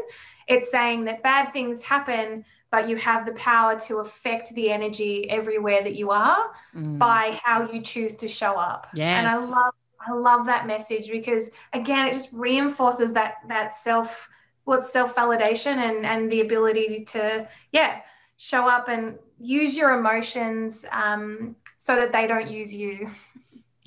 it's 0.48 0.70
saying 0.70 1.04
that 1.04 1.22
bad 1.22 1.52
things 1.52 1.82
happen 1.82 2.44
but 2.72 2.88
you 2.88 2.96
have 2.96 3.24
the 3.24 3.32
power 3.34 3.78
to 3.78 3.98
affect 3.98 4.52
the 4.56 4.68
energy 4.70 5.30
everywhere 5.30 5.84
that 5.84 5.94
you 5.94 6.10
are 6.10 6.50
mm. 6.74 6.98
by 6.98 7.38
how 7.44 7.70
you 7.70 7.80
choose 7.80 8.16
to 8.16 8.26
show 8.26 8.54
up 8.56 8.88
yes. 8.94 9.18
and 9.18 9.28
i 9.28 9.36
love 9.36 9.74
i 10.00 10.12
love 10.12 10.44
that 10.46 10.66
message 10.66 11.10
because 11.10 11.52
again 11.72 12.08
it 12.08 12.12
just 12.12 12.32
reinforces 12.32 13.12
that 13.12 13.34
that 13.48 13.72
self 13.72 14.28
well, 14.66 14.78
it's 14.78 14.92
self 14.92 15.14
validation 15.14 15.76
and 15.76 16.04
and 16.06 16.30
the 16.30 16.40
ability 16.40 17.04
to 17.12 17.48
yeah 17.72 18.00
show 18.36 18.68
up 18.68 18.88
and 18.88 19.18
use 19.38 19.76
your 19.76 19.98
emotions 19.98 20.84
um, 20.92 21.56
so 21.76 21.96
that 21.96 22.12
they 22.12 22.26
don't 22.26 22.50
use 22.50 22.74
you. 22.74 23.08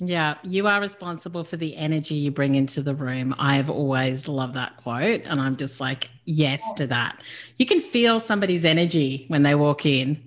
Yeah, 0.00 0.36
you 0.44 0.68
are 0.68 0.80
responsible 0.80 1.42
for 1.42 1.56
the 1.56 1.76
energy 1.76 2.14
you 2.14 2.30
bring 2.30 2.54
into 2.54 2.82
the 2.82 2.94
room. 2.94 3.34
I've 3.36 3.68
always 3.68 4.28
loved 4.28 4.54
that 4.54 4.76
quote. 4.76 5.22
And 5.24 5.40
I'm 5.40 5.56
just 5.56 5.80
like, 5.80 6.08
yes 6.24 6.62
to 6.74 6.86
that. 6.86 7.20
You 7.56 7.66
can 7.66 7.80
feel 7.80 8.20
somebody's 8.20 8.64
energy 8.64 9.24
when 9.26 9.42
they 9.42 9.56
walk 9.56 9.84
in, 9.84 10.22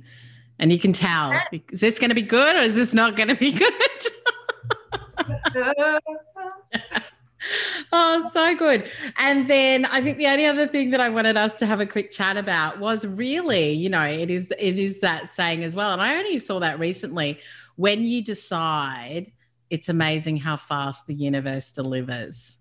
and 0.60 0.74
you 0.74 0.80
can 0.80 0.92
tell 0.92 1.32
is 1.72 1.80
this 1.80 2.00
going 2.00 2.10
to 2.10 2.16
be 2.16 2.22
good 2.22 2.56
or 2.58 2.60
is 2.60 2.76
this 2.76 2.94
not 2.94 3.16
going 3.16 3.30
to 3.30 3.36
be 3.36 3.52
good? 3.54 3.72
oh, 7.92 8.30
so 8.32 8.56
good. 8.56 8.90
And 9.18 9.48
then 9.48 9.86
I 9.86 10.02
think 10.02 10.18
the 10.18 10.28
only 10.28 10.46
other 10.46 10.68
thing 10.68 10.92
that 10.92 11.02
I 11.02 11.10
wanted 11.10 11.38
us 11.38 11.56
to 11.56 11.66
have 11.66 11.80
a 11.80 11.86
quick 11.86 12.12
chat 12.12 12.38
about 12.38 12.80
was 12.80 13.06
really, 13.06 13.72
you 13.72 13.90
know, 13.90 14.04
it 14.04 14.30
is 14.30 14.54
it 14.58 14.80
is 14.80 15.00
that 15.02 15.30
saying 15.30 15.64
as 15.64 15.76
well. 15.76 15.92
And 15.92 16.02
I 16.02 16.18
only 16.18 16.40
saw 16.40 16.60
that 16.60 16.80
recently. 16.80 17.40
When 17.76 18.04
you 18.04 18.24
decide, 18.24 19.32
it's 19.70 19.90
amazing 19.90 20.38
how 20.38 20.58
fast 20.58 21.08
the 21.08 21.16
universe 21.16 21.72
delivers. 21.72 22.58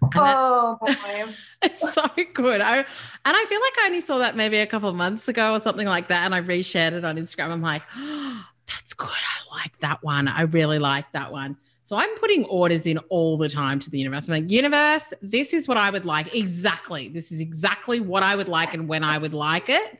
And 0.00 0.12
oh 0.16 0.78
boy. 0.80 1.34
it's 1.62 1.92
so 1.92 2.04
good. 2.32 2.60
I 2.60 2.78
and 2.78 2.86
I 3.24 3.44
feel 3.48 3.60
like 3.60 3.78
I 3.80 3.86
only 3.86 4.00
saw 4.00 4.18
that 4.18 4.36
maybe 4.36 4.58
a 4.58 4.66
couple 4.66 4.88
of 4.88 4.96
months 4.96 5.28
ago 5.28 5.52
or 5.52 5.60
something 5.60 5.86
like 5.86 6.08
that. 6.08 6.24
And 6.24 6.34
I 6.34 6.40
reshared 6.40 6.92
it 6.92 7.04
on 7.04 7.16
Instagram. 7.16 7.50
I'm 7.50 7.62
like, 7.62 7.82
oh, 7.96 8.44
that's 8.66 8.94
good. 8.94 9.08
I 9.08 9.56
like 9.62 9.78
that 9.78 10.02
one. 10.02 10.28
I 10.28 10.42
really 10.42 10.78
like 10.78 11.10
that 11.12 11.32
one. 11.32 11.56
So 11.88 11.96
I'm 11.96 12.14
putting 12.16 12.44
orders 12.44 12.86
in 12.86 12.98
all 13.08 13.38
the 13.38 13.48
time 13.48 13.78
to 13.78 13.88
the 13.88 13.98
universe. 13.98 14.28
I'm 14.28 14.42
like, 14.42 14.50
universe, 14.50 15.14
this 15.22 15.54
is 15.54 15.66
what 15.66 15.78
I 15.78 15.88
would 15.88 16.04
like. 16.04 16.34
Exactly. 16.34 17.08
This 17.08 17.32
is 17.32 17.40
exactly 17.40 17.98
what 17.98 18.22
I 18.22 18.36
would 18.36 18.46
like 18.46 18.74
and 18.74 18.86
when 18.86 19.02
I 19.02 19.16
would 19.16 19.32
like 19.32 19.70
it. 19.70 19.98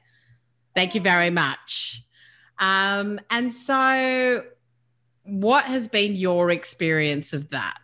Thank 0.74 0.94
you 0.94 1.00
very 1.00 1.30
much. 1.30 2.02
Um, 2.58 3.18
and 3.30 3.50
so, 3.50 4.44
what 5.22 5.64
has 5.64 5.88
been 5.88 6.14
your 6.14 6.50
experience 6.50 7.32
of 7.32 7.48
that? 7.52 7.78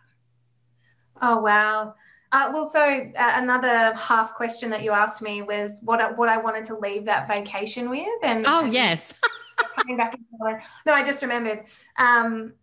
Oh, 1.19 1.39
wow. 1.39 1.95
Uh, 2.31 2.51
well, 2.53 2.69
so 2.69 2.79
uh, 2.81 3.33
another 3.37 3.95
half 3.95 4.35
question 4.35 4.69
that 4.69 4.83
you 4.83 4.91
asked 4.91 5.23
me 5.23 5.41
was 5.41 5.79
what 5.83 5.99
I, 5.99 6.11
what 6.11 6.29
I 6.29 6.37
wanted 6.37 6.65
to 6.65 6.77
leave 6.77 7.05
that 7.05 7.27
vacation 7.27 7.89
with, 7.89 8.05
and 8.21 8.45
oh 8.45 8.65
and 8.65 8.71
yes, 8.71 9.15
coming 9.77 9.97
back. 9.97 10.15
No, 10.85 10.93
I 10.93 11.03
just 11.03 11.23
remembered. 11.23 11.63
Um, 11.97 12.53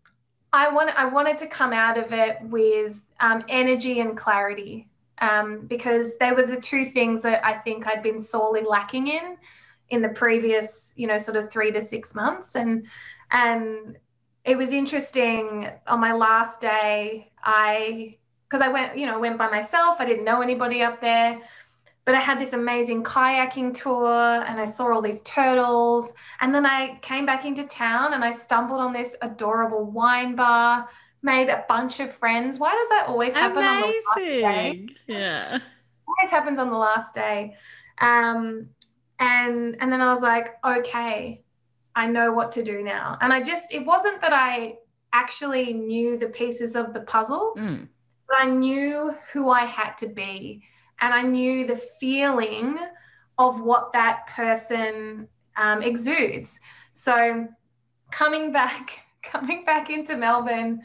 I 0.52 0.72
want 0.72 0.90
I 0.96 1.06
wanted 1.06 1.38
to 1.38 1.46
come 1.46 1.72
out 1.72 1.98
of 1.98 2.12
it 2.12 2.38
with 2.42 3.00
um, 3.20 3.42
energy 3.48 4.00
and 4.00 4.16
clarity 4.16 4.88
um, 5.18 5.66
because 5.66 6.18
they 6.18 6.32
were 6.32 6.44
the 6.44 6.60
two 6.60 6.84
things 6.84 7.22
that 7.22 7.44
I 7.44 7.54
think 7.54 7.86
I'd 7.86 8.02
been 8.02 8.20
sorely 8.20 8.62
lacking 8.62 9.08
in 9.08 9.36
in 9.88 10.02
the 10.02 10.08
previous, 10.10 10.94
you 10.96 11.06
know, 11.06 11.18
sort 11.18 11.36
of 11.36 11.50
three 11.50 11.70
to 11.72 11.80
six 11.80 12.14
months, 12.14 12.54
and 12.54 12.86
and 13.30 13.96
it 14.44 14.56
was 14.56 14.72
interesting 14.72 15.70
on 15.86 16.00
my 16.00 16.12
last 16.12 16.60
day. 16.60 17.30
I 17.42 18.16
because 18.48 18.60
I 18.60 18.68
went, 18.68 18.98
you 18.98 19.06
know, 19.06 19.18
went 19.18 19.38
by 19.38 19.48
myself. 19.48 19.96
I 20.00 20.04
didn't 20.04 20.24
know 20.24 20.42
anybody 20.42 20.82
up 20.82 21.00
there 21.00 21.40
but 22.04 22.14
I 22.14 22.20
had 22.20 22.38
this 22.40 22.52
amazing 22.52 23.04
kayaking 23.04 23.80
tour 23.80 24.12
and 24.12 24.60
I 24.60 24.64
saw 24.64 24.92
all 24.92 25.02
these 25.02 25.22
turtles. 25.22 26.14
And 26.40 26.52
then 26.54 26.66
I 26.66 26.98
came 27.00 27.24
back 27.24 27.44
into 27.44 27.64
town 27.64 28.14
and 28.14 28.24
I 28.24 28.32
stumbled 28.32 28.80
on 28.80 28.92
this 28.92 29.16
adorable 29.22 29.84
wine 29.84 30.34
bar, 30.34 30.88
made 31.22 31.48
a 31.48 31.64
bunch 31.68 32.00
of 32.00 32.12
friends. 32.12 32.58
Why 32.58 32.72
does 32.74 32.88
that 32.88 33.04
always 33.08 33.34
happen 33.34 33.62
amazing. 33.62 33.74
on 33.76 33.82
the 33.82 33.86
last 33.86 34.16
day? 34.16 34.86
Yeah, 35.06 35.58
always 36.08 36.30
happens 36.30 36.58
on 36.58 36.70
the 36.70 36.76
last 36.78 37.14
day. 37.14 37.54
Um, 38.00 38.68
and 39.20 39.76
and 39.80 39.92
then 39.92 40.00
I 40.00 40.10
was 40.10 40.22
like, 40.22 40.56
okay, 40.64 41.42
I 41.94 42.08
know 42.08 42.32
what 42.32 42.50
to 42.52 42.64
do 42.64 42.82
now. 42.82 43.16
And 43.20 43.32
I 43.32 43.40
just 43.42 43.72
it 43.72 43.86
wasn't 43.86 44.20
that 44.22 44.32
I 44.32 44.78
actually 45.12 45.72
knew 45.74 46.18
the 46.18 46.26
pieces 46.28 46.74
of 46.74 46.94
the 46.94 47.00
puzzle, 47.02 47.54
Mm. 47.56 47.86
but 48.26 48.38
I 48.40 48.46
knew 48.46 49.14
who 49.32 49.50
I 49.50 49.66
had 49.66 49.92
to 49.98 50.08
be 50.08 50.64
and 51.02 51.12
I 51.12 51.22
knew 51.22 51.66
the 51.66 51.76
feeling 51.76 52.78
of 53.36 53.60
what 53.60 53.92
that 53.92 54.26
person 54.28 55.28
um, 55.56 55.82
exudes. 55.82 56.58
So 56.92 57.48
coming 58.10 58.52
back, 58.52 59.04
coming 59.22 59.64
back 59.64 59.90
into 59.90 60.16
Melbourne, 60.16 60.80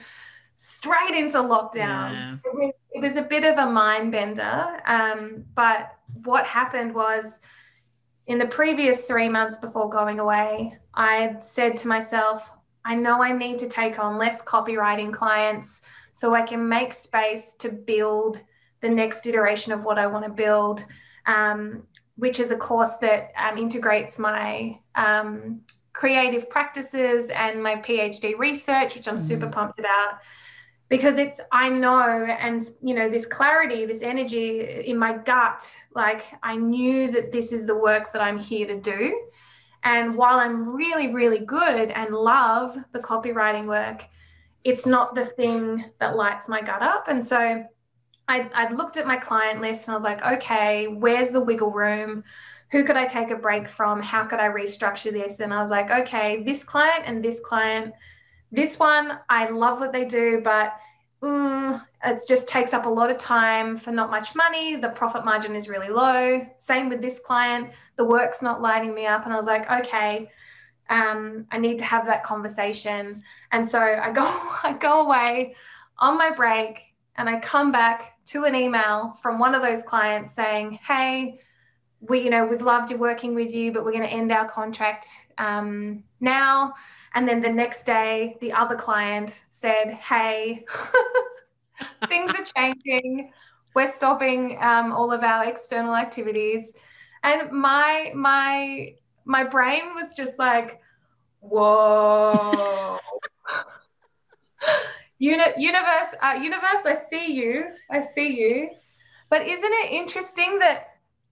straight 0.56 1.14
into 1.16 1.38
lockdown, 1.38 2.14
Yeah. 2.14 2.36
it, 2.44 2.56
was, 2.56 2.74
it 2.92 3.02
was 3.02 3.16
a 3.16 3.22
bit 3.22 3.46
of 3.46 3.60
a 3.60 3.70
mind 3.70 4.12
bender. 4.12 4.82
Um, 4.86 5.46
but 5.54 5.92
what 6.24 6.46
happened 6.46 6.94
was, 6.94 7.40
in 8.26 8.40
the 8.40 8.48
previous 8.48 9.06
three 9.06 9.30
months 9.30 9.60
before 9.60 9.88
going 9.90 10.20
away, 10.20 10.78
I 10.96 11.38
said 11.40 11.78
to 11.78 11.88
myself, 11.88 12.52
I 12.84 12.96
know 12.96 13.24
I 13.24 13.32
need 13.32 13.60
to 13.60 13.68
take 13.68 14.00
on 14.00 14.18
less 14.18 14.44
copywriting 14.44 15.14
clients 15.14 15.84
so 16.14 16.34
I 16.34 16.42
can 16.42 16.68
make 16.68 16.92
space 16.92 17.54
to 17.60 17.70
build 17.70 18.42
the 18.82 18.90
next 18.90 19.26
iteration 19.26 19.72
of 19.74 19.84
what 19.84 19.98
I 19.98 20.08
want 20.08 20.26
to 20.26 20.32
build, 20.32 20.86
um, 21.26 21.84
which 22.16 22.40
is 22.40 22.52
a 22.52 22.58
course 22.58 22.98
that 22.98 23.32
um, 23.38 23.58
integrates 23.58 24.18
my 24.20 24.80
um, 24.96 25.62
creative 25.94 26.50
practices 26.50 27.30
and 27.30 27.62
my 27.62 27.76
PhD 27.76 28.38
research, 28.38 28.96
which 28.96 29.08
I'm 29.08 29.18
super 29.18 29.48
pumped 29.48 29.80
about. 29.80 30.20
Because 30.90 31.18
it's, 31.18 31.42
I 31.52 31.68
know, 31.68 32.00
and 32.00 32.62
you 32.82 32.96
know, 32.96 33.10
this 33.10 33.26
clarity, 33.26 33.86
this 33.86 34.04
energy 34.04 34.62
in 34.86 34.98
my 34.98 35.18
gut, 35.18 35.76
like 35.94 36.24
I 36.44 36.56
knew 36.56 37.12
that 37.12 37.34
this 37.34 37.52
is 37.52 37.66
the 37.66 37.76
work 37.76 38.14
that 38.14 38.22
I'm 38.22 38.40
here 38.40 38.66
to 38.68 38.80
do. 38.80 39.22
And 39.84 40.16
while 40.16 40.40
I'm 40.40 40.76
really, 40.76 41.14
really 41.14 41.40
good 41.40 41.92
and 41.92 42.16
love 42.16 42.78
the 42.94 43.00
copywriting 43.00 43.68
work, 43.68 44.06
it's 44.64 44.86
not 44.86 45.16
the 45.16 45.26
thing 45.26 45.84
that 46.00 46.16
lights 46.16 46.48
my 46.48 46.62
gut 46.62 46.82
up. 46.82 47.08
And 47.08 47.24
so 47.24 47.66
I, 48.28 48.50
I 48.54 48.72
looked 48.72 48.98
at 48.98 49.08
my 49.08 49.18
client 49.18 49.62
list 49.62 49.88
and 49.88 49.94
I 49.94 49.96
was 49.96 50.04
like, 50.04 50.24
okay, 50.24 50.88
where's 50.88 51.30
the 51.30 51.42
wiggle 51.42 51.72
room? 51.72 52.24
Who 52.72 52.84
could 52.84 52.98
I 52.98 53.06
take 53.06 53.32
a 53.32 53.36
break 53.36 53.68
from? 53.68 54.02
How 54.02 54.26
could 54.26 54.40
I 54.40 54.50
restructure 54.50 55.12
this? 55.12 55.40
And 55.40 55.54
I 55.54 55.62
was 55.62 55.72
like, 55.72 55.90
okay, 55.90 56.44
this 56.44 56.64
client 56.64 57.04
and 57.06 57.24
this 57.24 57.40
client, 57.40 57.94
this 58.52 58.78
one, 58.78 59.20
I 59.30 59.50
love 59.50 59.80
what 59.80 59.94
they 59.94 60.04
do, 60.04 60.42
but 60.44 60.74
mm, 61.22 61.82
it 62.04 62.22
just 62.28 62.50
takes 62.50 62.74
up 62.74 62.86
a 62.86 62.90
lot 62.90 63.10
of 63.10 63.18
time 63.18 63.78
for 63.78 63.92
not 63.92 64.12
much 64.12 64.36
money. 64.36 64.76
The 64.76 64.90
profit 64.90 65.24
margin 65.24 65.56
is 65.56 65.70
really 65.70 65.90
low. 65.90 66.46
Same 66.58 66.90
with 66.90 67.02
this 67.02 67.20
client, 67.20 67.72
the 67.96 68.06
work's 68.06 68.42
not 68.42 68.62
lighting 68.62 68.94
me 68.94 69.06
up. 69.06 69.24
And 69.24 69.34
I 69.34 69.38
was 69.38 69.48
like, 69.48 69.72
okay, 69.72 70.30
um, 70.90 71.48
I 71.52 71.58
need 71.58 71.80
to 71.80 71.86
have 71.86 72.06
that 72.08 72.24
conversation. 72.24 73.24
And 73.54 73.68
so 73.68 73.80
I 73.80 74.12
go, 74.12 74.24
I 74.64 74.76
go 74.78 75.06
away 75.06 75.56
on 75.98 76.18
my 76.18 76.32
break 76.32 76.82
and 77.16 77.30
I 77.30 77.40
come 77.40 77.72
back 77.72 78.17
to 78.28 78.44
an 78.44 78.56
email 78.56 79.14
from 79.22 79.40
one 79.40 79.56
of 79.56 79.62
those 79.62 79.84
clients 79.84 80.34
saying, 80.34 80.80
"Hey, 80.84 81.40
we, 82.02 82.20
you 82.20 82.30
know, 82.30 82.46
we've 82.46 82.62
loved 82.62 82.92
working 82.94 83.34
with 83.34 83.54
you, 83.54 83.72
but 83.72 83.84
we're 83.84 83.92
going 83.92 84.04
to 84.04 84.10
end 84.10 84.32
our 84.32 84.48
contract 84.48 85.08
um, 85.38 86.04
now." 86.20 86.74
And 87.14 87.28
then 87.28 87.42
the 87.42 87.50
next 87.50 87.86
day, 87.86 88.38
the 88.42 88.52
other 88.52 88.76
client 88.76 89.46
said, 89.50 89.92
"Hey, 89.92 90.66
things 92.08 92.32
are 92.34 92.44
changing. 92.44 93.32
We're 93.74 93.92
stopping 93.92 94.58
um, 94.62 94.92
all 94.92 95.12
of 95.12 95.24
our 95.24 95.46
external 95.46 95.96
activities." 95.96 96.74
And 97.24 97.52
my 97.52 98.12
my 98.14 98.94
my 99.26 99.44
brain 99.44 99.96
was 99.96 100.14
just 100.14 100.38
like, 100.38 100.82
"Whoa." 101.40 103.00
Uni- 105.20 105.54
universe, 105.58 106.16
uh, 106.22 106.40
universe, 106.42 106.86
I 106.86 106.94
see 106.94 107.34
you. 107.34 107.66
I 107.90 108.02
see 108.02 108.40
you. 108.40 108.70
But 109.30 109.48
isn't 109.48 109.74
it 109.74 109.92
interesting 109.92 110.60
that 110.60 110.90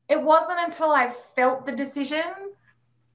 it 0.10 0.22
wasn't 0.22 0.60
until 0.60 0.92
I 0.92 1.08
felt 1.08 1.66
the 1.66 1.72
decision 1.72 2.24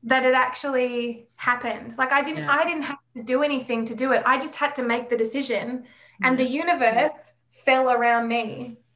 that 0.05 0.25
it 0.25 0.35
actually 0.35 1.29
happened? 1.37 1.97
Like 1.99 2.12
I 2.12 2.23
didn't, 2.23 2.45
Yeah. 2.45 2.57
I 2.59 2.64
didn't 2.64 2.83
have 2.85 2.99
to 3.16 3.23
do 3.23 3.43
anything 3.43 3.85
to 3.87 3.95
do 3.95 4.12
it. 4.12 4.23
I 4.25 4.39
just 4.39 4.57
had 4.57 4.75
to 4.77 4.83
make 4.83 5.11
the 5.11 5.16
decision, 5.16 5.87
and 6.23 6.39
the 6.39 6.45
universe 6.45 7.35
fell 7.49 7.91
around 7.91 8.29
me. 8.29 8.79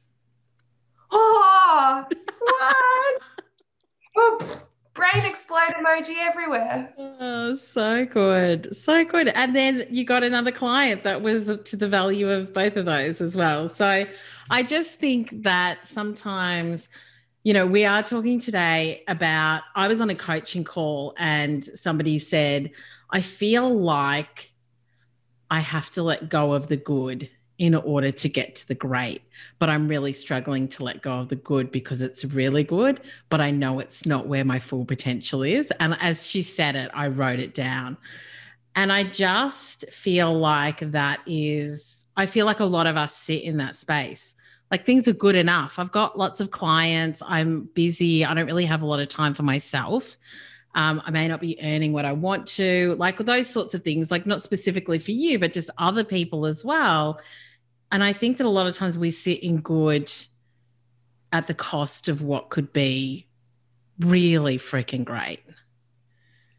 Oh, 1.11 2.05
what? 4.13 4.63
brain 4.95 5.25
explode 5.25 5.73
emoji 5.77 6.15
everywhere. 6.19 6.91
Oh, 6.97 7.53
so 7.53 8.05
good. 8.05 8.75
So 8.75 9.03
good. 9.03 9.27
And 9.27 9.55
then 9.55 9.85
you 9.89 10.05
got 10.05 10.23
another 10.23 10.51
client 10.51 11.03
that 11.03 11.21
was 11.21 11.51
to 11.63 11.75
the 11.75 11.87
value 11.87 12.29
of 12.29 12.53
both 12.53 12.77
of 12.77 12.85
those 12.85 13.21
as 13.21 13.35
well. 13.35 13.69
So 13.69 14.05
I 14.49 14.63
just 14.63 14.97
think 14.97 15.43
that 15.43 15.85
sometimes, 15.85 16.89
you 17.43 17.53
know, 17.53 17.67
we 17.67 17.85
are 17.85 18.01
talking 18.01 18.39
today 18.39 19.03
about, 19.07 19.63
I 19.75 19.87
was 19.87 19.99
on 20.01 20.09
a 20.09 20.15
coaching 20.15 20.63
call 20.63 21.13
and 21.17 21.63
somebody 21.63 22.17
said, 22.17 22.71
I 23.11 23.21
feel 23.21 23.69
like 23.69 24.53
I 25.51 25.59
have 25.59 25.91
to 25.91 26.03
let 26.03 26.29
go 26.29 26.53
of 26.53 26.67
the 26.67 26.77
good 26.77 27.29
in 27.57 27.73
order 27.75 28.11
to 28.11 28.29
get 28.29 28.55
to 28.55 28.67
the 28.67 28.75
great. 28.75 29.21
But 29.59 29.69
I'm 29.69 29.87
really 29.87 30.13
struggling 30.13 30.67
to 30.69 30.83
let 30.83 31.01
go 31.01 31.19
of 31.19 31.29
the 31.29 31.35
good 31.35 31.71
because 31.71 32.01
it's 32.01 32.25
really 32.25 32.63
good, 32.63 33.01
but 33.29 33.39
I 33.39 33.51
know 33.51 33.79
it's 33.79 34.05
not 34.05 34.27
where 34.27 34.43
my 34.43 34.59
full 34.59 34.85
potential 34.85 35.43
is. 35.43 35.71
And 35.79 35.97
as 36.01 36.27
she 36.27 36.41
said 36.41 36.75
it, 36.75 36.91
I 36.93 37.07
wrote 37.07 37.39
it 37.39 37.53
down. 37.53 37.97
And 38.75 38.91
I 38.91 39.03
just 39.03 39.85
feel 39.91 40.33
like 40.33 40.79
that 40.91 41.21
is, 41.25 42.05
I 42.17 42.25
feel 42.25 42.45
like 42.45 42.59
a 42.59 42.65
lot 42.65 42.87
of 42.87 42.97
us 42.97 43.15
sit 43.15 43.43
in 43.43 43.57
that 43.57 43.75
space. 43.75 44.35
Like 44.69 44.85
things 44.85 45.07
are 45.07 45.13
good 45.13 45.35
enough. 45.35 45.79
I've 45.79 45.91
got 45.91 46.17
lots 46.17 46.41
of 46.41 46.51
clients. 46.51 47.21
I'm 47.25 47.69
busy. 47.73 48.25
I 48.25 48.33
don't 48.33 48.47
really 48.47 48.65
have 48.65 48.81
a 48.81 48.85
lot 48.85 48.99
of 48.99 49.07
time 49.07 49.33
for 49.33 49.43
myself. 49.43 50.17
Um, 50.75 51.01
I 51.05 51.11
may 51.11 51.27
not 51.27 51.39
be 51.39 51.57
earning 51.63 51.93
what 51.93 52.05
I 52.05 52.11
want 52.11 52.47
to, 52.47 52.95
like 52.99 53.17
those 53.17 53.49
sorts 53.49 53.73
of 53.73 53.83
things, 53.83 54.11
like 54.11 54.25
not 54.25 54.41
specifically 54.41 54.99
for 54.99 55.11
you, 55.11 55.39
but 55.39 55.53
just 55.53 55.69
other 55.77 56.03
people 56.03 56.45
as 56.45 56.65
well. 56.65 57.19
And 57.91 58.03
I 58.03 58.13
think 58.13 58.37
that 58.37 58.45
a 58.45 58.49
lot 58.49 58.67
of 58.67 58.75
times 58.75 58.97
we 58.97 59.09
sit 59.09 59.39
in 59.39 59.61
good 59.61 60.11
at 61.31 61.47
the 61.47 61.53
cost 61.53 62.09
of 62.09 62.21
what 62.21 62.49
could 62.49 62.73
be 62.73 63.27
really 63.99 64.57
freaking 64.57 65.05
great. 65.05 65.43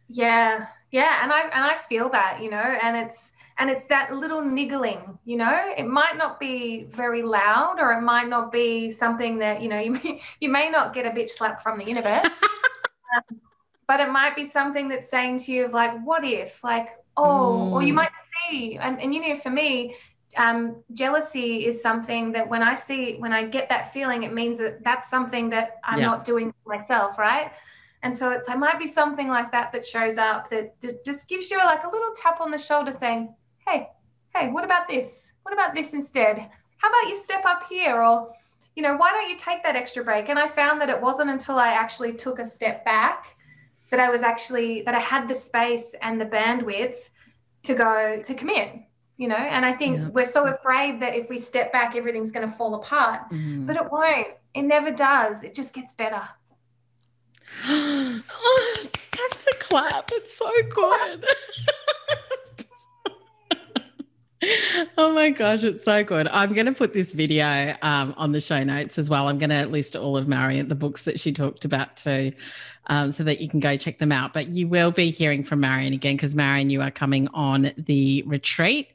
Yeah, 0.09 0.67
yeah, 0.91 1.23
and 1.23 1.33
I 1.33 1.43
and 1.43 1.65
I 1.65 1.77
feel 1.77 2.09
that, 2.11 2.41
you 2.43 2.51
know, 2.51 2.57
and 2.57 2.97
it's 2.97 3.33
and 3.59 3.71
it's 3.71 3.87
that 3.87 4.13
little 4.13 4.43
niggling, 4.43 5.19
you 5.25 5.37
know. 5.37 5.73
It 5.77 5.87
might 5.87 6.17
not 6.17 6.39
be 6.39 6.85
very 6.91 7.23
loud, 7.23 7.77
or 7.81 7.93
it 7.93 8.03
might 8.03 8.29
not 8.29 8.53
be 8.53 8.91
something 8.91 9.39
that 9.39 9.63
you 9.63 9.69
know 9.69 9.79
you 9.87 9.93
may, 9.93 10.21
you 10.41 10.49
may 10.49 10.71
not 10.71 10.95
get 10.95 11.07
a 11.07 11.11
bitch 11.11 11.31
slap 11.31 11.63
from 11.63 11.79
the 11.79 11.85
universe, 11.85 12.33
um, 13.31 13.41
but 13.89 14.01
it 14.01 14.11
might 14.11 14.35
be 14.37 14.45
something 14.45 14.89
that's 14.89 15.09
saying 15.11 15.39
to 15.39 15.53
you 15.53 15.65
of 15.65 15.73
like, 15.73 15.93
what 16.05 16.25
if, 16.25 16.63
like, 16.65 16.89
oh, 17.17 17.69
or 17.73 17.83
you 17.83 17.93
Mm. 17.93 17.97
might 17.97 18.11
see, 18.51 18.77
and 18.77 19.01
and 19.01 19.15
you 19.15 19.21
know, 19.29 19.37
for 19.37 19.51
me. 19.51 19.95
Um, 20.37 20.83
jealousy 20.93 21.65
is 21.65 21.81
something 21.81 22.33
that 22.33 22.47
when 22.47 22.63
I 22.63 22.75
see, 22.75 23.17
when 23.17 23.33
I 23.33 23.45
get 23.45 23.71
that 23.71 23.91
feeling, 23.91 24.25
it 24.25 24.35
means 24.35 24.59
that 24.59 24.85
that's 24.85 25.09
something 25.09 25.49
that 25.51 25.77
I'm 25.83 26.01
Yeah. 26.01 26.07
not 26.07 26.25
doing 26.25 26.53
for 26.53 26.69
myself, 26.69 27.17
right? 27.19 27.53
And 28.03 28.17
so 28.17 28.31
it's 28.33 28.49
it 28.49 28.59
might 28.59 28.79
be 28.79 28.87
something 28.87 29.29
like 29.29 29.51
that 29.53 29.73
that 29.73 29.87
shows 29.87 30.19
up 30.19 30.51
that 30.51 30.79
d- 30.79 30.99
just 31.07 31.29
gives 31.29 31.51
you 31.51 31.57
like 31.59 31.85
a 31.85 31.89
little 31.89 32.13
tap 32.15 32.41
on 32.43 32.51
the 32.51 32.59
shoulder 32.59 32.93
saying, 32.93 33.35
"Hey, 33.67 33.89
hey, 34.35 34.49
what 34.49 34.65
about 34.65 34.89
this? 34.89 35.33
What 35.43 35.55
about 35.55 35.75
this 35.75 35.95
instead? 35.95 36.37
How 36.77 36.89
about 36.91 37.09
you 37.09 37.17
step 37.17 37.45
up 37.47 37.67
here?" 37.69 38.03
Or 38.03 38.31
you 38.75 38.83
know, 38.83 38.97
why 38.97 39.13
don't 39.13 39.31
you 39.31 39.37
take 39.39 39.63
that 39.63 39.75
extra 39.75 40.05
break? 40.05 40.29
And 40.29 40.39
I 40.39 40.49
found 40.49 40.83
that 40.83 40.91
it 40.91 41.01
wasn't 41.01 41.31
until 41.31 41.59
I 41.59 41.69
actually 41.69 42.13
took 42.13 42.39
a 42.41 42.45
step 42.45 42.85
back 42.85 43.36
that 43.91 44.01
I 44.01 44.11
was 44.11 44.23
actually, 44.23 44.83
that 44.83 44.95
I 44.95 45.01
had 45.01 45.29
the 45.29 45.35
space 45.35 45.95
and 46.03 46.21
the 46.21 46.27
bandwidth 46.27 47.11
to 47.65 47.75
go 47.75 48.21
to 48.23 48.35
commit, 48.35 48.73
you 49.17 49.29
know? 49.29 49.37
And 49.37 49.65
I 49.65 49.73
think 49.73 49.99
yeah. 49.99 50.09
we're 50.09 50.25
so 50.25 50.47
afraid 50.47 51.01
that 51.01 51.15
if 51.15 51.29
we 51.29 51.39
step 51.39 51.73
back, 51.73 51.97
everything's 51.97 52.33
going 52.33 52.49
to 52.49 52.55
fall 52.55 52.75
apart, 52.75 53.31
mm. 53.31 53.67
but 53.67 53.77
it 53.77 53.91
won't. 53.91 54.29
It 54.55 54.63
never 54.63 54.91
does. 54.91 55.45
It 55.45 55.55
just 55.55 55.75
gets 55.75 55.93
better. 55.93 56.23
oh, 57.69 58.23
have 59.17 59.39
to 59.39 59.57
clap. 59.59 60.11
It's 60.13 60.37
so 60.37 60.51
good. 60.69 61.25
oh 64.99 65.13
my 65.13 65.31
gosh, 65.31 65.65
it's 65.65 65.85
so 65.85 66.05
good. 66.05 66.29
I'm 66.29 66.53
going 66.53 66.67
to 66.67 66.73
put 66.73 66.93
this 66.93 67.13
video 67.13 67.75
um, 67.83 68.15
on 68.17 68.33
the 68.33 68.41
show 68.41 68.63
notes 68.65 68.99
as 68.99 69.09
well. 69.11 69.29
I'm 69.29 69.39
going 69.39 69.51
to 69.51 69.67
list 69.67 69.97
all 69.97 70.17
of 70.17 70.29
Marion, 70.29 70.69
the 70.69 70.75
books 70.75 71.05
that 71.05 71.21
she 71.21 71.33
talked 71.33 71.65
about 71.65 71.97
too, 71.97 72.33
um, 72.89 73.13
so 73.13 73.25
that 73.25 73.41
you 73.41 73.49
can 73.49 73.61
go 73.61 73.77
check 73.77 73.99
them 73.99 74.13
out. 74.13 74.33
But 74.33 74.49
you 74.49 74.69
will 74.69 74.91
be 74.91 75.11
hearing 75.11 75.45
from 75.45 75.61
Marion 75.61 75.93
again 75.93 76.17
because 76.17 76.35
Marion, 76.35 76.71
you 76.71 76.83
are 76.83 76.91
coming 76.91 77.29
on 77.29 77.73
the 77.77 78.23
retreat 78.27 78.93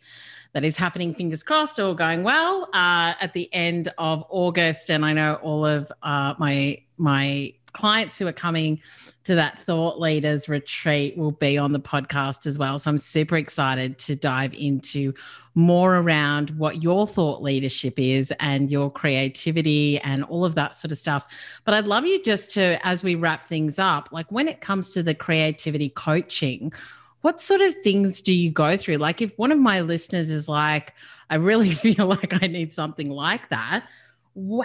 that 0.54 0.66
is 0.66 0.78
happening, 0.78 1.14
fingers 1.14 1.44
crossed, 1.44 1.80
all 1.80 1.94
going 1.94 2.24
well, 2.24 2.70
uh, 2.74 3.14
at 3.22 3.34
the 3.34 3.54
end 3.54 3.92
of 3.98 4.26
August. 4.30 4.92
And 4.92 5.06
I 5.06 5.14
know 5.14 5.36
all 5.36 5.66
of 5.66 5.92
uh, 6.04 6.34
my 6.38 6.82
my 6.98 7.54
clients 7.74 8.18
who 8.18 8.28
are 8.28 8.34
coming 8.34 8.82
to 9.24 9.36
that 9.36 9.60
thought 9.60 10.00
leaders 10.00 10.50
retreat 10.50 11.16
will 11.18 11.32
be 11.32 11.58
on 11.58 11.74
the 11.74 11.80
podcast 11.80 12.46
as 12.48 12.58
well. 12.58 12.80
So 12.80 12.90
I'm 12.90 12.98
super 12.98 13.38
excited 13.38 13.98
to 14.00 14.16
dive 14.16 14.54
into 14.54 15.14
more 15.54 15.98
around 15.98 16.52
what 16.52 16.82
your 16.82 17.06
thought 17.06 17.44
leadership 17.44 18.00
is 18.00 18.34
and 18.40 18.72
your 18.72 18.90
creativity 18.90 20.00
and 20.00 20.24
all 20.24 20.44
of 20.44 20.56
that 20.56 20.76
sort 20.76 20.92
of 20.92 20.98
stuff. 20.98 21.26
But 21.66 21.76
I'd 21.76 21.88
love 21.88 22.06
you 22.06 22.22
just 22.24 22.52
to, 22.52 22.80
as 22.86 23.04
we 23.04 23.16
wrap 23.16 23.46
things 23.46 23.78
up, 23.78 24.10
like 24.12 24.32
when 24.32 24.48
it 24.48 24.62
comes 24.62 24.92
to 24.92 25.04
the 25.04 25.14
creativity 25.14 25.90
coaching, 25.90 26.74
what 27.22 27.40
sort 27.40 27.62
of 27.62 27.76
things 27.84 28.22
do 28.22 28.34
you 28.34 28.50
go 28.50 28.76
through? 28.76 28.96
Like 28.96 29.22
if 29.22 29.38
one 29.38 29.52
of 29.52 29.60
my 29.60 29.82
listeners 29.82 30.32
is 30.32 30.50
like, 30.50 30.96
I 31.30 31.36
really 31.36 31.72
feel 31.76 32.08
like 32.08 32.44
I 32.44 32.48
need 32.48 32.74
something 32.74 33.10
like 33.10 33.50
that 33.50 33.86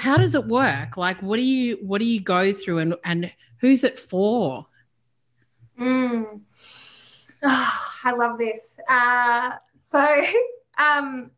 how 0.00 0.16
does 0.16 0.34
it 0.34 0.46
work? 0.46 0.96
Like 0.96 1.22
what 1.22 1.36
do 1.36 1.42
you 1.42 1.78
what 1.82 1.98
do 1.98 2.04
you 2.04 2.20
go 2.20 2.52
through 2.52 2.78
and 2.78 2.94
and 3.04 3.32
who's 3.60 3.84
it 3.84 3.98
for? 3.98 4.66
Mm. 5.78 6.40
oh, 7.42 7.92
i 8.04 8.12
love 8.12 8.38
this. 8.38 8.80
Uh, 8.88 9.52
so 9.76 10.22
um, 10.78 11.30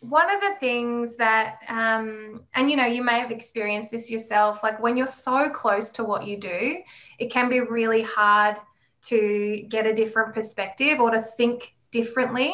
one 0.00 0.34
of 0.34 0.40
the 0.40 0.54
things 0.60 1.16
that 1.16 1.58
um, 1.68 2.42
and 2.54 2.70
you 2.70 2.76
know 2.76 2.86
you 2.86 3.02
may 3.02 3.20
have 3.20 3.30
experienced 3.30 3.90
this 3.90 4.10
yourself 4.10 4.62
like 4.62 4.80
when 4.80 4.96
you're 4.96 5.06
so 5.06 5.50
close 5.50 5.92
to 5.92 6.04
what 6.04 6.26
you 6.26 6.38
do 6.38 6.78
it 7.18 7.30
can 7.30 7.50
be 7.50 7.60
really 7.60 8.02
hard 8.02 8.56
to 9.02 9.64
get 9.68 9.86
a 9.86 9.92
different 9.92 10.34
perspective 10.34 11.00
or 11.00 11.10
to 11.10 11.20
think 11.20 11.74
differently 11.90 12.52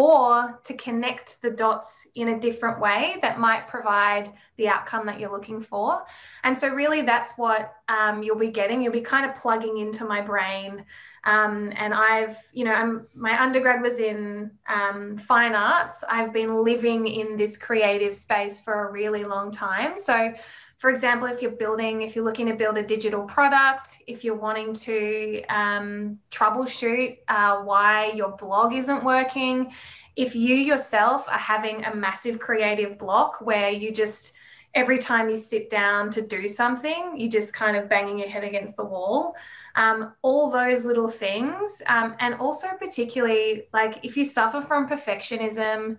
or 0.00 0.58
to 0.64 0.72
connect 0.78 1.42
the 1.42 1.50
dots 1.50 2.06
in 2.14 2.28
a 2.28 2.40
different 2.40 2.80
way 2.80 3.16
that 3.20 3.38
might 3.38 3.68
provide 3.68 4.32
the 4.56 4.66
outcome 4.66 5.04
that 5.04 5.20
you're 5.20 5.30
looking 5.30 5.60
for. 5.60 6.02
And 6.42 6.56
so, 6.56 6.68
really, 6.68 7.02
that's 7.02 7.34
what 7.36 7.74
um, 7.90 8.22
you'll 8.22 8.38
be 8.38 8.48
getting. 8.48 8.80
You'll 8.80 8.94
be 8.94 9.02
kind 9.02 9.28
of 9.28 9.36
plugging 9.36 9.76
into 9.76 10.06
my 10.06 10.22
brain. 10.22 10.86
Um, 11.24 11.70
and 11.76 11.92
I've, 11.92 12.38
you 12.54 12.64
know, 12.64 12.72
I'm, 12.72 13.08
my 13.14 13.38
undergrad 13.38 13.82
was 13.82 13.98
in 13.98 14.52
um, 14.70 15.18
fine 15.18 15.54
arts. 15.54 16.02
I've 16.08 16.32
been 16.32 16.64
living 16.64 17.06
in 17.06 17.36
this 17.36 17.58
creative 17.58 18.14
space 18.14 18.58
for 18.58 18.88
a 18.88 18.90
really 18.90 19.24
long 19.24 19.50
time. 19.50 19.98
So, 19.98 20.32
for 20.80 20.88
example, 20.88 21.28
if 21.28 21.42
you're 21.42 21.50
building, 21.50 22.00
if 22.00 22.16
you're 22.16 22.24
looking 22.24 22.46
to 22.46 22.54
build 22.54 22.78
a 22.78 22.82
digital 22.82 23.24
product, 23.24 23.98
if 24.06 24.24
you're 24.24 24.34
wanting 24.34 24.72
to 24.72 25.42
um, 25.50 26.18
troubleshoot 26.30 27.18
uh, 27.28 27.58
why 27.58 28.12
your 28.12 28.30
blog 28.30 28.72
isn't 28.72 29.04
working, 29.04 29.70
if 30.16 30.34
you 30.34 30.54
yourself 30.54 31.28
are 31.28 31.38
having 31.38 31.84
a 31.84 31.94
massive 31.94 32.38
creative 32.38 32.96
block 32.96 33.42
where 33.42 33.68
you 33.68 33.92
just, 33.92 34.32
every 34.74 34.96
time 34.96 35.28
you 35.28 35.36
sit 35.36 35.68
down 35.68 36.08
to 36.12 36.22
do 36.22 36.48
something, 36.48 37.12
you're 37.14 37.30
just 37.30 37.52
kind 37.52 37.76
of 37.76 37.86
banging 37.86 38.18
your 38.18 38.28
head 38.28 38.42
against 38.42 38.78
the 38.78 38.84
wall. 38.84 39.36
Um, 39.76 40.14
all 40.22 40.50
those 40.50 40.86
little 40.86 41.08
things. 41.08 41.82
Um, 41.88 42.16
and 42.20 42.36
also, 42.36 42.68
particularly, 42.78 43.64
like 43.74 44.02
if 44.02 44.16
you 44.16 44.24
suffer 44.24 44.62
from 44.62 44.88
perfectionism, 44.88 45.98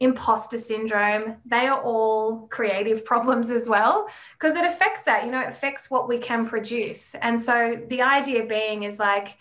imposter 0.00 0.58
syndrome. 0.58 1.36
They 1.44 1.66
are 1.66 1.80
all 1.80 2.46
creative 2.48 3.04
problems 3.04 3.50
as 3.50 3.68
well 3.68 4.08
because 4.38 4.54
it 4.54 4.64
affects 4.64 5.04
that 5.04 5.24
you 5.24 5.32
know 5.32 5.40
it 5.40 5.48
affects 5.48 5.90
what 5.90 6.08
we 6.08 6.18
can 6.18 6.46
produce. 6.46 7.14
And 7.16 7.40
so 7.40 7.80
the 7.88 8.02
idea 8.02 8.46
being 8.46 8.84
is 8.84 8.98
like 8.98 9.38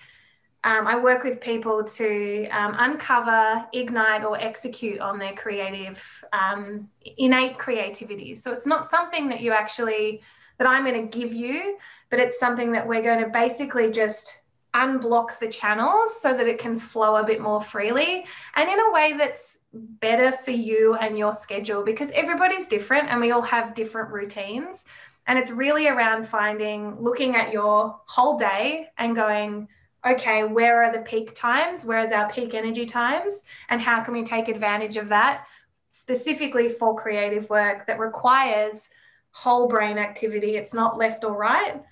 um, 0.64 0.88
i 0.88 0.98
work 0.98 1.24
with 1.24 1.40
people 1.40 1.84
to 1.84 2.48
um, 2.50 2.76
uncover 2.80 3.64
ignite 3.74 4.24
or 4.24 4.38
execute 4.40 5.00
on 5.00 5.20
their 5.20 5.34
creative 5.34 6.24
um, 6.34 6.90
innate 7.18 7.58
creativity. 7.58 8.36
So 8.36 8.52
it's 8.52 8.66
not 8.66 8.88
something 8.88 9.30
that 9.30 9.42
you 9.42 9.52
actually 9.52 10.22
that 10.58 10.68
i'm 10.68 10.84
going 10.84 11.10
to 11.10 11.18
give 11.20 11.34
you 11.34 11.78
but 12.10 12.20
it's 12.20 12.40
something 12.40 12.72
that 12.72 12.88
we're 12.88 13.02
going 13.02 13.24
to 13.24 13.30
basically 13.30 13.92
just 13.92 14.37
unblock 14.74 15.40
the 15.40 15.48
channels 15.48 16.20
so 16.22 16.34
that 16.34 16.48
it 16.48 16.60
can 16.60 16.78
flow 16.78 17.16
a 17.16 17.24
bit 17.24 17.42
more 17.42 17.62
freely 17.62 18.26
and 18.56 18.70
in 18.70 18.80
a 18.80 18.92
way 18.92 19.14
that's 19.18 19.60
better 19.74 20.32
for 20.32 20.52
you 20.52 20.96
and 20.96 21.18
your 21.18 21.34
schedule 21.34 21.84
because 21.84 22.12
everybody's 22.12 22.68
different 22.68 23.10
and 23.10 23.20
we 23.20 23.32
all 23.32 23.42
have 23.42 23.74
different 23.74 24.12
routines. 24.12 24.86
And 25.26 25.38
it's 25.38 25.52
really 25.52 25.88
around 25.88 26.28
finding, 26.28 27.02
looking 27.02 27.36
at 27.36 27.52
your 27.52 28.00
whole 28.06 28.38
day 28.38 28.88
and 28.98 29.16
going, 29.16 29.68
okay, 30.06 30.44
where 30.44 30.84
are 30.84 30.92
the 30.92 31.02
peak 31.04 31.36
times? 31.36 31.86
Where 31.86 32.00
is 32.00 32.12
our 32.12 32.30
peak 32.30 32.54
energy 32.54 32.86
times? 32.86 33.44
And 33.70 33.82
how 33.82 34.02
can 34.02 34.14
we 34.14 34.24
take 34.24 34.48
advantage 34.48 34.96
of 34.96 35.10
that 35.10 35.46
specifically 35.90 36.70
for 36.70 36.96
creative 36.96 37.50
work 37.50 37.88
that 37.88 38.00
requires 38.00 38.90
whole 39.32 39.68
brain 39.68 39.98
activity? 39.98 40.56
It's 40.56 40.74
not 40.74 40.98
left 40.98 41.26
or 41.26 41.36
right, 41.36 41.84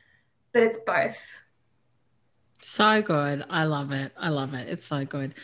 but 0.53 0.63
it's 0.63 0.79
both. 0.85 1.41
So 2.65 3.03
good. 3.03 3.45
I 3.47 3.65
love 3.65 3.91
it. 3.91 4.11
I 4.17 4.29
love 4.29 4.55
it. 4.55 4.67
It's 4.67 4.85
so 4.85 5.05
good. 5.05 5.35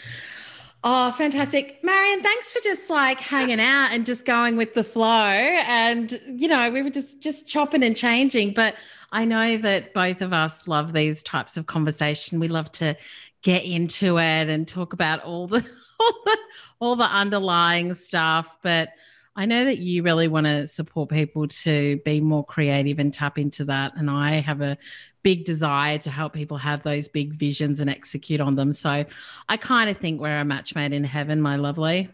Oh, 0.83 1.11
fantastic. 1.11 1.77
Marion, 1.83 2.23
thanks 2.23 2.51
for 2.51 2.59
just 2.61 2.89
like 2.89 3.19
hanging 3.19 3.61
out 3.61 3.89
and 3.91 4.07
just 4.07 4.25
going 4.25 4.57
with 4.57 4.73
the 4.73 4.83
flow. 4.83 5.05
And, 5.05 6.19
you 6.25 6.47
know, 6.47 6.71
we 6.71 6.81
were 6.81 6.89
just 6.89 7.21
just 7.21 7.47
chopping 7.47 7.83
and 7.83 7.95
changing. 7.95 8.53
But 8.55 8.73
I 9.11 9.25
know 9.25 9.57
that 9.57 9.93
both 9.93 10.21
of 10.23 10.33
us 10.33 10.67
love 10.67 10.93
these 10.93 11.21
types 11.21 11.57
of 11.57 11.67
conversation. 11.67 12.39
We 12.39 12.47
love 12.47 12.71
to 12.73 12.97
get 13.43 13.65
into 13.65 14.17
it 14.17 14.49
and 14.49 14.67
talk 14.67 14.93
about 14.93 15.23
all 15.23 15.45
the 15.45 15.63
all 15.99 16.21
the, 16.25 16.37
all 16.79 16.95
the 16.95 17.03
underlying 17.03 17.93
stuff. 17.93 18.57
But 18.63 18.89
I 19.35 19.45
know 19.45 19.63
that 19.63 19.77
you 19.77 20.03
really 20.03 20.27
want 20.27 20.47
to 20.47 20.67
support 20.67 21.09
people 21.09 21.47
to 21.47 21.97
be 22.03 22.19
more 22.19 22.43
creative 22.43 22.99
and 22.99 23.13
tap 23.13 23.37
into 23.37 23.65
that. 23.65 23.93
And 23.95 24.09
I 24.09 24.33
have 24.33 24.61
a 24.61 24.77
big 25.23 25.45
desire 25.45 25.97
to 25.99 26.09
help 26.09 26.33
people 26.33 26.57
have 26.57 26.83
those 26.83 27.07
big 27.07 27.33
visions 27.33 27.79
and 27.79 27.89
execute 27.89 28.41
on 28.41 28.55
them. 28.55 28.73
So 28.73 29.05
I 29.47 29.57
kind 29.57 29.89
of 29.89 29.97
think 29.97 30.19
we're 30.19 30.39
a 30.39 30.45
match 30.45 30.75
made 30.75 30.91
in 30.91 31.05
heaven, 31.05 31.41
my 31.41 31.55
lovely. 31.55 32.09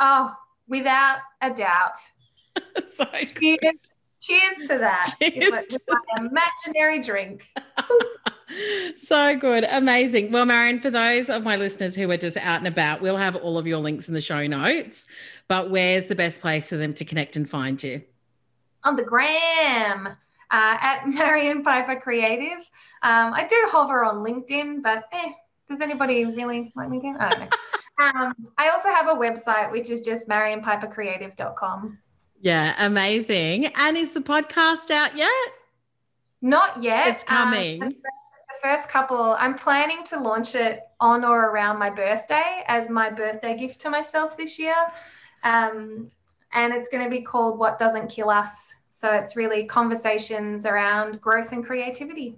Oh, 0.00 0.34
without 0.66 1.18
a 1.42 1.52
doubt. 1.52 1.98
so 2.86 3.04
cheers, 3.38 3.96
cheers 4.20 4.68
to 4.68 4.78
that. 4.78 5.14
Cheers 5.20 5.50
with, 5.52 5.68
to 5.68 5.80
my 5.88 6.26
imaginary 6.26 7.04
drink. 7.04 7.46
so 8.94 9.36
good. 9.36 9.64
Amazing. 9.64 10.32
Well, 10.32 10.46
Marion, 10.46 10.80
for 10.80 10.90
those 10.90 11.30
of 11.30 11.42
my 11.42 11.56
listeners 11.56 11.94
who 11.94 12.10
are 12.10 12.16
just 12.16 12.36
out 12.36 12.58
and 12.58 12.66
about, 12.66 13.00
we'll 13.00 13.16
have 13.16 13.36
all 13.36 13.58
of 13.58 13.66
your 13.66 13.78
links 13.78 14.08
in 14.08 14.14
the 14.14 14.20
show 14.20 14.46
notes. 14.46 15.06
But 15.48 15.70
where's 15.70 16.06
the 16.06 16.14
best 16.14 16.40
place 16.40 16.68
for 16.68 16.76
them 16.76 16.94
to 16.94 17.04
connect 17.04 17.36
and 17.36 17.48
find 17.48 17.82
you? 17.82 18.02
On 18.84 18.96
the 18.96 19.02
gram 19.02 20.06
uh, 20.06 20.14
at 20.50 21.04
Marion 21.06 21.62
Piper 21.62 22.00
Creative. 22.00 22.58
Um, 23.02 23.32
I 23.34 23.46
do 23.48 23.56
hover 23.68 24.04
on 24.04 24.16
LinkedIn, 24.16 24.82
but 24.82 25.04
eh, 25.12 25.32
does 25.68 25.80
anybody 25.80 26.24
really 26.24 26.72
like 26.74 26.88
LinkedIn? 26.88 27.20
I 27.20 27.28
don't 27.28 27.40
know. 27.40 27.48
um, 28.04 28.34
I 28.56 28.70
also 28.70 28.88
have 28.88 29.08
a 29.08 29.14
website, 29.14 29.70
which 29.70 29.90
is 29.90 30.00
just 30.00 30.28
marionpipercreative.com. 30.28 31.98
Yeah, 32.40 32.74
amazing. 32.78 33.66
And 33.66 33.96
is 33.96 34.12
the 34.12 34.20
podcast 34.20 34.90
out 34.90 35.16
yet? 35.16 35.30
Not 36.40 36.82
yet. 36.82 37.08
It's 37.08 37.24
coming. 37.24 37.82
Um, 37.82 37.92
first 38.62 38.88
couple, 38.88 39.36
I'm 39.38 39.54
planning 39.54 40.04
to 40.06 40.20
launch 40.20 40.54
it 40.54 40.82
on 41.00 41.24
or 41.24 41.50
around 41.50 41.78
my 41.78 41.90
birthday 41.90 42.62
as 42.66 42.90
my 42.90 43.10
birthday 43.10 43.56
gift 43.56 43.80
to 43.82 43.90
myself 43.90 44.36
this 44.36 44.58
year. 44.58 44.76
Um, 45.44 46.10
and 46.52 46.72
it's 46.72 46.88
going 46.88 47.04
to 47.04 47.10
be 47.10 47.22
called 47.22 47.58
What 47.58 47.78
Doesn't 47.78 48.08
Kill 48.08 48.30
Us 48.30 48.76
so 48.98 49.14
it's 49.14 49.36
really 49.36 49.64
conversations 49.64 50.66
around 50.66 51.20
growth 51.20 51.52
and 51.52 51.64
creativity. 51.64 52.34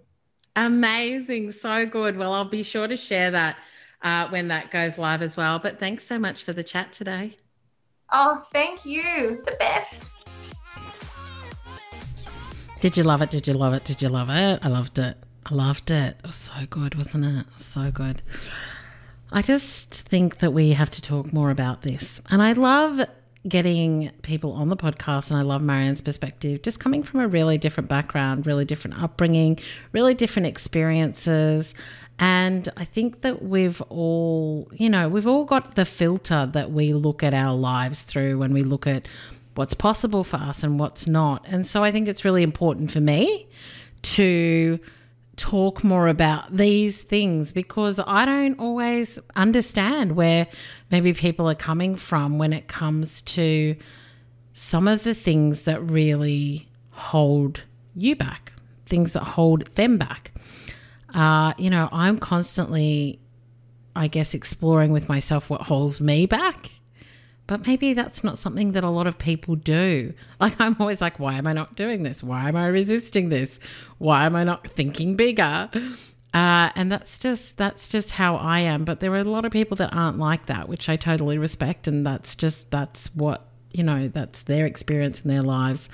Amazing. 0.56 1.52
So 1.52 1.86
good. 1.86 2.18
Well, 2.18 2.34
I'll 2.34 2.44
be 2.44 2.62
sure 2.62 2.86
to 2.86 2.96
share 2.96 3.30
that 3.30 3.56
uh, 4.02 4.28
when 4.28 4.48
that 4.48 4.70
goes 4.70 4.98
live 4.98 5.22
as 5.22 5.38
well. 5.38 5.58
But 5.58 5.80
thanks 5.80 6.04
so 6.04 6.18
much 6.18 6.42
for 6.42 6.52
the 6.52 6.62
chat 6.62 6.92
today. 6.92 7.38
Oh, 8.12 8.42
thank 8.52 8.84
you. 8.84 9.42
The 9.46 9.56
best. 9.58 10.10
Did 12.80 12.94
you 12.94 13.04
love 13.04 13.22
it? 13.22 13.30
Did 13.30 13.46
you 13.46 13.54
love 13.54 13.72
it? 13.72 13.84
Did 13.84 14.02
you 14.02 14.10
love 14.10 14.28
it? 14.28 14.58
I 14.62 14.68
loved 14.68 14.98
it. 14.98 15.16
Loved 15.50 15.90
it. 15.90 16.16
It 16.22 16.26
was 16.26 16.36
so 16.36 16.66
good, 16.68 16.94
wasn't 16.94 17.24
it 17.24 17.46
so 17.56 17.90
good. 17.90 18.22
I 19.32 19.42
just 19.42 19.92
think 19.92 20.38
that 20.38 20.52
we 20.52 20.72
have 20.72 20.90
to 20.90 21.02
talk 21.02 21.32
more 21.32 21.50
about 21.50 21.82
this. 21.82 22.20
And 22.30 22.40
I 22.42 22.52
love 22.52 23.00
getting 23.48 24.10
people 24.22 24.52
on 24.52 24.68
the 24.68 24.76
podcast 24.76 25.30
and 25.30 25.38
I 25.38 25.42
love 25.42 25.62
Marianne's 25.62 26.00
perspective, 26.00 26.62
just 26.62 26.78
coming 26.78 27.02
from 27.02 27.20
a 27.20 27.28
really 27.28 27.58
different 27.58 27.88
background, 27.88 28.46
really 28.46 28.64
different 28.64 29.02
upbringing, 29.02 29.58
really 29.92 30.14
different 30.14 30.46
experiences. 30.46 31.74
And 32.18 32.68
I 32.76 32.84
think 32.84 33.22
that 33.22 33.42
we've 33.42 33.80
all, 33.82 34.68
you 34.74 34.90
know, 34.90 35.08
we've 35.08 35.26
all 35.26 35.44
got 35.44 35.74
the 35.74 35.84
filter 35.84 36.48
that 36.52 36.70
we 36.70 36.92
look 36.92 37.22
at 37.22 37.32
our 37.32 37.54
lives 37.54 38.02
through 38.02 38.38
when 38.38 38.52
we 38.52 38.62
look 38.62 38.86
at 38.86 39.08
what's 39.54 39.74
possible 39.74 40.22
for 40.22 40.36
us 40.36 40.62
and 40.62 40.78
what's 40.78 41.06
not. 41.06 41.44
And 41.46 41.66
so 41.66 41.82
I 41.82 41.90
think 41.90 42.08
it's 42.08 42.24
really 42.24 42.42
important 42.42 42.90
for 42.90 43.00
me 43.00 43.48
to 44.02 44.78
talk 45.40 45.82
more 45.82 46.06
about 46.06 46.54
these 46.54 47.02
things 47.02 47.50
because 47.50 47.98
I 48.06 48.26
don't 48.26 48.58
always 48.60 49.18
understand 49.34 50.14
where 50.14 50.46
maybe 50.90 51.14
people 51.14 51.48
are 51.48 51.54
coming 51.54 51.96
from 51.96 52.36
when 52.36 52.52
it 52.52 52.68
comes 52.68 53.22
to 53.22 53.74
some 54.52 54.86
of 54.86 55.02
the 55.02 55.14
things 55.14 55.62
that 55.62 55.80
really 55.82 56.68
hold 56.90 57.62
you 57.96 58.14
back, 58.14 58.52
things 58.84 59.14
that 59.14 59.22
hold 59.22 59.64
them 59.76 59.96
back. 59.96 60.32
Uh, 61.14 61.54
you 61.56 61.70
know, 61.70 61.88
I'm 61.90 62.18
constantly, 62.18 63.18
I 63.96 64.08
guess, 64.08 64.34
exploring 64.34 64.92
with 64.92 65.08
myself 65.08 65.48
what 65.48 65.62
holds 65.62 66.02
me 66.02 66.26
back 66.26 66.70
but 67.50 67.66
maybe 67.66 67.94
that's 67.94 68.22
not 68.22 68.38
something 68.38 68.70
that 68.72 68.84
a 68.84 68.88
lot 68.88 69.08
of 69.08 69.18
people 69.18 69.56
do. 69.56 70.14
Like, 70.40 70.58
I'm 70.58 70.76
always 70.78 71.02
like, 71.02 71.18
why 71.18 71.34
am 71.34 71.48
I 71.48 71.52
not 71.52 71.74
doing 71.74 72.04
this? 72.04 72.22
Why 72.22 72.48
am 72.48 72.54
I 72.54 72.68
resisting 72.68 73.28
this? 73.28 73.58
Why 73.98 74.24
am 74.24 74.34
I 74.36 74.44
not 74.44 74.68
thinking 74.68 75.16
bigger? 75.16 75.68
Uh, 76.32 76.70
and 76.76 76.90
that's 76.90 77.18
just 77.18 77.56
that's 77.58 77.88
just 77.88 78.12
how 78.12 78.36
I 78.36 78.60
am. 78.60 78.84
But 78.84 79.00
there 79.00 79.12
are 79.12 79.18
a 79.18 79.24
lot 79.24 79.44
of 79.44 79.52
people 79.52 79.76
that 79.78 79.92
aren't 79.92 80.18
like 80.18 80.46
that, 80.46 80.68
which 80.68 80.88
I 80.88 80.96
totally 80.96 81.36
respect, 81.36 81.88
and 81.88 82.06
that's 82.06 82.36
just 82.36 82.70
that's 82.70 83.14
what 83.14 83.48
you 83.72 83.82
know 83.82 84.08
that's 84.08 84.44
their 84.44 84.64
experience 84.64 85.20
in 85.20 85.28
their 85.28 85.42
lives. 85.42 85.90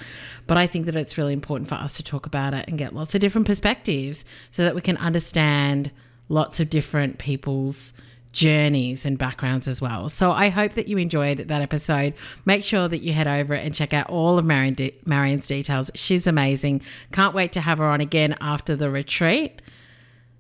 But 0.47 0.59
I 0.59 0.67
think 0.69 0.87
that 0.87 0.95
it's 0.95 1.19
really 1.19 1.33
important 1.33 1.69
for 1.69 1.77
us 1.77 1.97
to 1.97 2.05
talk 2.05 2.27
about 2.27 2.53
it 2.55 2.69
and 2.69 2.79
get 2.79 2.95
lots 2.95 3.15
of 3.15 3.21
different 3.21 3.49
perspectives 3.49 4.25
so 4.53 4.63
that 4.63 4.75
we 4.75 4.83
can 4.83 4.99
understand 4.99 5.91
lots 6.29 6.61
of 6.61 6.71
different 6.71 7.19
people's 7.19 7.95
journeys 8.37 9.07
and 9.07 9.17
backgrounds 9.17 9.67
as 9.67 9.81
well. 9.81 10.11
So 10.11 10.31
I 10.31 10.51
hope 10.51 10.75
that 10.75 10.89
you 10.89 10.99
enjoyed 10.99 11.39
that 11.39 11.63
episode. 11.63 12.13
Make 12.45 12.65
sure 12.65 12.87
that 12.87 13.01
you 13.01 13.15
head 13.15 13.27
over 13.27 13.55
and 13.55 13.75
check 13.75 13.95
out 13.95 14.11
all 14.11 14.39
of 14.39 14.45
Marian 14.45 14.75
De- 14.75 14.95
Marianne's 15.07 15.47
details. 15.47 15.91
She's 15.95 16.27
amazing. 16.27 16.83
Can't 17.13 17.35
wait 17.35 17.53
to 17.53 17.63
have 17.63 17.79
her 17.79 17.87
on 17.87 18.03
again 18.03 18.37
after 18.39 18.77
the 18.77 18.91
retreat. 18.91 19.63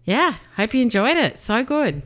Yeah, 0.04 0.34
hope 0.56 0.74
you 0.74 0.82
enjoyed 0.82 1.16
it. 1.16 1.38
So 1.38 1.64
good. 1.64 2.02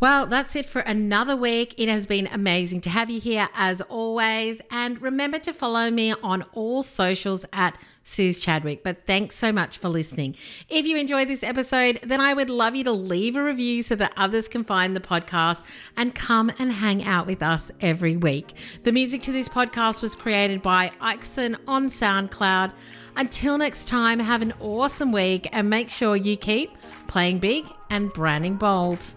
Well, 0.00 0.24
that's 0.24 0.56
it 0.56 0.64
for 0.64 0.80
another 0.80 1.36
week. 1.36 1.74
It 1.76 1.90
has 1.90 2.06
been 2.06 2.26
amazing 2.26 2.80
to 2.82 2.90
have 2.90 3.10
you 3.10 3.20
here 3.20 3.50
as 3.54 3.82
always. 3.82 4.62
And 4.70 5.00
remember 5.02 5.38
to 5.40 5.52
follow 5.52 5.90
me 5.90 6.14
on 6.22 6.42
all 6.54 6.82
socials 6.82 7.44
at 7.52 7.76
Suzi 8.02 8.42
Chadwick. 8.42 8.82
But 8.82 9.04
thanks 9.06 9.36
so 9.36 9.52
much 9.52 9.76
for 9.76 9.90
listening. 9.90 10.36
If 10.70 10.86
you 10.86 10.96
enjoyed 10.96 11.28
this 11.28 11.42
episode, 11.42 12.00
then 12.02 12.18
I 12.18 12.32
would 12.32 12.48
love 12.48 12.74
you 12.74 12.84
to 12.84 12.92
leave 12.92 13.36
a 13.36 13.44
review 13.44 13.82
so 13.82 13.94
that 13.96 14.14
others 14.16 14.48
can 14.48 14.64
find 14.64 14.96
the 14.96 15.00
podcast 15.00 15.64
and 15.98 16.14
come 16.14 16.50
and 16.58 16.72
hang 16.72 17.04
out 17.04 17.26
with 17.26 17.42
us 17.42 17.70
every 17.82 18.16
week. 18.16 18.54
The 18.84 18.92
music 18.92 19.20
to 19.24 19.32
this 19.32 19.50
podcast 19.50 20.00
was 20.00 20.14
created 20.14 20.62
by 20.62 20.92
Ixon 21.02 21.58
on 21.68 21.88
SoundCloud. 21.88 22.72
Until 23.16 23.58
next 23.58 23.86
time, 23.86 24.18
have 24.18 24.40
an 24.40 24.54
awesome 24.60 25.12
week 25.12 25.46
and 25.52 25.68
make 25.68 25.90
sure 25.90 26.16
you 26.16 26.38
keep 26.38 26.70
playing 27.06 27.38
big 27.38 27.66
and 27.90 28.10
branding 28.14 28.56
bold. 28.56 29.12